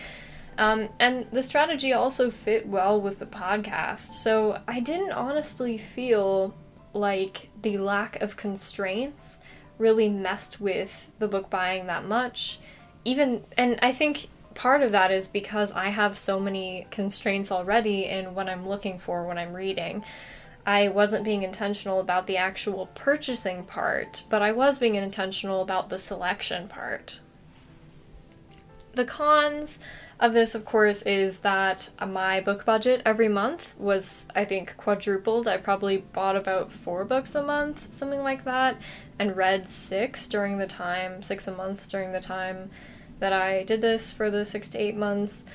Um, 0.57 0.89
and 0.99 1.25
the 1.31 1.41
strategy 1.41 1.93
also 1.93 2.29
fit 2.29 2.67
well 2.67 2.99
with 2.99 3.19
the 3.19 3.25
podcast. 3.25 4.11
So 4.11 4.61
I 4.67 4.81
didn't 4.81 5.13
honestly 5.13 5.77
feel 5.77 6.53
like 6.93 7.49
the 7.61 7.77
lack 7.77 8.21
of 8.21 8.35
constraints 8.35 9.39
really 9.79 10.09
messed 10.09 10.61
with 10.61 11.09
the 11.17 11.27
book 11.27 11.49
buying 11.49 11.87
that 11.87 12.05
much. 12.05 12.59
Even, 13.03 13.43
and 13.57 13.79
I 13.81 13.91
think 13.91 14.27
part 14.53 14.83
of 14.83 14.91
that 14.91 15.09
is 15.09 15.27
because 15.27 15.71
I 15.71 15.89
have 15.89 16.17
so 16.17 16.39
many 16.39 16.85
constraints 16.91 17.51
already 17.51 18.05
in 18.05 18.35
what 18.35 18.49
I'm 18.49 18.67
looking 18.67 18.99
for 18.99 19.25
when 19.25 19.37
I'm 19.37 19.53
reading. 19.53 20.03
I 20.65 20.89
wasn't 20.89 21.23
being 21.23 21.43
intentional 21.43 21.99
about 21.99 22.27
the 22.27 22.37
actual 22.37 22.87
purchasing 22.93 23.63
part, 23.63 24.23
but 24.29 24.41
I 24.41 24.51
was 24.51 24.77
being 24.77 24.95
intentional 24.95 25.61
about 25.61 25.89
the 25.89 25.97
selection 25.97 26.67
part. 26.67 27.21
The 28.93 29.05
cons 29.05 29.79
of 30.19 30.33
this, 30.33 30.53
of 30.53 30.65
course, 30.65 31.01
is 31.03 31.39
that 31.39 31.89
my 32.05 32.41
book 32.41 32.65
budget 32.65 33.01
every 33.05 33.29
month 33.29 33.73
was, 33.77 34.25
I 34.35 34.43
think, 34.43 34.75
quadrupled. 34.75 35.47
I 35.47 35.55
probably 35.57 35.97
bought 35.97 36.35
about 36.35 36.73
four 36.73 37.05
books 37.05 37.35
a 37.35 37.41
month, 37.41 37.93
something 37.93 38.21
like 38.21 38.43
that, 38.43 38.77
and 39.17 39.37
read 39.37 39.69
six 39.69 40.27
during 40.27 40.57
the 40.57 40.67
time, 40.67 41.23
six 41.23 41.47
a 41.47 41.53
month 41.53 41.87
during 41.89 42.11
the 42.11 42.19
time 42.19 42.69
that 43.19 43.31
I 43.31 43.63
did 43.63 43.79
this 43.79 44.11
for 44.11 44.29
the 44.29 44.43
six 44.43 44.67
to 44.69 44.77
eight 44.77 44.97
months. 44.97 45.45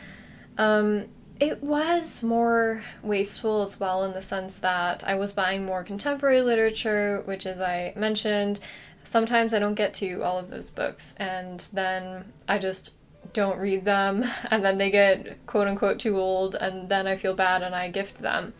Um, 0.56 1.06
it 1.38 1.62
was 1.62 2.22
more 2.22 2.82
wasteful 3.02 3.62
as 3.62 3.78
well 3.78 4.02
in 4.04 4.12
the 4.12 4.22
sense 4.22 4.56
that 4.56 5.04
I 5.06 5.14
was 5.14 5.32
buying 5.32 5.66
more 5.66 5.84
contemporary 5.84 6.40
literature, 6.40 7.20
which, 7.26 7.44
as 7.44 7.60
I 7.60 7.92
mentioned, 7.96 8.60
sometimes 9.02 9.52
I 9.52 9.58
don't 9.58 9.74
get 9.74 9.92
to 9.94 10.22
all 10.22 10.38
of 10.38 10.48
those 10.48 10.70
books, 10.70 11.14
and 11.18 11.66
then 11.72 12.32
I 12.48 12.58
just 12.58 12.92
don't 13.34 13.58
read 13.58 13.84
them 13.84 14.24
and 14.50 14.64
then 14.64 14.78
they 14.78 14.90
get 14.90 15.46
quote 15.46 15.68
unquote 15.68 15.98
too 15.98 16.18
old 16.18 16.54
and 16.54 16.88
then 16.88 17.06
I 17.06 17.16
feel 17.16 17.34
bad 17.34 17.62
and 17.62 17.74
I 17.74 17.90
gift 17.90 18.18
them. 18.18 18.54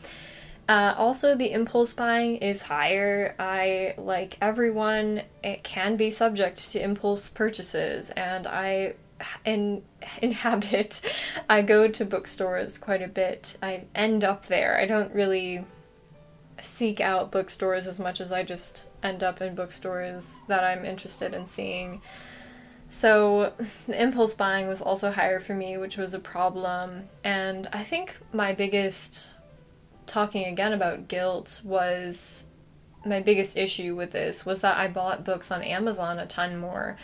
Uh, 0.68 0.94
also, 0.96 1.34
the 1.34 1.52
impulse 1.52 1.92
buying 1.92 2.37
is 2.37 2.62
higher. 2.62 3.34
I, 3.38 3.94
like 3.98 4.38
everyone, 4.40 5.22
it 5.42 5.62
can 5.62 5.96
be 5.96 6.10
subject 6.10 6.72
to 6.72 6.82
impulse 6.82 7.28
purchases, 7.28 8.08
and 8.10 8.46
I 8.46 8.94
in, 9.44 9.82
inhabit, 10.22 11.00
I 11.48 11.62
go 11.62 11.88
to 11.88 12.04
bookstores 12.04 12.78
quite 12.78 13.02
a 13.02 13.08
bit. 13.08 13.56
I 13.62 13.84
end 13.94 14.24
up 14.24 14.46
there. 14.46 14.78
I 14.78 14.87
don't 14.87 15.12
really 15.12 15.64
seek 16.62 16.98
out 16.98 17.30
bookstores 17.30 17.87
as 17.87 17.98
much 17.98 18.20
as 18.20 18.32
I 18.32 18.42
just 18.42 18.87
end 19.02 19.22
up 19.22 19.42
in 19.42 19.54
bookstores 19.54 20.37
that 20.48 20.64
I'm 20.64 20.84
interested 20.84 21.34
in 21.34 21.46
seeing. 21.46 22.00
So 22.96 23.52
impulse 23.88 24.35
buying 24.35 24.68
was 24.68 24.80
also 24.80 25.11
higher 25.11 25.40
for 25.40 25.52
me, 25.52 25.76
which 25.76 25.96
was 25.96 26.14
a 26.14 26.18
problem. 26.18 27.09
And 27.24 27.68
I 27.72 27.83
think 27.83 28.16
my 28.33 28.54
biggest, 28.54 29.35
talking 30.07 30.46
again 30.46 30.72
about 30.72 31.09
guilt, 31.09 31.61
was 31.64 32.44
my 33.04 33.20
biggest 33.20 33.59
issue 33.59 33.96
with 33.96 34.12
this 34.12 34.46
was 34.46 34.61
that 34.61 34.78
I 34.78 34.87
bought 34.88 35.24
books 35.24 35.50
on 35.50 35.62
Amazon 35.62 36.18
a 36.20 36.24
ton 36.24 36.57
more. 36.57 36.96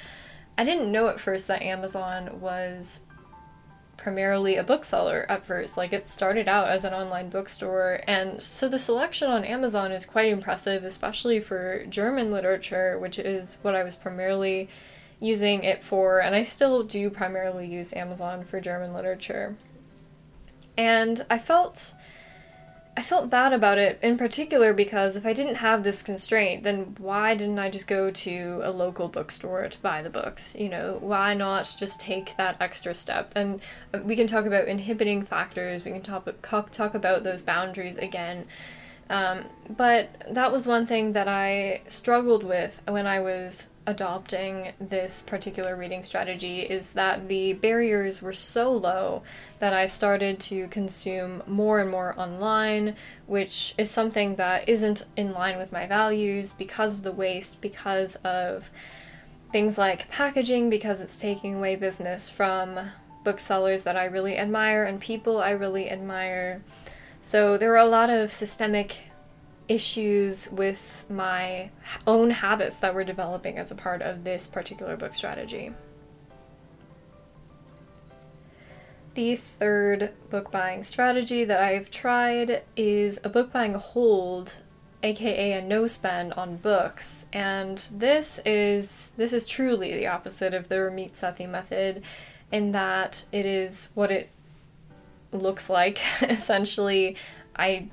I 0.56 0.64
didn't 0.64 0.92
know 0.92 1.08
at 1.08 1.20
first 1.20 1.48
that 1.48 1.60
Amazon 1.60 2.40
was 2.40 3.00
primarily 3.96 4.56
a 4.56 4.62
bookseller 4.62 5.26
at 5.28 5.44
first. 5.44 5.76
Like 5.76 5.92
it 5.92 6.06
started 6.06 6.48
out 6.48 6.68
as 6.68 6.84
an 6.84 6.94
online 6.94 7.28
bookstore, 7.30 8.00
and 8.06 8.40
so 8.40 8.68
the 8.68 8.78
selection 8.78 9.28
on 9.28 9.44
Amazon 9.44 9.90
is 9.90 10.06
quite 10.06 10.32
impressive, 10.32 10.84
especially 10.84 11.40
for 11.40 11.84
German 11.86 12.30
literature, 12.30 12.96
which 12.96 13.18
is 13.18 13.58
what 13.60 13.74
I 13.74 13.82
was 13.82 13.96
primarily 13.96 14.68
using 15.20 15.64
it 15.64 15.84
for, 15.84 16.20
and 16.20 16.34
I 16.34 16.42
still 16.42 16.82
do 16.82 17.10
primarily 17.10 17.66
use 17.66 17.92
Amazon 17.92 18.44
for 18.44 18.60
German 18.60 18.94
literature. 18.94 19.56
And 20.76 21.24
I 21.28 21.38
felt 21.38 21.94
I 22.96 23.02
felt 23.02 23.30
bad 23.30 23.52
about 23.52 23.78
it 23.78 23.98
in 24.02 24.18
particular 24.18 24.74
because 24.74 25.14
if 25.14 25.24
I 25.24 25.32
didn't 25.32 25.54
have 25.56 25.84
this 25.84 26.02
constraint, 26.02 26.64
then 26.64 26.96
why 26.98 27.34
didn't 27.34 27.58
I 27.58 27.70
just 27.70 27.86
go 27.86 28.10
to 28.10 28.60
a 28.62 28.70
local 28.70 29.08
bookstore 29.08 29.66
to 29.68 29.78
buy 29.78 30.02
the 30.02 30.10
books? 30.10 30.54
You 30.54 30.68
know, 30.68 30.98
why 31.00 31.32
not 31.32 31.74
just 31.78 32.00
take 32.00 32.36
that 32.36 32.56
extra 32.60 32.92
step? 32.92 33.32
And 33.36 33.60
we 34.04 34.16
can 34.16 34.26
talk 34.26 34.44
about 34.44 34.66
inhibiting 34.68 35.24
factors, 35.24 35.84
we 35.84 35.92
can 35.92 36.02
talk, 36.02 36.28
talk 36.72 36.94
about 36.94 37.22
those 37.22 37.42
boundaries 37.42 37.96
again. 37.96 38.46
Um, 39.08 39.44
but 39.76 40.10
that 40.30 40.52
was 40.52 40.66
one 40.66 40.86
thing 40.86 41.12
that 41.14 41.26
I 41.26 41.82
struggled 41.88 42.44
with 42.44 42.80
when 42.86 43.06
I 43.06 43.20
was 43.20 43.68
adopting 43.86 44.72
this 44.78 45.22
particular 45.22 45.74
reading 45.74 46.04
strategy 46.04 46.60
is 46.60 46.90
that 46.90 47.28
the 47.28 47.54
barriers 47.54 48.20
were 48.22 48.32
so 48.32 48.70
low 48.72 49.22
that 49.58 49.72
I 49.72 49.86
started 49.86 50.38
to 50.40 50.68
consume 50.68 51.42
more 51.46 51.80
and 51.80 51.90
more 51.90 52.14
online, 52.18 52.94
which 53.26 53.74
is 53.78 53.90
something 53.90 54.36
that 54.36 54.68
isn't 54.68 55.04
in 55.16 55.32
line 55.32 55.58
with 55.58 55.72
my 55.72 55.86
values 55.86 56.52
because 56.56 56.92
of 56.92 57.02
the 57.02 57.12
waste, 57.12 57.60
because 57.60 58.16
of 58.16 58.70
things 59.50 59.78
like 59.78 60.10
packaging, 60.10 60.70
because 60.70 61.00
it's 61.00 61.18
taking 61.18 61.56
away 61.56 61.74
business 61.74 62.30
from 62.30 62.78
booksellers 63.24 63.82
that 63.82 63.96
I 63.96 64.04
really 64.04 64.38
admire 64.38 64.84
and 64.84 65.00
people 65.00 65.40
I 65.40 65.50
really 65.50 65.90
admire. 65.90 66.62
So 67.20 67.56
there 67.56 67.70
were 67.70 67.76
a 67.76 67.86
lot 67.86 68.10
of 68.10 68.32
systemic 68.32 68.98
issues 69.70 70.50
with 70.50 71.06
my 71.08 71.70
own 72.04 72.30
habits 72.30 72.74
that 72.76 72.92
were 72.92 73.04
developing 73.04 73.56
as 73.56 73.70
a 73.70 73.74
part 73.74 74.02
of 74.02 74.24
this 74.24 74.48
particular 74.48 74.96
book 74.96 75.14
strategy. 75.14 75.72
The 79.14 79.36
third 79.36 80.12
book 80.28 80.50
buying 80.50 80.82
strategy 80.82 81.44
that 81.44 81.60
I've 81.60 81.88
tried 81.88 82.64
is 82.76 83.20
a 83.22 83.28
book 83.28 83.52
buying 83.52 83.74
hold, 83.74 84.56
aka 85.04 85.52
a 85.52 85.62
no 85.62 85.86
spend 85.86 86.32
on 86.32 86.56
books. 86.56 87.26
And 87.32 87.84
this 87.92 88.40
is 88.44 89.12
this 89.16 89.32
is 89.32 89.46
truly 89.46 89.94
the 89.94 90.08
opposite 90.08 90.52
of 90.52 90.68
the 90.68 90.76
Ramit 90.76 91.12
Sethi 91.12 91.48
method 91.48 92.02
in 92.50 92.72
that 92.72 93.24
it 93.30 93.46
is 93.46 93.86
what 93.94 94.10
it 94.10 94.30
looks 95.30 95.70
like. 95.70 96.00
Essentially, 96.22 97.16
I 97.54 97.88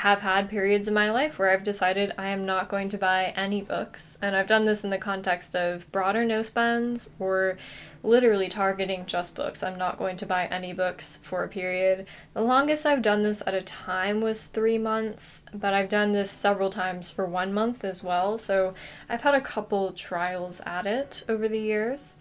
have 0.00 0.22
had 0.22 0.48
periods 0.48 0.88
in 0.88 0.94
my 0.94 1.10
life 1.10 1.38
where 1.38 1.50
I've 1.50 1.62
decided 1.62 2.14
I 2.16 2.28
am 2.28 2.46
not 2.46 2.70
going 2.70 2.88
to 2.88 2.96
buy 2.96 3.34
any 3.36 3.60
books. 3.60 4.16
And 4.22 4.34
I've 4.34 4.46
done 4.46 4.64
this 4.64 4.82
in 4.82 4.88
the 4.88 4.96
context 4.96 5.54
of 5.54 5.92
broader 5.92 6.24
no 6.24 6.42
spends 6.42 7.10
or 7.18 7.58
literally 8.02 8.48
targeting 8.48 9.04
just 9.04 9.34
books. 9.34 9.62
I'm 9.62 9.76
not 9.76 9.98
going 9.98 10.16
to 10.16 10.24
buy 10.24 10.46
any 10.46 10.72
books 10.72 11.18
for 11.20 11.44
a 11.44 11.48
period. 11.48 12.06
The 12.32 12.40
longest 12.40 12.86
I've 12.86 13.02
done 13.02 13.22
this 13.22 13.42
at 13.46 13.52
a 13.52 13.60
time 13.60 14.22
was 14.22 14.46
three 14.46 14.78
months, 14.78 15.42
but 15.52 15.74
I've 15.74 15.90
done 15.90 16.12
this 16.12 16.30
several 16.30 16.70
times 16.70 17.10
for 17.10 17.26
one 17.26 17.52
month 17.52 17.84
as 17.84 18.02
well. 18.02 18.38
So 18.38 18.72
I've 19.06 19.20
had 19.20 19.34
a 19.34 19.40
couple 19.42 19.92
trials 19.92 20.62
at 20.64 20.86
it 20.86 21.24
over 21.28 21.46
the 21.46 21.60
years. 21.60 22.14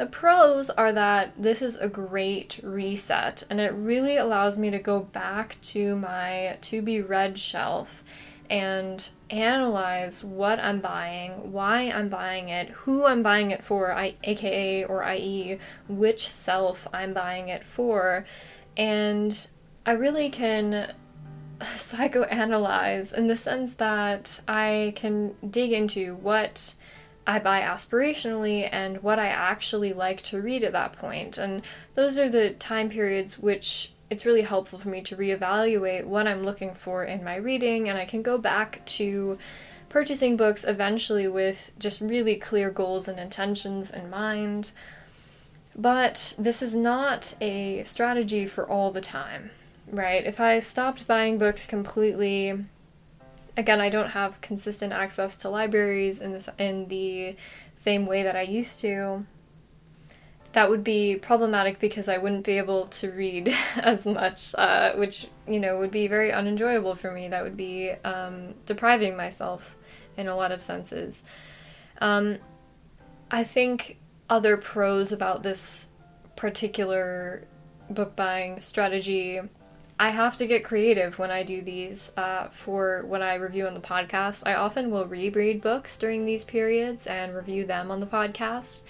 The 0.00 0.06
pros 0.06 0.70
are 0.70 0.92
that 0.92 1.34
this 1.36 1.60
is 1.60 1.76
a 1.76 1.86
great 1.86 2.58
reset 2.62 3.42
and 3.50 3.60
it 3.60 3.74
really 3.74 4.16
allows 4.16 4.56
me 4.56 4.70
to 4.70 4.78
go 4.78 5.00
back 5.00 5.58
to 5.74 5.94
my 5.94 6.56
to 6.62 6.80
be 6.80 7.02
read 7.02 7.36
shelf 7.38 8.02
and 8.48 9.06
analyze 9.28 10.24
what 10.24 10.58
I'm 10.58 10.80
buying, 10.80 11.52
why 11.52 11.90
I'm 11.90 12.08
buying 12.08 12.48
it, 12.48 12.70
who 12.70 13.04
I'm 13.04 13.22
buying 13.22 13.50
it 13.50 13.62
for, 13.62 13.92
I, 13.92 14.14
aka 14.24 14.84
or 14.84 15.04
i.e., 15.04 15.58
which 15.86 16.30
self 16.30 16.88
I'm 16.94 17.12
buying 17.12 17.50
it 17.50 17.62
for, 17.62 18.24
and 18.78 19.46
I 19.84 19.92
really 19.92 20.30
can 20.30 20.94
psychoanalyze 21.60 23.12
in 23.12 23.26
the 23.26 23.36
sense 23.36 23.74
that 23.74 24.40
I 24.48 24.94
can 24.96 25.34
dig 25.50 25.72
into 25.72 26.14
what 26.14 26.74
I 27.26 27.38
buy 27.38 27.60
aspirationally 27.60 28.68
and 28.70 29.02
what 29.02 29.18
I 29.18 29.28
actually 29.28 29.92
like 29.92 30.22
to 30.22 30.40
read 30.40 30.64
at 30.64 30.72
that 30.72 30.94
point. 30.94 31.38
And 31.38 31.62
those 31.94 32.18
are 32.18 32.28
the 32.28 32.50
time 32.50 32.88
periods 32.88 33.38
which 33.38 33.92
it's 34.10 34.26
really 34.26 34.42
helpful 34.42 34.78
for 34.78 34.88
me 34.88 35.00
to 35.02 35.16
reevaluate 35.16 36.04
what 36.04 36.26
I'm 36.26 36.44
looking 36.44 36.74
for 36.74 37.04
in 37.04 37.22
my 37.22 37.36
reading, 37.36 37.88
and 37.88 37.96
I 37.96 38.04
can 38.04 38.22
go 38.22 38.36
back 38.38 38.84
to 38.86 39.38
purchasing 39.88 40.36
books 40.36 40.64
eventually 40.64 41.28
with 41.28 41.70
just 41.78 42.00
really 42.00 42.34
clear 42.34 42.70
goals 42.70 43.06
and 43.06 43.20
intentions 43.20 43.90
in 43.90 44.10
mind. 44.10 44.72
But 45.76 46.34
this 46.36 46.60
is 46.60 46.74
not 46.74 47.34
a 47.40 47.84
strategy 47.84 48.46
for 48.46 48.68
all 48.68 48.90
the 48.90 49.00
time, 49.00 49.50
right? 49.88 50.26
If 50.26 50.40
I 50.40 50.58
stopped 50.58 51.06
buying 51.06 51.38
books 51.38 51.66
completely 51.66 52.64
again, 53.60 53.80
I 53.80 53.90
don't 53.90 54.10
have 54.10 54.40
consistent 54.40 54.92
access 54.92 55.36
to 55.38 55.48
libraries 55.48 56.20
in 56.20 56.40
in 56.58 56.88
the 56.88 57.36
same 57.74 58.06
way 58.06 58.22
that 58.22 58.34
I 58.34 58.42
used 58.42 58.80
to. 58.80 59.26
That 60.52 60.68
would 60.68 60.82
be 60.82 61.14
problematic 61.14 61.78
because 61.78 62.08
I 62.08 62.18
wouldn't 62.18 62.44
be 62.44 62.58
able 62.58 62.86
to 62.86 63.12
read 63.12 63.54
as 63.76 64.06
much, 64.06 64.54
uh, 64.56 64.94
which 64.94 65.28
you 65.46 65.60
know 65.60 65.78
would 65.78 65.90
be 65.92 66.08
very 66.08 66.32
unenjoyable 66.32 66.94
for 66.96 67.12
me. 67.12 67.28
That 67.28 67.44
would 67.44 67.56
be 67.56 67.90
um, 68.04 68.54
depriving 68.66 69.16
myself 69.16 69.76
in 70.16 70.26
a 70.26 70.34
lot 70.34 70.50
of 70.50 70.62
senses. 70.62 71.22
Um, 72.00 72.38
I 73.30 73.44
think 73.44 73.98
other 74.28 74.56
pros 74.56 75.12
about 75.12 75.42
this 75.42 75.86
particular 76.34 77.44
book 77.90 78.16
buying 78.16 78.60
strategy 78.60 79.40
I 80.00 80.08
have 80.08 80.38
to 80.38 80.46
get 80.46 80.64
creative 80.64 81.18
when 81.18 81.30
I 81.30 81.42
do 81.42 81.60
these 81.60 82.10
uh, 82.16 82.48
for 82.48 83.04
what 83.04 83.20
I 83.20 83.34
review 83.34 83.66
on 83.66 83.74
the 83.74 83.80
podcast. 83.80 84.44
I 84.46 84.54
often 84.54 84.90
will 84.90 85.04
reread 85.04 85.60
books 85.60 85.98
during 85.98 86.24
these 86.24 86.42
periods 86.42 87.06
and 87.06 87.34
review 87.34 87.66
them 87.66 87.90
on 87.90 88.00
the 88.00 88.06
podcast. 88.06 88.80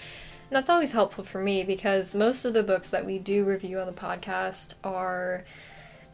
And 0.49 0.55
that's 0.55 0.69
always 0.69 0.93
helpful 0.93 1.25
for 1.25 1.43
me 1.43 1.65
because 1.65 2.15
most 2.15 2.45
of 2.45 2.53
the 2.53 2.63
books 2.63 2.87
that 2.87 3.05
we 3.05 3.19
do 3.19 3.43
review 3.43 3.81
on 3.81 3.87
the 3.87 3.91
podcast 3.91 4.75
are 4.85 5.43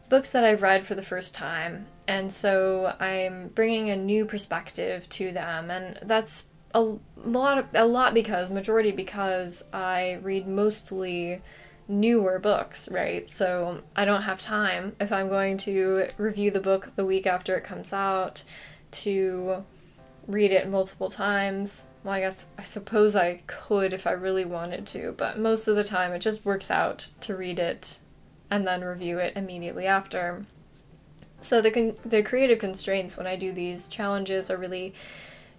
books 0.08 0.30
that 0.30 0.42
I've 0.42 0.62
read 0.62 0.84
for 0.84 0.96
the 0.96 1.02
first 1.02 1.32
time. 1.32 1.86
And 2.08 2.32
so 2.32 2.92
I'm 2.98 3.50
bringing 3.54 3.90
a 3.90 3.96
new 3.96 4.24
perspective 4.24 5.08
to 5.10 5.30
them. 5.30 5.70
And 5.70 6.00
that's 6.02 6.42
a 6.74 6.96
lot, 7.24 7.58
of, 7.58 7.66
a 7.72 7.86
lot 7.86 8.14
because, 8.14 8.50
majority 8.50 8.90
because 8.90 9.62
I 9.72 10.18
read 10.22 10.48
mostly 10.48 11.40
newer 11.88 12.38
books, 12.38 12.88
right? 12.90 13.28
So 13.28 13.82
I 13.96 14.04
don't 14.04 14.22
have 14.22 14.40
time 14.40 14.94
if 15.00 15.10
I'm 15.10 15.28
going 15.28 15.56
to 15.58 16.08
review 16.18 16.50
the 16.50 16.60
book 16.60 16.92
the 16.94 17.06
week 17.06 17.26
after 17.26 17.56
it 17.56 17.64
comes 17.64 17.92
out 17.92 18.44
to 18.90 19.64
read 20.26 20.52
it 20.52 20.68
multiple 20.68 21.10
times. 21.10 21.84
Well, 22.04 22.14
I 22.14 22.20
guess 22.20 22.46
I 22.56 22.62
suppose 22.62 23.16
I 23.16 23.42
could 23.46 23.92
if 23.92 24.06
I 24.06 24.12
really 24.12 24.44
wanted 24.44 24.86
to, 24.88 25.14
but 25.16 25.38
most 25.38 25.66
of 25.66 25.76
the 25.76 25.82
time 25.84 26.12
it 26.12 26.20
just 26.20 26.44
works 26.44 26.70
out 26.70 27.10
to 27.20 27.34
read 27.34 27.58
it 27.58 27.98
and 28.50 28.66
then 28.66 28.84
review 28.84 29.18
it 29.18 29.36
immediately 29.36 29.86
after. 29.86 30.44
So 31.40 31.60
the 31.60 31.70
con- 31.70 31.96
the 32.04 32.22
creative 32.22 32.58
constraints 32.58 33.16
when 33.16 33.26
I 33.26 33.36
do 33.36 33.52
these 33.52 33.88
challenges 33.88 34.50
are 34.50 34.56
really 34.56 34.94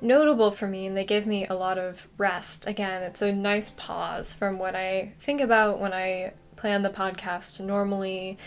notable 0.01 0.51
for 0.51 0.67
me 0.67 0.85
and 0.85 0.95
they 0.95 1.05
give 1.05 1.25
me 1.25 1.45
a 1.47 1.53
lot 1.53 1.77
of 1.77 2.07
rest. 2.17 2.67
Again, 2.67 3.03
it's 3.03 3.21
a 3.21 3.31
nice 3.31 3.71
pause 3.71 4.33
from 4.33 4.57
what 4.57 4.75
I 4.75 5.13
think 5.19 5.41
about 5.41 5.79
when 5.79 5.93
I 5.93 6.33
plan 6.55 6.81
the 6.83 6.89
podcast 6.89 7.59
normally. 7.59 8.37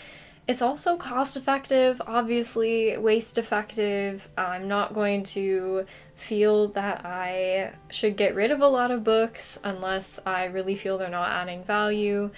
It's 0.47 0.61
also 0.61 0.97
cost 0.97 1.37
effective, 1.37 2.01
obviously, 2.05 2.97
waste 2.97 3.37
effective. 3.37 4.29
I'm 4.37 4.67
not 4.67 4.93
going 4.93 5.23
to 5.23 5.85
feel 6.15 6.67
that 6.69 7.05
I 7.05 7.73
should 7.89 8.17
get 8.17 8.35
rid 8.35 8.51
of 8.51 8.59
a 8.59 8.67
lot 8.67 8.91
of 8.91 9.03
books 9.03 9.57
unless 9.63 10.19
I 10.25 10.45
really 10.45 10.75
feel 10.75 10.97
they're 10.97 11.09
not 11.09 11.31
adding 11.31 11.63
value. 11.63 12.31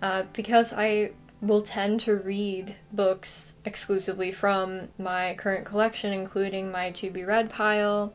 Uh, 0.00 0.24
because 0.32 0.72
I 0.72 1.12
will 1.42 1.60
tend 1.60 2.00
to 2.00 2.16
read 2.16 2.74
books 2.92 3.54
exclusively 3.64 4.32
from 4.32 4.88
my 4.98 5.34
current 5.34 5.66
collection, 5.66 6.12
including 6.12 6.70
my 6.70 6.90
to 6.92 7.10
be 7.10 7.24
read 7.24 7.50
pile 7.50 8.14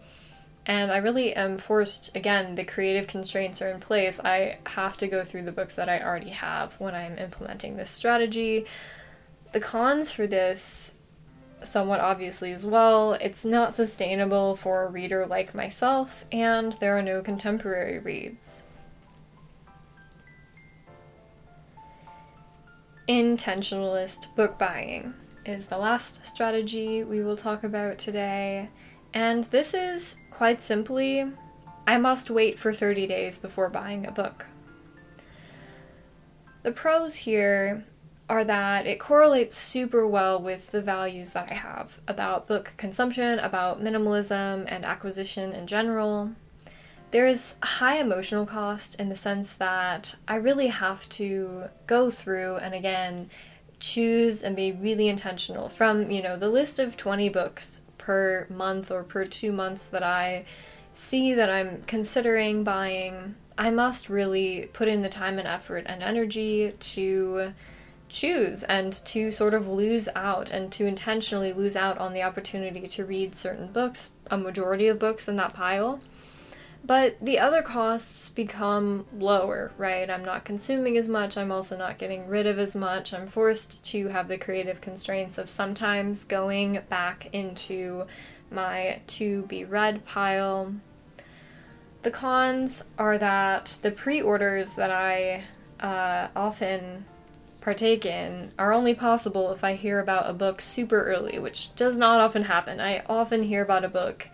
and 0.67 0.91
I 0.91 0.97
really 0.97 1.33
am 1.33 1.57
forced, 1.57 2.13
again, 2.13 2.55
the 2.55 2.65
creative 2.65 3.07
constraints 3.07 3.61
are 3.61 3.69
in 3.69 3.79
place. 3.79 4.19
I 4.19 4.57
have 4.65 4.97
to 4.97 5.07
go 5.07 5.23
through 5.23 5.43
the 5.43 5.51
books 5.53 5.75
that 5.75 5.87
I 5.87 6.01
already 6.01 6.31
have 6.31 6.73
when 6.77 6.93
I'm 6.93 7.17
implementing 7.17 7.77
this 7.77 7.89
strategy. 7.89 8.65
The 9.53 9.61
cons 9.61 10.11
for 10.11 10.27
this, 10.27 10.91
somewhat 11.63 12.01
obviously 12.01 12.51
as 12.51 12.65
well, 12.65 13.13
it's 13.13 13.45
not 13.45 13.75
sustainable 13.75 14.57
for 14.57 14.83
a 14.83 14.89
reader 14.89 15.25
like 15.25 15.55
myself, 15.55 16.25
and 16.33 16.73
there 16.73 16.97
are 16.97 17.01
no 17.01 17.21
contemporary 17.21 17.99
reads. 17.99 18.63
Intentionalist 23.07 24.35
book 24.35 24.59
buying 24.59 25.13
is 25.45 25.67
the 25.67 25.77
last 25.77 26.25
strategy 26.25 27.05
we 27.05 27.23
will 27.23 27.37
talk 27.37 27.63
about 27.63 27.97
today. 27.97 28.67
And 29.13 29.45
this 29.45 29.73
is 29.73 30.16
Quite 30.37 30.61
simply, 30.61 31.25
I 31.87 31.97
must 31.97 32.29
wait 32.29 32.59
for 32.59 32.71
30 32.71 33.07
days 33.07 33.39
before 33.39 33.69
buying 33.69 34.05
a 34.05 34.11
book. 34.11 34.45
The 36.61 36.71
pros 36.71 37.15
here 37.15 37.85
are 38.29 38.43
that 38.43 38.85
it 38.85 38.99
correlates 38.99 39.57
super 39.57 40.05
well 40.05 40.39
with 40.39 40.69
the 40.69 40.79
values 40.83 41.31
that 41.31 41.51
I 41.51 41.55
have 41.55 41.97
about 42.07 42.45
book 42.45 42.73
consumption, 42.77 43.39
about 43.39 43.81
minimalism 43.83 44.65
and 44.67 44.85
acquisition 44.85 45.53
in 45.53 45.65
general. 45.65 46.33
There 47.09 47.25
is 47.25 47.55
high 47.63 47.97
emotional 47.97 48.45
cost 48.45 48.93
in 48.99 49.09
the 49.09 49.15
sense 49.15 49.53
that 49.53 50.17
I 50.27 50.35
really 50.35 50.67
have 50.67 51.09
to 51.09 51.63
go 51.87 52.11
through 52.11 52.57
and 52.57 52.75
again 52.75 53.31
choose 53.79 54.43
and 54.43 54.55
be 54.55 54.71
really 54.71 55.07
intentional 55.07 55.67
from, 55.67 56.11
you 56.11 56.21
know, 56.21 56.37
the 56.37 56.49
list 56.49 56.77
of 56.77 56.95
20 56.95 57.27
books 57.29 57.81
per 58.07 58.47
month 58.49 58.89
or 58.89 59.03
per 59.03 59.25
two 59.25 59.51
months 59.51 59.83
that 59.87 60.01
I 60.01 60.45
see 60.93 61.33
that 61.33 61.49
I'm 61.49 61.83
considering 61.87 62.63
buying, 62.63 63.35
I 63.57 63.69
must 63.69 64.07
really 64.07 64.69
put 64.71 64.87
in 64.87 65.01
the 65.01 65.09
time 65.09 65.37
and 65.37 65.45
effort 65.45 65.83
and 65.87 66.01
energy 66.01 66.73
to 66.79 67.51
choose 68.07 68.63
and 68.63 68.93
to 68.93 69.29
sort 69.33 69.53
of 69.53 69.67
lose 69.67 70.07
out 70.15 70.49
and 70.51 70.71
to 70.71 70.85
intentionally 70.85 71.51
lose 71.51 71.75
out 71.75 71.97
on 71.97 72.13
the 72.13 72.21
opportunity 72.21 72.87
to 72.87 73.03
read 73.03 73.35
certain 73.35 73.73
books, 73.73 74.11
a 74.31 74.37
majority 74.37 74.87
of 74.87 74.97
books 74.97 75.27
in 75.27 75.35
that 75.35 75.53
pile. 75.53 75.99
But 76.87 77.17
the 77.21 77.37
other 77.37 77.61
costs 77.61 78.29
become 78.29 79.05
lower, 79.13 79.73
right? 79.77 80.09
I'm 80.09 80.23
not 80.23 80.45
consuming 80.45 80.97
as 80.97 81.09
much. 81.09 81.37
I'm 81.37 81.51
also 81.51 81.75
not 81.75 81.97
getting 81.97 82.29
rid 82.29 82.47
of 82.47 82.57
as 82.57 82.77
much. 82.77 83.13
I'm 83.13 83.27
forced 83.27 83.83
to 83.87 84.07
have 84.07 84.29
the 84.29 84.37
creative 84.37 84.79
constraints 84.79 85.37
of 85.37 85.49
sometimes 85.49 86.23
going 86.23 86.79
back 86.87 87.27
into 87.33 88.05
my 88.49 89.01
to 89.07 89.41
be 89.43 89.65
read 89.65 90.05
pile. 90.05 90.75
The 92.03 92.11
cons 92.11 92.85
are 92.97 93.17
that 93.17 93.79
the 93.81 93.91
pre 93.91 94.21
orders 94.21 94.75
that 94.75 94.89
I 94.89 95.43
uh, 95.81 96.29
often 96.37 97.03
partake 97.59 98.05
in 98.05 98.53
are 98.57 98.71
only 98.71 98.95
possible 98.95 99.51
if 99.51 99.61
I 99.61 99.73
hear 99.73 99.99
about 99.99 100.29
a 100.29 100.33
book 100.33 100.61
super 100.61 101.03
early, 101.03 101.37
which 101.37 101.75
does 101.75 101.97
not 101.97 102.21
often 102.21 102.43
happen. 102.43 102.79
I 102.79 103.03
often 103.09 103.43
hear 103.43 103.61
about 103.61 103.83
a 103.83 103.89
book 103.89 104.29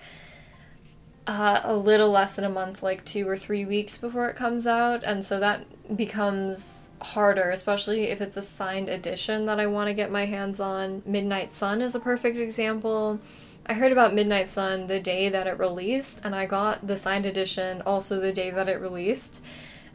uh, 1.26 1.62
a 1.64 1.76
little 1.76 2.12
less 2.12 2.36
than 2.36 2.46
a 2.46 2.50
month, 2.50 2.84
like 2.84 3.06
two 3.06 3.28
or 3.28 3.38
three 3.38 3.66
weeks 3.66 3.98
before 3.98 4.28
it 4.28 4.36
comes 4.36 4.68
out, 4.68 5.04
and 5.04 5.26
so 5.26 5.40
that 5.40 5.96
becomes 5.96 6.90
harder, 7.02 7.50
especially 7.50 8.04
if 8.06 8.22
it's 8.22 8.38
a 8.38 8.42
signed 8.42 8.90
edition 8.90 9.46
that 9.46 9.60
I 9.60 9.68
want 9.68 9.88
to 9.88 9.94
get 9.94 10.12
my 10.12 10.26
hands 10.26 10.60
on. 10.60 11.02
Midnight 11.06 11.54
Sun 11.54 11.82
is 11.82 11.96
a 11.96 12.00
perfect 12.00 12.38
example. 12.38 13.20
I 13.66 13.74
heard 13.74 13.94
about 13.94 14.14
Midnight 14.14 14.50
Sun 14.50 14.88
the 14.88 15.00
day 15.00 15.30
that 15.30 15.48
it 15.48 15.58
released, 15.58 16.20
and 16.24 16.36
I 16.36 16.46
got 16.46 16.86
the 16.86 16.98
signed 16.98 17.26
edition 17.26 17.82
also 17.84 18.20
the 18.20 18.34
day 18.34 18.50
that 18.52 18.68
it 18.68 18.82
released. 18.82 19.42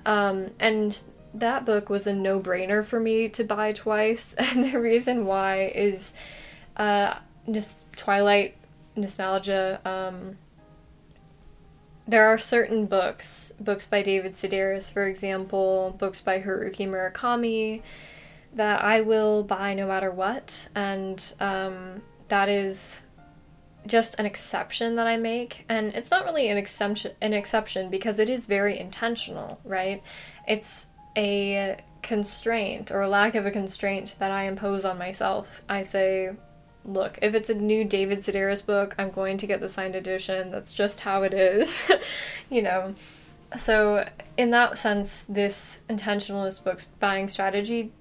Um, 0.07 0.51
and 0.59 0.99
that 1.35 1.67
book 1.67 1.91
was 1.91 2.07
a 2.07 2.15
no 2.15 2.41
brainer 2.41 2.85
for 2.85 2.99
me 3.01 3.29
to 3.31 3.45
buy 3.45 3.73
twice, 3.73 4.35
and 4.39 4.65
the 4.65 4.81
reason 4.81 5.27
why 5.27 5.73
is 5.75 6.13
uh, 6.79 7.17
Twilight 7.97 8.57
nostalgia. 8.97 9.81
Um, 9.85 10.39
there 12.09 12.27
are 12.27 12.39
certain 12.39 12.87
books, 12.87 13.53
books 13.61 13.85
by 13.85 14.03
David 14.03 14.33
Sedaris, 14.33 14.91
for 14.91 15.07
example, 15.07 15.95
books 15.99 16.23
by 16.23 16.41
Haruki 16.41 16.89
Murakami, 16.89 17.83
that 18.55 18.83
I 18.83 19.03
will 19.03 19.45
buy 19.45 19.75
no 19.75 19.87
matter 19.87 20.11
what, 20.11 20.69
and 20.75 21.33
um, 21.39 22.03
that 22.29 22.49
is 22.49 23.03
just 23.87 24.15
an 24.19 24.25
exception 24.25 24.97
that 24.97 25.07
I 25.07 25.19
make, 25.19 25.67
and 25.69 25.95
it's 25.95 26.11
not 26.11 26.25
really 26.25 26.49
an 26.49 26.57
exception, 26.57 27.13
an 27.21 27.35
exception 27.35 27.91
because 27.91 28.19
it 28.19 28.31
is 28.31 28.47
very 28.47 28.79
intentional, 28.79 29.61
right? 29.65 30.03
It's 30.47 30.87
a 31.15 31.77
constraint 32.03 32.91
or 32.91 33.07
lack 33.07 33.35
of 33.35 33.45
a 33.45 33.51
constraint 33.51 34.15
that 34.19 34.31
I 34.31 34.45
impose 34.45 34.87
on 34.87 34.97
myself. 34.97 35.47
I 35.69 35.83
say, 35.83 36.31
look, 36.89 37.19
if 37.23 37.35
it's 37.35 37.51
a 37.51 37.55
new 37.55 37.85
David 37.85 38.19
Sedaris 38.19 38.65
book, 38.65 38.95
I'm 38.99 39.11
going 39.11 39.39
to 39.39 39.47
get 39.47 39.61
the 39.61 39.69
signed 39.69 39.95
edition. 39.95 40.51
That's 40.51 40.73
just 40.73 41.01
how 41.01 41.23
it 41.23 41.35
is, 41.35 41.91
you 42.51 42.63
know. 42.63 42.95
So, 43.59 44.09
in 44.37 44.51
that 44.51 44.79
sense, 44.79 45.25
this 45.29 45.81
intentionalist 45.89 46.65
books 46.65 46.87
buying 46.99 47.29
strategy, 47.29 47.93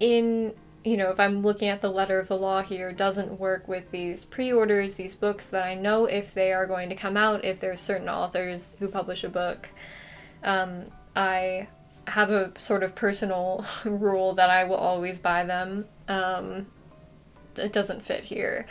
in 0.00 0.54
you 0.84 0.96
know, 0.96 1.10
if 1.10 1.18
I'm 1.18 1.42
looking 1.42 1.68
at 1.68 1.80
the 1.80 1.90
letter 1.90 2.20
of 2.20 2.28
the 2.28 2.36
law 2.36 2.62
here, 2.62 2.92
doesn't 2.92 3.40
work 3.40 3.66
with 3.66 3.90
these 3.90 4.24
pre 4.24 4.52
orders, 4.52 4.94
these 4.94 5.16
books 5.16 5.46
that 5.48 5.64
I 5.64 5.74
know 5.74 6.04
if 6.04 6.32
they 6.32 6.52
are 6.52 6.64
going 6.64 6.88
to 6.90 6.94
come 6.94 7.16
out, 7.16 7.44
if 7.44 7.58
there's 7.58 7.80
certain 7.80 8.08
authors 8.08 8.76
who 8.78 8.86
publish 8.86 9.24
a 9.24 9.28
book. 9.28 9.68
Um, 10.44 10.84
I 11.16 11.66
have 12.06 12.30
a 12.30 12.52
sort 12.60 12.84
of 12.84 12.94
personal 12.94 13.66
rule 13.84 14.34
that 14.34 14.48
I 14.48 14.62
will 14.62 14.76
always 14.76 15.18
buy 15.18 15.42
them. 15.42 15.86
Um, 16.06 16.66
it 17.58 17.72
doesn't 17.72 18.02
fit 18.04 18.24
here. 18.24 18.66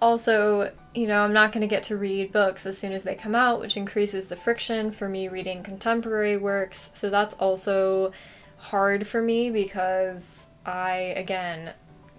also, 0.00 0.72
you 0.94 1.06
know, 1.06 1.22
I'm 1.22 1.32
not 1.32 1.52
going 1.52 1.62
to 1.62 1.66
get 1.66 1.82
to 1.84 1.96
read 1.96 2.32
books 2.32 2.66
as 2.66 2.78
soon 2.78 2.92
as 2.92 3.02
they 3.02 3.14
come 3.14 3.34
out, 3.34 3.60
which 3.60 3.76
increases 3.76 4.26
the 4.26 4.36
friction 4.36 4.92
for 4.92 5.08
me 5.08 5.28
reading 5.28 5.62
contemporary 5.62 6.36
works. 6.36 6.90
So 6.94 7.10
that's 7.10 7.34
also 7.34 8.12
hard 8.58 9.06
for 9.06 9.22
me 9.22 9.50
because 9.50 10.46
I, 10.64 10.94
again, 11.16 11.72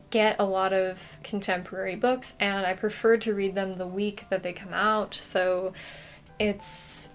get 0.10 0.38
a 0.39 0.43
lot 0.43 0.74
of 0.74 1.18
contemporary 1.24 1.95
books 1.95 2.34
and 2.39 2.66
I 2.66 2.74
prefer 2.74 3.18
to 3.18 3.34
read 3.34 3.55
them 3.55 3.74
the 3.74 3.88
week 3.88 4.26
that 4.30 4.43
they 4.43 4.53
come 4.53 4.74
out. 4.74 5.14
So 5.14 5.74
it's 6.39 7.10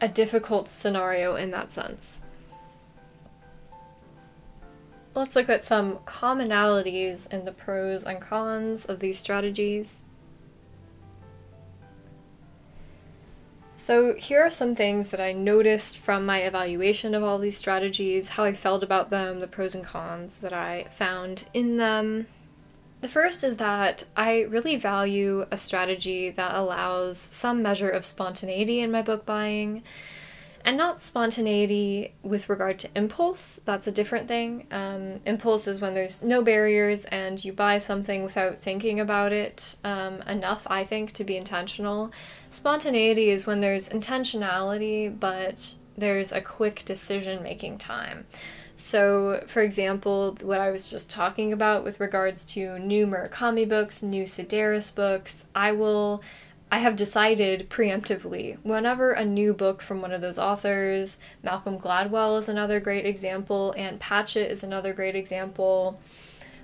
a 0.00 0.08
difficult 0.08 0.68
scenario 0.68 1.36
in 1.36 1.52
that 1.52 1.70
sense. 1.70 2.20
Let's 5.14 5.36
look 5.36 5.50
at 5.50 5.62
some 5.62 5.98
commonalities 6.06 7.30
in 7.30 7.44
the 7.44 7.52
pros 7.52 8.04
and 8.04 8.20
cons 8.20 8.86
of 8.86 9.00
these 9.00 9.18
strategies. 9.18 10.00
So, 13.76 14.14
here 14.14 14.40
are 14.40 14.50
some 14.50 14.74
things 14.74 15.08
that 15.08 15.20
I 15.20 15.32
noticed 15.32 15.98
from 15.98 16.24
my 16.24 16.38
evaluation 16.38 17.14
of 17.14 17.24
all 17.24 17.38
these 17.38 17.56
strategies, 17.56 18.28
how 18.28 18.44
I 18.44 18.54
felt 18.54 18.82
about 18.82 19.10
them, 19.10 19.40
the 19.40 19.48
pros 19.48 19.74
and 19.74 19.84
cons 19.84 20.38
that 20.38 20.52
I 20.52 20.86
found 20.96 21.44
in 21.52 21.76
them. 21.76 22.28
The 23.00 23.08
first 23.08 23.42
is 23.42 23.56
that 23.56 24.04
I 24.16 24.42
really 24.42 24.76
value 24.76 25.46
a 25.50 25.56
strategy 25.56 26.30
that 26.30 26.54
allows 26.54 27.18
some 27.18 27.60
measure 27.60 27.90
of 27.90 28.04
spontaneity 28.04 28.78
in 28.78 28.92
my 28.92 29.02
book 29.02 29.26
buying 29.26 29.82
and 30.64 30.76
not 30.76 31.00
spontaneity 31.00 32.14
with 32.22 32.48
regard 32.48 32.78
to 32.80 32.88
impulse. 32.94 33.60
That's 33.64 33.86
a 33.86 33.92
different 33.92 34.28
thing. 34.28 34.66
Um, 34.70 35.20
impulse 35.26 35.66
is 35.66 35.80
when 35.80 35.94
there's 35.94 36.22
no 36.22 36.42
barriers 36.42 37.04
and 37.06 37.42
you 37.44 37.52
buy 37.52 37.78
something 37.78 38.22
without 38.22 38.58
thinking 38.58 39.00
about 39.00 39.32
it 39.32 39.76
um, 39.84 40.22
enough, 40.22 40.66
I 40.68 40.84
think, 40.84 41.12
to 41.14 41.24
be 41.24 41.36
intentional. 41.36 42.12
Spontaneity 42.50 43.30
is 43.30 43.46
when 43.46 43.60
there's 43.60 43.88
intentionality, 43.88 45.18
but 45.18 45.74
there's 45.96 46.32
a 46.32 46.40
quick 46.40 46.84
decision 46.84 47.42
making 47.42 47.78
time. 47.78 48.26
So, 48.76 49.44
for 49.46 49.62
example, 49.62 50.36
what 50.40 50.60
I 50.60 50.70
was 50.70 50.90
just 50.90 51.08
talking 51.08 51.52
about 51.52 51.84
with 51.84 52.00
regards 52.00 52.44
to 52.46 52.78
new 52.78 53.06
Murakami 53.06 53.68
books, 53.68 54.02
new 54.02 54.24
Sedaris 54.24 54.92
books, 54.94 55.44
I 55.54 55.72
will 55.72 56.22
I 56.72 56.78
have 56.78 56.96
decided 56.96 57.68
preemptively 57.68 58.56
whenever 58.62 59.12
a 59.12 59.26
new 59.26 59.52
book 59.52 59.82
from 59.82 60.00
one 60.00 60.10
of 60.10 60.22
those 60.22 60.38
authors, 60.38 61.18
Malcolm 61.42 61.78
Gladwell 61.78 62.38
is 62.38 62.48
another 62.48 62.80
great 62.80 63.04
example, 63.04 63.74
Ann 63.76 63.98
Patchett 63.98 64.50
is 64.50 64.64
another 64.64 64.94
great 64.94 65.14
example. 65.14 66.00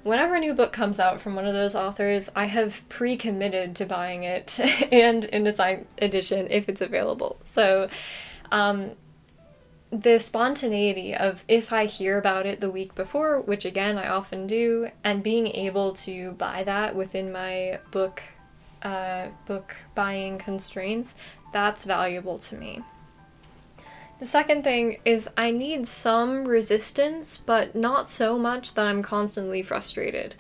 Whenever 0.05 0.37
a 0.37 0.41
new 0.41 0.55
book 0.55 0.73
comes 0.73 0.99
out 0.99 1.21
from 1.21 1.35
one 1.35 1.47
of 1.47 1.53
those 1.53 1.75
authors, 1.75 2.31
I 2.35 2.47
have 2.47 2.89
pre 2.89 3.19
committed 3.19 3.77
to 3.77 3.85
buying 3.85 4.25
it 4.25 4.59
and 4.91 5.27
in 5.27 5.55
signed 5.55 5.85
edition 6.01 6.47
if 6.49 6.71
it's 6.71 6.81
available. 6.81 7.39
So, 7.45 7.91
um, 8.51 8.93
the 9.91 10.19
spontaneity 10.19 11.15
of 11.15 11.45
if 11.49 11.71
I 11.71 11.85
hear 11.85 12.17
about 12.17 12.47
it 12.47 12.61
the 12.61 12.71
week 12.71 12.95
before, 12.95 13.43
which 13.43 13.67
again 13.67 13.99
I 13.99 14.09
often 14.09 14.47
do, 14.47 14.89
and 15.05 15.23
being 15.23 15.49
able 15.49 15.93
to 15.97 16.31
buy 16.33 16.65
that 16.65 16.97
within 16.97 17.31
my 17.31 17.81
book 17.91 18.23
uh, 18.83 19.29
book 19.47 19.77
buying 19.95 20.39
constraints, 20.39 21.15
that's 21.53 21.85
valuable 21.85 22.39
to 22.39 22.57
me. 22.57 22.83
The 24.19 24.27
second 24.27 24.65
thing 24.65 24.99
is 25.05 25.29
I 25.37 25.53
need 25.53 25.87
some 25.87 26.45
resistance, 26.45 27.39
but 27.39 27.77
not 27.77 28.09
so 28.11 28.37
much 28.37 28.75
that 28.75 28.87
I'm 28.87 29.03
constantly 29.03 29.63
frustrated. 29.63 30.35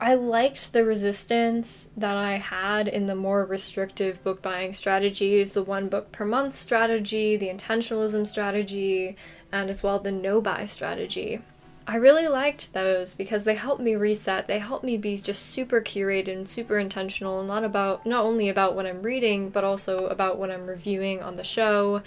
I 0.00 0.14
liked 0.14 0.72
the 0.72 0.84
resistance 0.84 1.88
that 1.96 2.16
I 2.16 2.38
had 2.38 2.88
in 2.88 3.06
the 3.06 3.14
more 3.14 3.44
restrictive 3.44 4.20
book 4.24 4.42
buying 4.42 4.72
strategies, 4.72 5.52
the 5.52 5.62
one 5.62 5.88
book 5.88 6.10
per 6.10 6.24
month 6.24 6.54
strategy, 6.54 7.36
the 7.36 7.48
intentionalism 7.48 8.26
strategy, 8.26 9.16
and 9.52 9.70
as 9.70 9.84
well 9.84 10.00
the 10.00 10.10
no 10.10 10.40
buy 10.40 10.66
strategy. 10.66 11.40
I 11.86 11.96
really 11.96 12.28
liked 12.28 12.72
those 12.72 13.14
because 13.14 13.44
they 13.44 13.54
helped 13.54 13.82
me 13.82 13.96
reset. 13.96 14.46
They 14.46 14.58
helped 14.58 14.84
me 14.84 14.96
be 14.96 15.16
just 15.18 15.46
super 15.46 15.80
curated 15.80 16.32
and 16.32 16.48
super 16.48 16.78
intentional, 16.78 17.42
not 17.42 17.64
about 17.64 18.06
not 18.06 18.24
only 18.24 18.48
about 18.48 18.74
what 18.74 18.86
I'm 18.86 19.02
reading, 19.02 19.50
but 19.50 19.64
also 19.64 20.06
about 20.06 20.38
what 20.38 20.50
I'm 20.50 20.66
reviewing 20.66 21.22
on 21.22 21.36
the 21.36 21.44
show. 21.44 22.02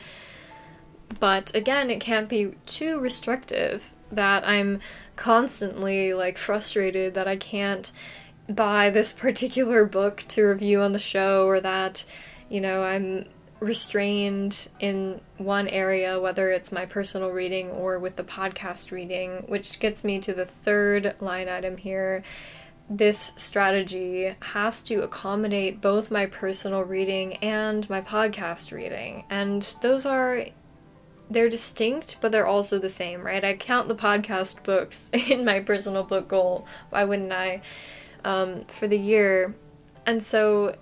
But 1.20 1.54
again, 1.54 1.90
it 1.90 2.00
can't 2.00 2.30
be 2.30 2.54
too 2.66 3.00
restrictive 3.00 3.92
that 4.12 4.48
I'm 4.48 4.80
constantly 5.16 6.14
like 6.14 6.38
frustrated 6.38 7.14
that 7.16 7.28
I 7.28 7.36
can't 7.36 7.92
buy 8.48 8.90
this 8.90 9.12
particular 9.26 9.86
book 9.86 10.24
to 10.30 10.44
review 10.44 10.82
on 10.82 10.94
the 10.94 11.00
show 11.00 11.46
or 11.46 11.60
that 11.60 12.06
you 12.50 12.62
know, 12.62 12.84
I'm 12.84 13.26
restrained 13.60 14.68
in 14.80 15.22
one 15.38 15.68
area, 15.68 16.20
whether 16.20 16.52
it's 16.52 16.72
my 16.72 16.86
personal 16.86 17.30
reading 17.30 17.70
or 17.70 18.00
with 18.00 18.16
the 18.16 18.24
podcast 18.24 18.92
reading, 18.92 19.44
which 19.48 19.80
gets 19.80 20.04
me 20.04 20.20
to 20.20 20.34
the 20.34 20.46
third 20.46 21.16
line 21.20 21.48
item 21.48 21.78
here. 21.78 22.24
This 22.90 23.32
strategy 23.36 24.36
has 24.42 24.82
to 24.84 25.02
accommodate 25.02 25.82
both 25.82 26.12
my 26.12 26.28
personal 26.28 26.84
reading 26.84 27.36
and 27.38 27.90
my 27.90 28.02
podcast 28.02 28.72
reading. 28.72 29.24
And 29.30 29.74
those 29.82 30.06
are 30.06 30.46
they're 31.30 31.50
distinct, 31.50 32.18
but 32.22 32.32
they're 32.32 32.46
also 32.46 32.78
the 32.78 32.90
same, 32.90 33.22
right? 33.22 33.44
I 33.44 33.56
count 33.56 33.88
the 33.88 33.96
podcast 33.96 34.62
books 34.64 35.10
in 35.14 35.44
my 35.44 35.60
personal 35.62 36.04
book 36.04 36.28
goal. 36.28 36.68
Why 36.90 37.04
wouldn't 37.04 37.32
I? 37.32 37.62
Um, 38.24 38.66
for 38.66 38.88
the 38.88 38.98
year. 38.98 39.56
And 40.06 40.22
so 40.22 40.76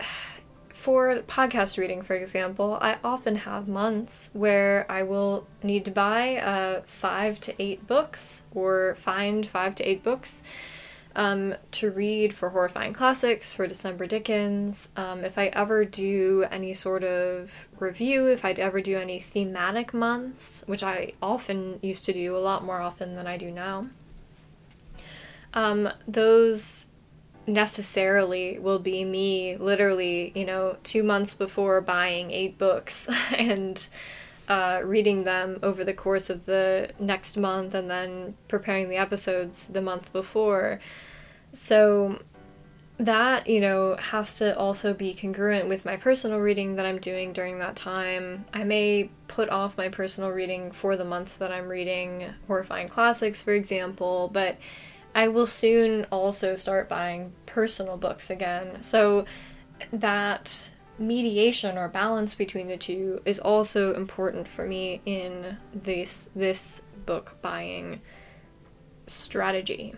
for 0.84 1.16
podcast 1.20 1.78
reading, 1.78 2.02
for 2.02 2.14
example, 2.14 2.76
I 2.78 2.98
often 3.02 3.36
have 3.36 3.66
months 3.66 4.28
where 4.34 4.84
I 4.90 5.02
will 5.02 5.46
need 5.62 5.86
to 5.86 5.90
buy 5.90 6.36
uh, 6.36 6.82
five 6.84 7.40
to 7.40 7.54
eight 7.58 7.86
books 7.86 8.42
or 8.54 8.94
find 9.00 9.46
five 9.46 9.74
to 9.76 9.82
eight 9.82 10.04
books 10.04 10.42
um, 11.16 11.54
to 11.70 11.90
read 11.90 12.34
for 12.34 12.50
horrifying 12.50 12.92
classics, 12.92 13.54
for 13.54 13.66
December 13.66 14.06
Dickens. 14.06 14.90
Um, 14.94 15.24
if 15.24 15.38
I 15.38 15.46
ever 15.46 15.86
do 15.86 16.44
any 16.50 16.74
sort 16.74 17.02
of 17.02 17.50
review, 17.78 18.26
if 18.26 18.44
I'd 18.44 18.58
ever 18.58 18.82
do 18.82 18.98
any 18.98 19.20
thematic 19.20 19.94
months, 19.94 20.64
which 20.66 20.82
I 20.82 21.12
often 21.22 21.78
used 21.80 22.04
to 22.04 22.12
do, 22.12 22.36
a 22.36 22.44
lot 22.50 22.62
more 22.62 22.82
often 22.82 23.16
than 23.16 23.26
I 23.26 23.38
do 23.38 23.50
now, 23.50 23.86
um, 25.54 25.88
those 26.06 26.84
necessarily 27.46 28.58
will 28.58 28.78
be 28.78 29.04
me 29.04 29.56
literally, 29.56 30.32
you 30.34 30.44
know, 30.44 30.76
two 30.82 31.02
months 31.02 31.34
before 31.34 31.80
buying 31.80 32.30
eight 32.30 32.58
books 32.58 33.08
and 33.36 33.86
uh, 34.48 34.80
reading 34.84 35.24
them 35.24 35.58
over 35.62 35.84
the 35.84 35.92
course 35.92 36.28
of 36.28 36.44
the 36.46 36.90
next 36.98 37.36
month 37.36 37.74
and 37.74 37.90
then 37.90 38.34
preparing 38.48 38.88
the 38.88 38.96
episodes 38.96 39.68
the 39.68 39.80
month 39.80 40.12
before. 40.12 40.80
So 41.52 42.18
that, 42.98 43.48
you 43.48 43.60
know, 43.60 43.96
has 43.96 44.38
to 44.38 44.56
also 44.56 44.94
be 44.94 45.14
congruent 45.14 45.68
with 45.68 45.84
my 45.84 45.96
personal 45.96 46.38
reading 46.38 46.76
that 46.76 46.86
I'm 46.86 46.98
doing 47.00 47.32
during 47.32 47.58
that 47.58 47.74
time. 47.74 48.44
I 48.52 48.64
may 48.64 49.10
put 49.26 49.48
off 49.48 49.76
my 49.76 49.88
personal 49.88 50.30
reading 50.30 50.70
for 50.70 50.96
the 50.96 51.04
month 51.04 51.38
that 51.38 51.50
I'm 51.50 51.68
reading 51.68 52.32
horrifying 52.46 52.88
classics, 52.88 53.42
for 53.42 53.52
example, 53.52 54.30
but 54.32 54.58
I 55.14 55.28
will 55.28 55.46
soon 55.46 56.04
also 56.10 56.56
start 56.56 56.88
buying 56.88 57.32
personal 57.46 57.96
books 57.96 58.30
again. 58.30 58.82
So 58.82 59.24
that 59.92 60.68
mediation 60.98 61.76
or 61.76 61.88
balance 61.88 62.34
between 62.34 62.68
the 62.68 62.76
two 62.76 63.20
is 63.24 63.38
also 63.38 63.94
important 63.94 64.46
for 64.48 64.66
me 64.66 65.00
in 65.06 65.56
this 65.72 66.28
this 66.34 66.82
book 67.06 67.36
buying 67.42 68.00
strategy. 69.06 69.94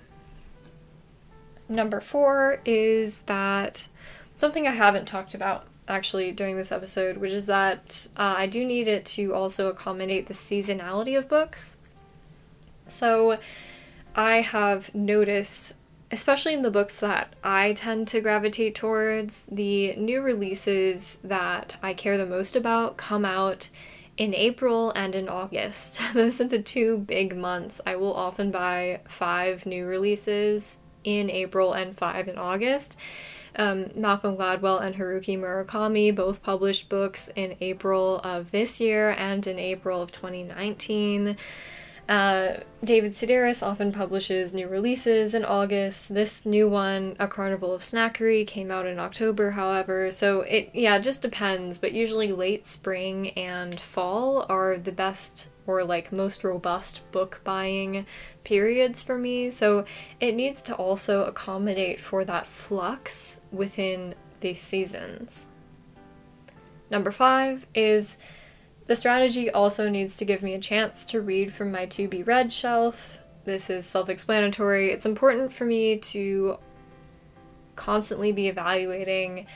Number 1.69 2.01
4 2.01 2.61
is 2.65 3.19
that 3.27 3.89
something 4.37 4.67
I 4.67 4.73
haven't 4.73 5.07
talked 5.07 5.35
about 5.35 5.67
actually 5.89 6.33
during 6.33 6.57
this 6.57 6.73
episode, 6.73 7.17
which 7.17 7.33
is 7.33 7.47
that 7.47 8.09
uh, 8.17 8.35
I 8.37 8.47
do 8.47 8.65
need 8.65 8.89
it 8.89 9.05
to 9.07 9.35
also 9.35 9.69
accommodate 9.69 10.27
the 10.27 10.35
seasonality 10.35 11.17
of 11.17 11.29
books. 11.29 11.77
So 12.89 13.39
I 14.17 14.41
have 14.41 14.95
noticed, 14.95 15.75
especially 16.11 16.55
in 16.55 16.63
the 16.63 16.71
books 16.71 16.97
that 17.01 17.35
I 17.45 17.75
tend 17.75 18.09
to 18.09 18.23
gravitate 18.23 18.75
towards, 18.75 19.47
the 19.53 19.95
new 19.97 20.23
releases 20.23 21.19
that 21.23 21.77
I 21.83 21.93
care 21.93 22.17
the 22.17 22.25
most 22.25 22.57
about 22.57 22.97
come 22.97 23.27
out 23.27 23.69
in 24.17 24.35
April 24.35 24.91
and 24.93 25.15
in 25.15 25.29
August. 25.29 26.01
Those 26.15 26.41
are 26.41 26.49
the 26.49 26.63
two 26.63 26.97
big 26.97 27.37
months. 27.37 27.83
I 27.87 27.97
will 27.97 28.15
often 28.15 28.51
buy 28.51 29.01
five 29.07 29.67
new 29.67 29.85
releases 29.85 30.79
in 31.05 31.29
April 31.29 31.75
and 31.75 31.95
five 31.95 32.27
in 32.27 32.39
August. 32.39 32.97
Um, 33.59 33.91
Malcolm 33.95 34.37
Gladwell 34.37 34.83
and 34.83 34.97
Haruki 34.97 35.39
Murakami 35.39 36.15
both 36.15 36.43
published 36.43 36.89
books 36.89 37.29
in 37.37 37.57
April 37.61 38.21
of 38.25 38.51
this 38.51 38.81
year 38.81 39.11
and 39.11 39.47
in 39.47 39.59
April 39.59 40.01
of 40.01 40.11
2019. 40.11 41.37
Uh, 42.09 42.59
David 42.85 43.13
Sedaris 43.13 43.67
often 43.67 43.91
publishes 43.91 44.55
new 44.55 44.69
releases 44.69 45.35
in 45.35 45.45
August. 45.45 46.15
This 46.15 46.47
new 46.47 46.69
one, 46.69 47.17
A 47.19 47.27
Carnival 47.27 47.75
of 47.75 47.83
Snackery, 47.83 48.47
came 48.47 48.71
out 48.71 48.87
in 48.87 49.01
October, 49.01 49.51
however. 49.51 50.13
So 50.13 50.43
it, 50.43 50.71
yeah, 50.73 50.99
just 51.01 51.21
depends, 51.21 51.79
but 51.79 51.93
usually 51.93 52.31
late 52.31 52.65
spring 52.65 53.31
and 53.31 53.79
fall 53.81 54.47
are 54.49 54.77
the 54.77 54.93
best 54.93 55.49
or 55.67 55.83
like 55.83 56.13
most 56.13 56.45
robust 56.45 57.01
book 57.11 57.41
buying 57.43 58.07
periods 58.45 59.03
for 59.03 59.19
me. 59.19 59.51
So 59.51 59.85
it 60.21 60.37
needs 60.37 60.63
to 60.63 60.75
also 60.75 61.25
accommodate 61.25 62.01
for 62.01 62.25
that 62.25 62.47
flux 62.47 63.41
within 63.51 64.15
the 64.41 64.55
seasons. 64.55 65.49
Number 66.89 67.11
five 67.11 67.67
is 67.75 68.17
the 68.87 68.97
strategy 68.97 69.51
also 69.51 69.89
needs 69.89 70.17
to 70.17 70.25
give 70.25 70.43
me 70.43 70.55
a 70.55 70.61
chance 70.61 71.05
to 71.07 71.21
read 71.21 71.53
from 71.53 71.73
my 71.73 71.87
to 71.87 72.07
be 72.07 72.23
read 72.23 72.53
shelf. 72.53 73.19
This 73.45 73.71
is 73.71 73.87
self 73.87 74.09
explanatory. 74.09 74.91
It's 74.91 75.07
important 75.07 75.53
for 75.53 75.65
me 75.65 75.99
to 75.99 76.59
constantly 77.75 78.33
be 78.33 78.49
evaluating 78.49 79.47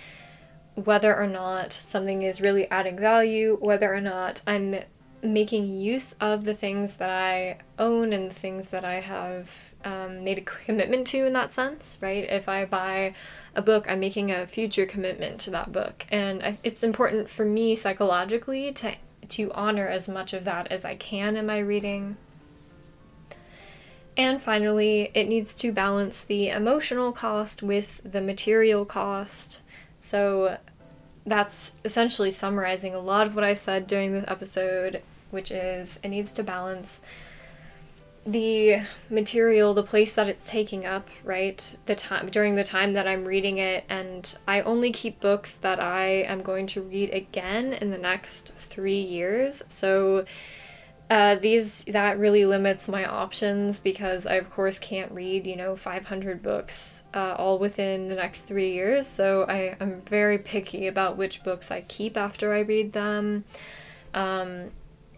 whether 0.74 1.16
or 1.16 1.26
not 1.26 1.72
something 1.72 2.22
is 2.22 2.41
really 2.41 2.70
adding 2.70 2.99
value, 2.99 3.57
whether 3.61 3.93
or 3.93 4.01
not 4.01 4.43
I'm 4.47 4.76
making 5.22 5.81
use 5.81 6.14
of 6.20 6.45
the 6.45 6.55
things 6.55 6.95
that 6.95 7.11
I 7.11 7.59
own 7.78 8.12
and 8.12 8.31
the 8.31 8.35
things 8.35 8.70
that 8.70 8.85
I 8.85 9.01
have 9.01 9.51
um, 9.85 10.24
made 10.24 10.39
a 10.39 10.43
commitment 10.43 11.07
to 11.09 11.26
in 11.26 11.33
that 11.35 11.53
sense, 11.53 11.97
right? 12.01 12.24
If 12.24 12.49
I 12.49 12.64
buy 12.64 13.14
a 13.55 13.62
book, 13.62 13.87
I'm 13.89 14.01
making 14.01 14.31
a 14.31 14.47
future 14.47 14.87
commitment 14.87 15.41
to 15.41 15.51
that 15.51 15.72
book. 15.72 16.07
And 16.11 16.43
I, 16.43 16.59
it's 16.62 16.83
important 16.83 17.28
for 17.28 17.45
me 17.45 17.74
psychologically 17.74 18.72
to 18.72 18.95
to 19.31 19.53
honor 19.53 19.89
as 19.89 20.09
much 20.09 20.33
of 20.33 20.45
that 20.45 20.70
as 20.70 20.85
I 20.85 20.97
can 20.97 21.37
in 21.37 21.47
my 21.47 21.59
reading. 21.59 22.16
And 24.16 24.43
finally, 24.43 25.11
it 25.14 25.28
needs 25.28 25.55
to 25.57 25.72
balance 25.72 26.20
the 26.20 26.49
emotional 26.49 27.12
cost 27.12 27.62
with 27.62 28.01
the 28.05 28.20
material 28.20 28.85
cost. 28.85 29.61
So 30.01 30.59
that's 31.24 31.72
essentially 31.85 32.31
summarizing 32.31 32.95
a 32.95 33.01
lot 33.01 33.26
of 33.26 33.35
what 33.35 33.45
I 33.45 33.55
said 33.55 33.87
during 33.87 34.12
this 34.12 34.24
episode, 34.28 35.03
which 35.31 35.51
is 35.51 35.99
it 36.03 36.09
needs 36.09 36.33
to 36.33 36.43
balance 36.43 37.01
the 38.31 38.83
material, 39.09 39.74
the 39.74 39.83
place 39.83 40.12
that 40.12 40.28
it's 40.28 40.49
taking 40.49 40.87
up, 40.87 41.09
right? 41.24 41.76
The 41.87 41.95
time 41.95 42.28
during 42.28 42.55
the 42.55 42.64
time 42.64 42.93
that 42.95 43.07
I'm 43.07 43.24
reading 43.24 43.59
it, 43.59 43.85
and 43.89 44.37
I 44.47 44.61
only 44.62 44.93
keep 44.93 45.20
books 45.20 45.55
that 45.55 45.81
I 45.81 46.07
am 46.07 46.43
going 46.43 46.66
to 46.68 46.83
read 46.83 47.11
again 47.11 47.72
in 47.72 47.91
the 47.91 47.99
next 47.99 48.53
three 48.57 49.01
years. 49.01 49.62
So 49.68 50.24
uh, 51.11 51.35
these 51.35 51.83
that 51.85 52.20
really 52.20 52.47
limits 52.47 52.89
my 52.89 53.05
options 53.05 53.81
because 53.81 54.26
I 54.26 54.35
of 54.35 54.49
course 54.51 54.78
can't 54.78 55.11
read 55.11 55.45
you 55.45 55.57
know 55.57 55.74
500 55.74 56.41
books 56.41 57.03
uh, 57.12 57.35
all 57.37 57.59
within 57.59 58.09
the 58.09 58.14
next 58.14 58.43
three 58.43 58.72
years. 58.72 59.09
So 59.09 59.45
I 59.49 59.76
am 59.81 60.03
very 60.03 60.39
picky 60.39 60.87
about 60.87 61.16
which 61.16 61.43
books 61.43 61.70
I 61.72 61.81
keep 61.83 62.16
after 62.16 62.55
I 62.55 62.61
read 62.61 62.93
them. 62.93 63.45
Um, 64.14 64.70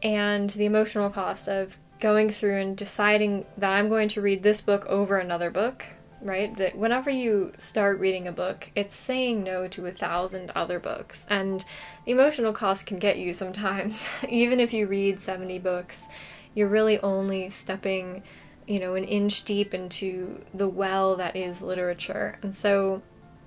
and 0.02 0.50
the 0.50 0.64
emotional 0.64 1.10
cost 1.10 1.48
of 1.48 1.76
going 2.02 2.28
through 2.28 2.60
and 2.60 2.76
deciding 2.76 3.46
that 3.56 3.70
I'm 3.72 3.88
going 3.88 4.08
to 4.08 4.20
read 4.20 4.42
this 4.42 4.60
book 4.60 4.84
over 4.86 5.18
another 5.18 5.50
book, 5.50 5.84
right? 6.20 6.54
That 6.56 6.76
whenever 6.76 7.10
you 7.10 7.52
start 7.56 8.00
reading 8.00 8.26
a 8.26 8.32
book, 8.32 8.70
it's 8.74 8.96
saying 8.96 9.44
no 9.44 9.68
to 9.68 9.86
a 9.86 9.92
thousand 9.92 10.50
other 10.56 10.80
books. 10.80 11.24
And 11.30 11.64
the 12.04 12.10
emotional 12.10 12.52
cost 12.52 12.86
can 12.86 12.98
get 12.98 13.18
you 13.18 13.32
sometimes. 13.32 14.08
Even 14.28 14.58
if 14.58 14.72
you 14.72 14.88
read 14.88 15.20
70 15.20 15.60
books, 15.60 16.08
you're 16.54 16.66
really 16.68 16.98
only 16.98 17.48
stepping, 17.48 18.24
you 18.66 18.80
know, 18.80 18.96
an 18.96 19.04
inch 19.04 19.44
deep 19.44 19.72
into 19.72 20.42
the 20.52 20.68
well 20.68 21.14
that 21.14 21.36
is 21.36 21.62
literature. 21.62 22.36
And 22.42 22.54
so 22.54 23.00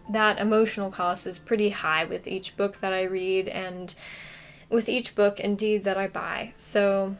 that 0.10 0.40
emotional 0.40 0.92
cost 0.92 1.28
is 1.28 1.40
pretty 1.40 1.72
high 1.72 2.06
with 2.06 2.26
each 2.26 2.56
book 2.56 2.80
that 2.80 2.94
I 2.94 3.04
read 3.04 3.50
and 3.50 3.94
with 4.70 4.88
each 4.88 5.14
book 5.14 5.42
indeed 5.42 5.84
that 5.84 5.98
I 5.98 6.08
buy. 6.08 6.54
So 6.56 7.18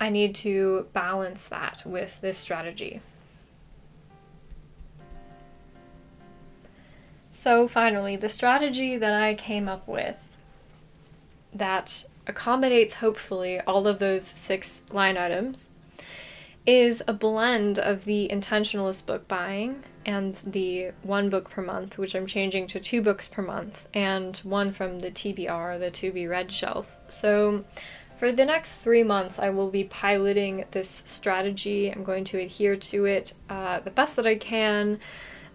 I 0.00 0.08
need 0.08 0.34
to 0.36 0.86
balance 0.94 1.46
that 1.48 1.82
with 1.84 2.20
this 2.22 2.38
strategy. 2.38 3.02
So, 7.30 7.68
finally, 7.68 8.16
the 8.16 8.28
strategy 8.28 8.96
that 8.96 9.14
I 9.14 9.34
came 9.34 9.68
up 9.68 9.86
with 9.86 10.18
that 11.52 12.04
accommodates 12.26 12.94
hopefully 12.94 13.60
all 13.60 13.86
of 13.86 13.98
those 13.98 14.26
six 14.26 14.82
line 14.90 15.16
items 15.16 15.68
is 16.66 17.02
a 17.06 17.12
blend 17.12 17.78
of 17.78 18.04
the 18.04 18.28
intentionalist 18.32 19.06
book 19.06 19.26
buying 19.26 19.82
and 20.06 20.34
the 20.46 20.92
one 21.02 21.28
book 21.28 21.50
per 21.50 21.62
month, 21.62 21.98
which 21.98 22.14
I'm 22.14 22.26
changing 22.26 22.66
to 22.68 22.80
two 22.80 23.02
books 23.02 23.28
per 23.28 23.42
month, 23.42 23.86
and 23.92 24.36
one 24.38 24.72
from 24.72 24.98
the 24.98 25.10
TBR, 25.10 25.78
the 25.78 25.90
to 25.90 26.12
be 26.12 26.26
read 26.26 26.52
shelf. 26.52 26.98
So, 27.08 27.64
for 28.20 28.30
the 28.30 28.44
next 28.44 28.74
three 28.74 29.02
months, 29.02 29.38
I 29.38 29.48
will 29.48 29.70
be 29.70 29.82
piloting 29.82 30.66
this 30.72 31.02
strategy. 31.06 31.90
I'm 31.90 32.04
going 32.04 32.24
to 32.24 32.38
adhere 32.38 32.76
to 32.76 33.06
it 33.06 33.32
uh, 33.48 33.80
the 33.80 33.90
best 33.90 34.14
that 34.16 34.26
I 34.26 34.34
can, 34.34 34.98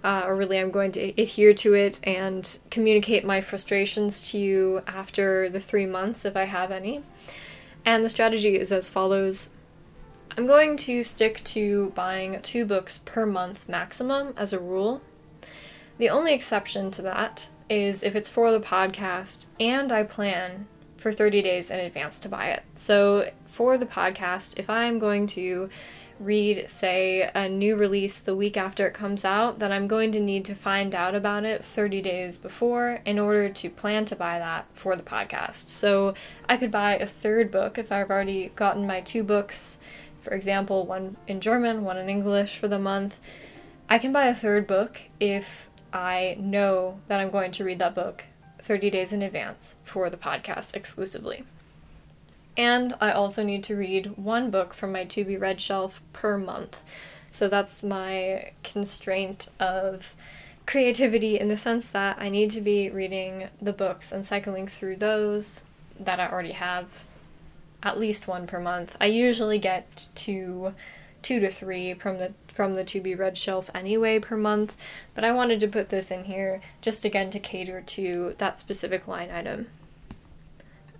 uh, 0.04 0.24
or 0.26 0.34
really, 0.34 0.58
I'm 0.58 0.72
going 0.72 0.92
to 0.94 1.22
adhere 1.22 1.54
to 1.54 1.76
it 1.76 2.00
and 2.02 2.58
communicate 2.72 3.24
my 3.24 3.40
frustrations 3.40 4.32
to 4.32 4.40
you 4.40 4.82
after 4.88 5.48
the 5.48 5.60
three 5.60 5.86
months 5.86 6.26
if 6.26 6.36
I 6.36 6.46
have 6.46 6.72
any. 6.72 7.04
And 7.86 8.04
the 8.04 8.10
strategy 8.10 8.56
is 8.56 8.72
as 8.72 8.90
follows 8.90 9.50
I'm 10.36 10.48
going 10.48 10.76
to 10.78 11.04
stick 11.04 11.44
to 11.44 11.92
buying 11.94 12.42
two 12.42 12.66
books 12.66 13.00
per 13.06 13.28
month 13.28 13.70
maximum 13.70 14.34
as 14.36 14.54
a 14.54 14.60
rule. 14.60 15.04
The 16.00 16.10
only 16.10 16.34
exception 16.34 16.90
to 16.92 17.04
that 17.04 17.48
is 17.70 18.02
if 18.02 18.16
it's 18.16 18.30
for 18.30 18.52
the 18.52 18.60
podcast 18.60 19.46
and 19.60 19.92
I 19.92 20.02
plan 20.02 20.66
for 21.06 21.12
30 21.12 21.44
days 21.44 21.70
in 21.70 21.80
advance 21.80 22.18
to 22.18 22.28
buy 22.28 22.48
it. 22.48 22.64
So, 22.74 23.30
for 23.46 23.78
the 23.78 23.86
podcast, 23.86 24.58
if 24.58 24.72
I'm 24.72 24.98
going 24.98 25.28
to 25.28 25.70
read, 26.20 26.68
say, 26.68 27.30
a 27.36 27.48
new 27.48 27.76
release 27.76 28.18
the 28.18 28.36
week 28.36 28.58
after 28.58 28.88
it 28.88 28.96
comes 28.96 29.24
out, 29.24 29.60
then 29.60 29.72
I'm 29.72 29.88
going 29.88 30.12
to 30.14 30.20
need 30.20 30.46
to 30.46 30.56
find 30.56 30.96
out 30.96 31.14
about 31.14 31.44
it 31.44 31.64
30 31.64 32.02
days 32.02 32.40
before 32.40 33.02
in 33.06 33.20
order 33.20 33.50
to 33.50 33.70
plan 33.70 34.06
to 34.06 34.16
buy 34.16 34.40
that 34.40 34.66
for 34.74 34.96
the 34.96 35.04
podcast. 35.04 35.68
So, 35.68 36.16
I 36.50 36.58
could 36.58 36.72
buy 36.72 36.96
a 36.96 37.06
third 37.06 37.52
book 37.52 37.78
if 37.78 37.92
I've 37.92 38.10
already 38.10 38.52
gotten 38.56 38.88
my 38.88 39.02
two 39.02 39.24
books, 39.24 39.78
for 40.24 40.34
example, 40.34 40.88
one 40.88 41.18
in 41.28 41.40
German, 41.40 41.84
one 41.84 42.00
in 42.00 42.10
English 42.10 42.58
for 42.58 42.68
the 42.68 42.80
month. 42.80 43.20
I 43.88 44.00
can 44.00 44.12
buy 44.12 44.26
a 44.26 44.34
third 44.34 44.66
book 44.66 45.02
if 45.20 45.70
I 45.94 46.36
know 46.40 47.00
that 47.10 47.20
I'm 47.20 47.30
going 47.30 47.52
to 47.52 47.64
read 47.64 47.78
that 47.78 47.94
book 47.94 48.24
30 48.66 48.90
days 48.90 49.14
in 49.14 49.22
advance 49.22 49.76
for 49.84 50.10
the 50.10 50.18
podcast 50.18 50.76
exclusively. 50.76 51.46
And 52.58 52.96
I 53.00 53.12
also 53.12 53.44
need 53.44 53.64
to 53.66 53.76
read 53.76 54.18
one 54.18 54.50
book 54.50 54.74
from 54.74 54.92
my 54.92 55.04
to 55.06 55.24
be 55.24 55.38
read 55.38 55.62
shelf 55.62 56.02
per 56.14 56.38
month. 56.38 56.82
So 57.30 57.48
that's 57.48 57.84
my 57.84 58.54
constraint 58.64 59.50
of 59.60 60.16
creativity 60.66 61.40
in 61.40 61.48
the 61.48 61.58
sense 61.58 61.88
that 61.90 62.18
I 62.20 62.30
need 62.30 62.50
to 62.52 62.62
be 62.62 62.90
reading 62.90 63.50
the 63.62 63.74
books 63.74 64.12
and 64.12 64.26
cycling 64.26 64.68
through 64.68 64.96
those 64.96 65.62
that 66.00 66.20
I 66.20 66.28
already 66.28 66.54
have 66.54 66.88
at 67.84 68.00
least 68.00 68.28
one 68.28 68.48
per 68.48 68.60
month. 68.60 68.98
I 69.00 69.06
usually 69.06 69.60
get 69.60 70.08
to 70.16 70.74
two 71.22 71.40
to 71.40 71.52
three 71.52 71.94
from 71.94 72.18
the 72.18 72.34
from 72.56 72.74
the 72.74 72.86
to 72.86 73.02
be 73.02 73.14
read 73.14 73.38
shelf 73.38 73.70
anyway 73.76 74.18
per 74.18 74.38
month, 74.38 74.78
but 75.14 75.26
I 75.26 75.32
wanted 75.32 75.60
to 75.60 75.68
put 75.68 75.90
this 75.90 76.10
in 76.10 76.24
here 76.24 76.62
just 76.82 77.04
again 77.04 77.30
to 77.32 77.40
cater 77.40 77.82
to 77.82 78.34
that 78.38 78.62
specific 78.62 79.08
line 79.08 79.30
item. 79.30 79.68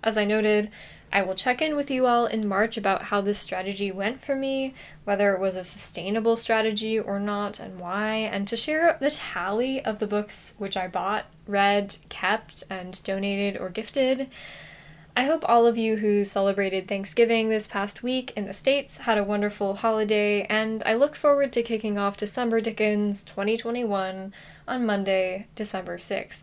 As 0.04 0.18
I 0.18 0.26
noted, 0.26 0.70
I 1.12 1.22
will 1.22 1.34
check 1.34 1.62
in 1.62 1.74
with 1.74 1.90
you 1.90 2.06
all 2.06 2.26
in 2.26 2.46
March 2.46 2.76
about 2.76 3.04
how 3.04 3.22
this 3.22 3.38
strategy 3.38 3.90
went 3.90 4.22
for 4.22 4.36
me, 4.36 4.74
whether 5.04 5.32
it 5.32 5.40
was 5.40 5.56
a 5.56 5.64
sustainable 5.64 6.36
strategy 6.36 6.98
or 6.98 7.18
not, 7.18 7.58
and 7.58 7.80
why, 7.80 8.16
and 8.16 8.46
to 8.48 8.56
share 8.56 8.98
the 9.00 9.10
tally 9.10 9.82
of 9.82 9.98
the 9.98 10.06
books 10.06 10.52
which 10.58 10.76
I 10.76 10.88
bought, 10.88 11.24
read, 11.46 11.96
kept, 12.10 12.64
and 12.68 13.02
donated 13.02 13.58
or 13.58 13.70
gifted. 13.70 14.28
I 15.18 15.24
hope 15.24 15.48
all 15.48 15.66
of 15.66 15.78
you 15.78 15.96
who 15.96 16.26
celebrated 16.26 16.86
Thanksgiving 16.86 17.48
this 17.48 17.66
past 17.66 18.02
week 18.02 18.34
in 18.36 18.44
the 18.44 18.52
States 18.52 18.98
had 18.98 19.16
a 19.16 19.24
wonderful 19.24 19.76
holiday, 19.76 20.42
and 20.42 20.82
I 20.84 20.92
look 20.92 21.16
forward 21.16 21.54
to 21.54 21.62
kicking 21.62 21.96
off 21.96 22.18
December 22.18 22.60
Dickens 22.60 23.22
2021 23.22 24.34
on 24.68 24.86
Monday, 24.86 25.46
December 25.54 25.96
6th. 25.96 26.42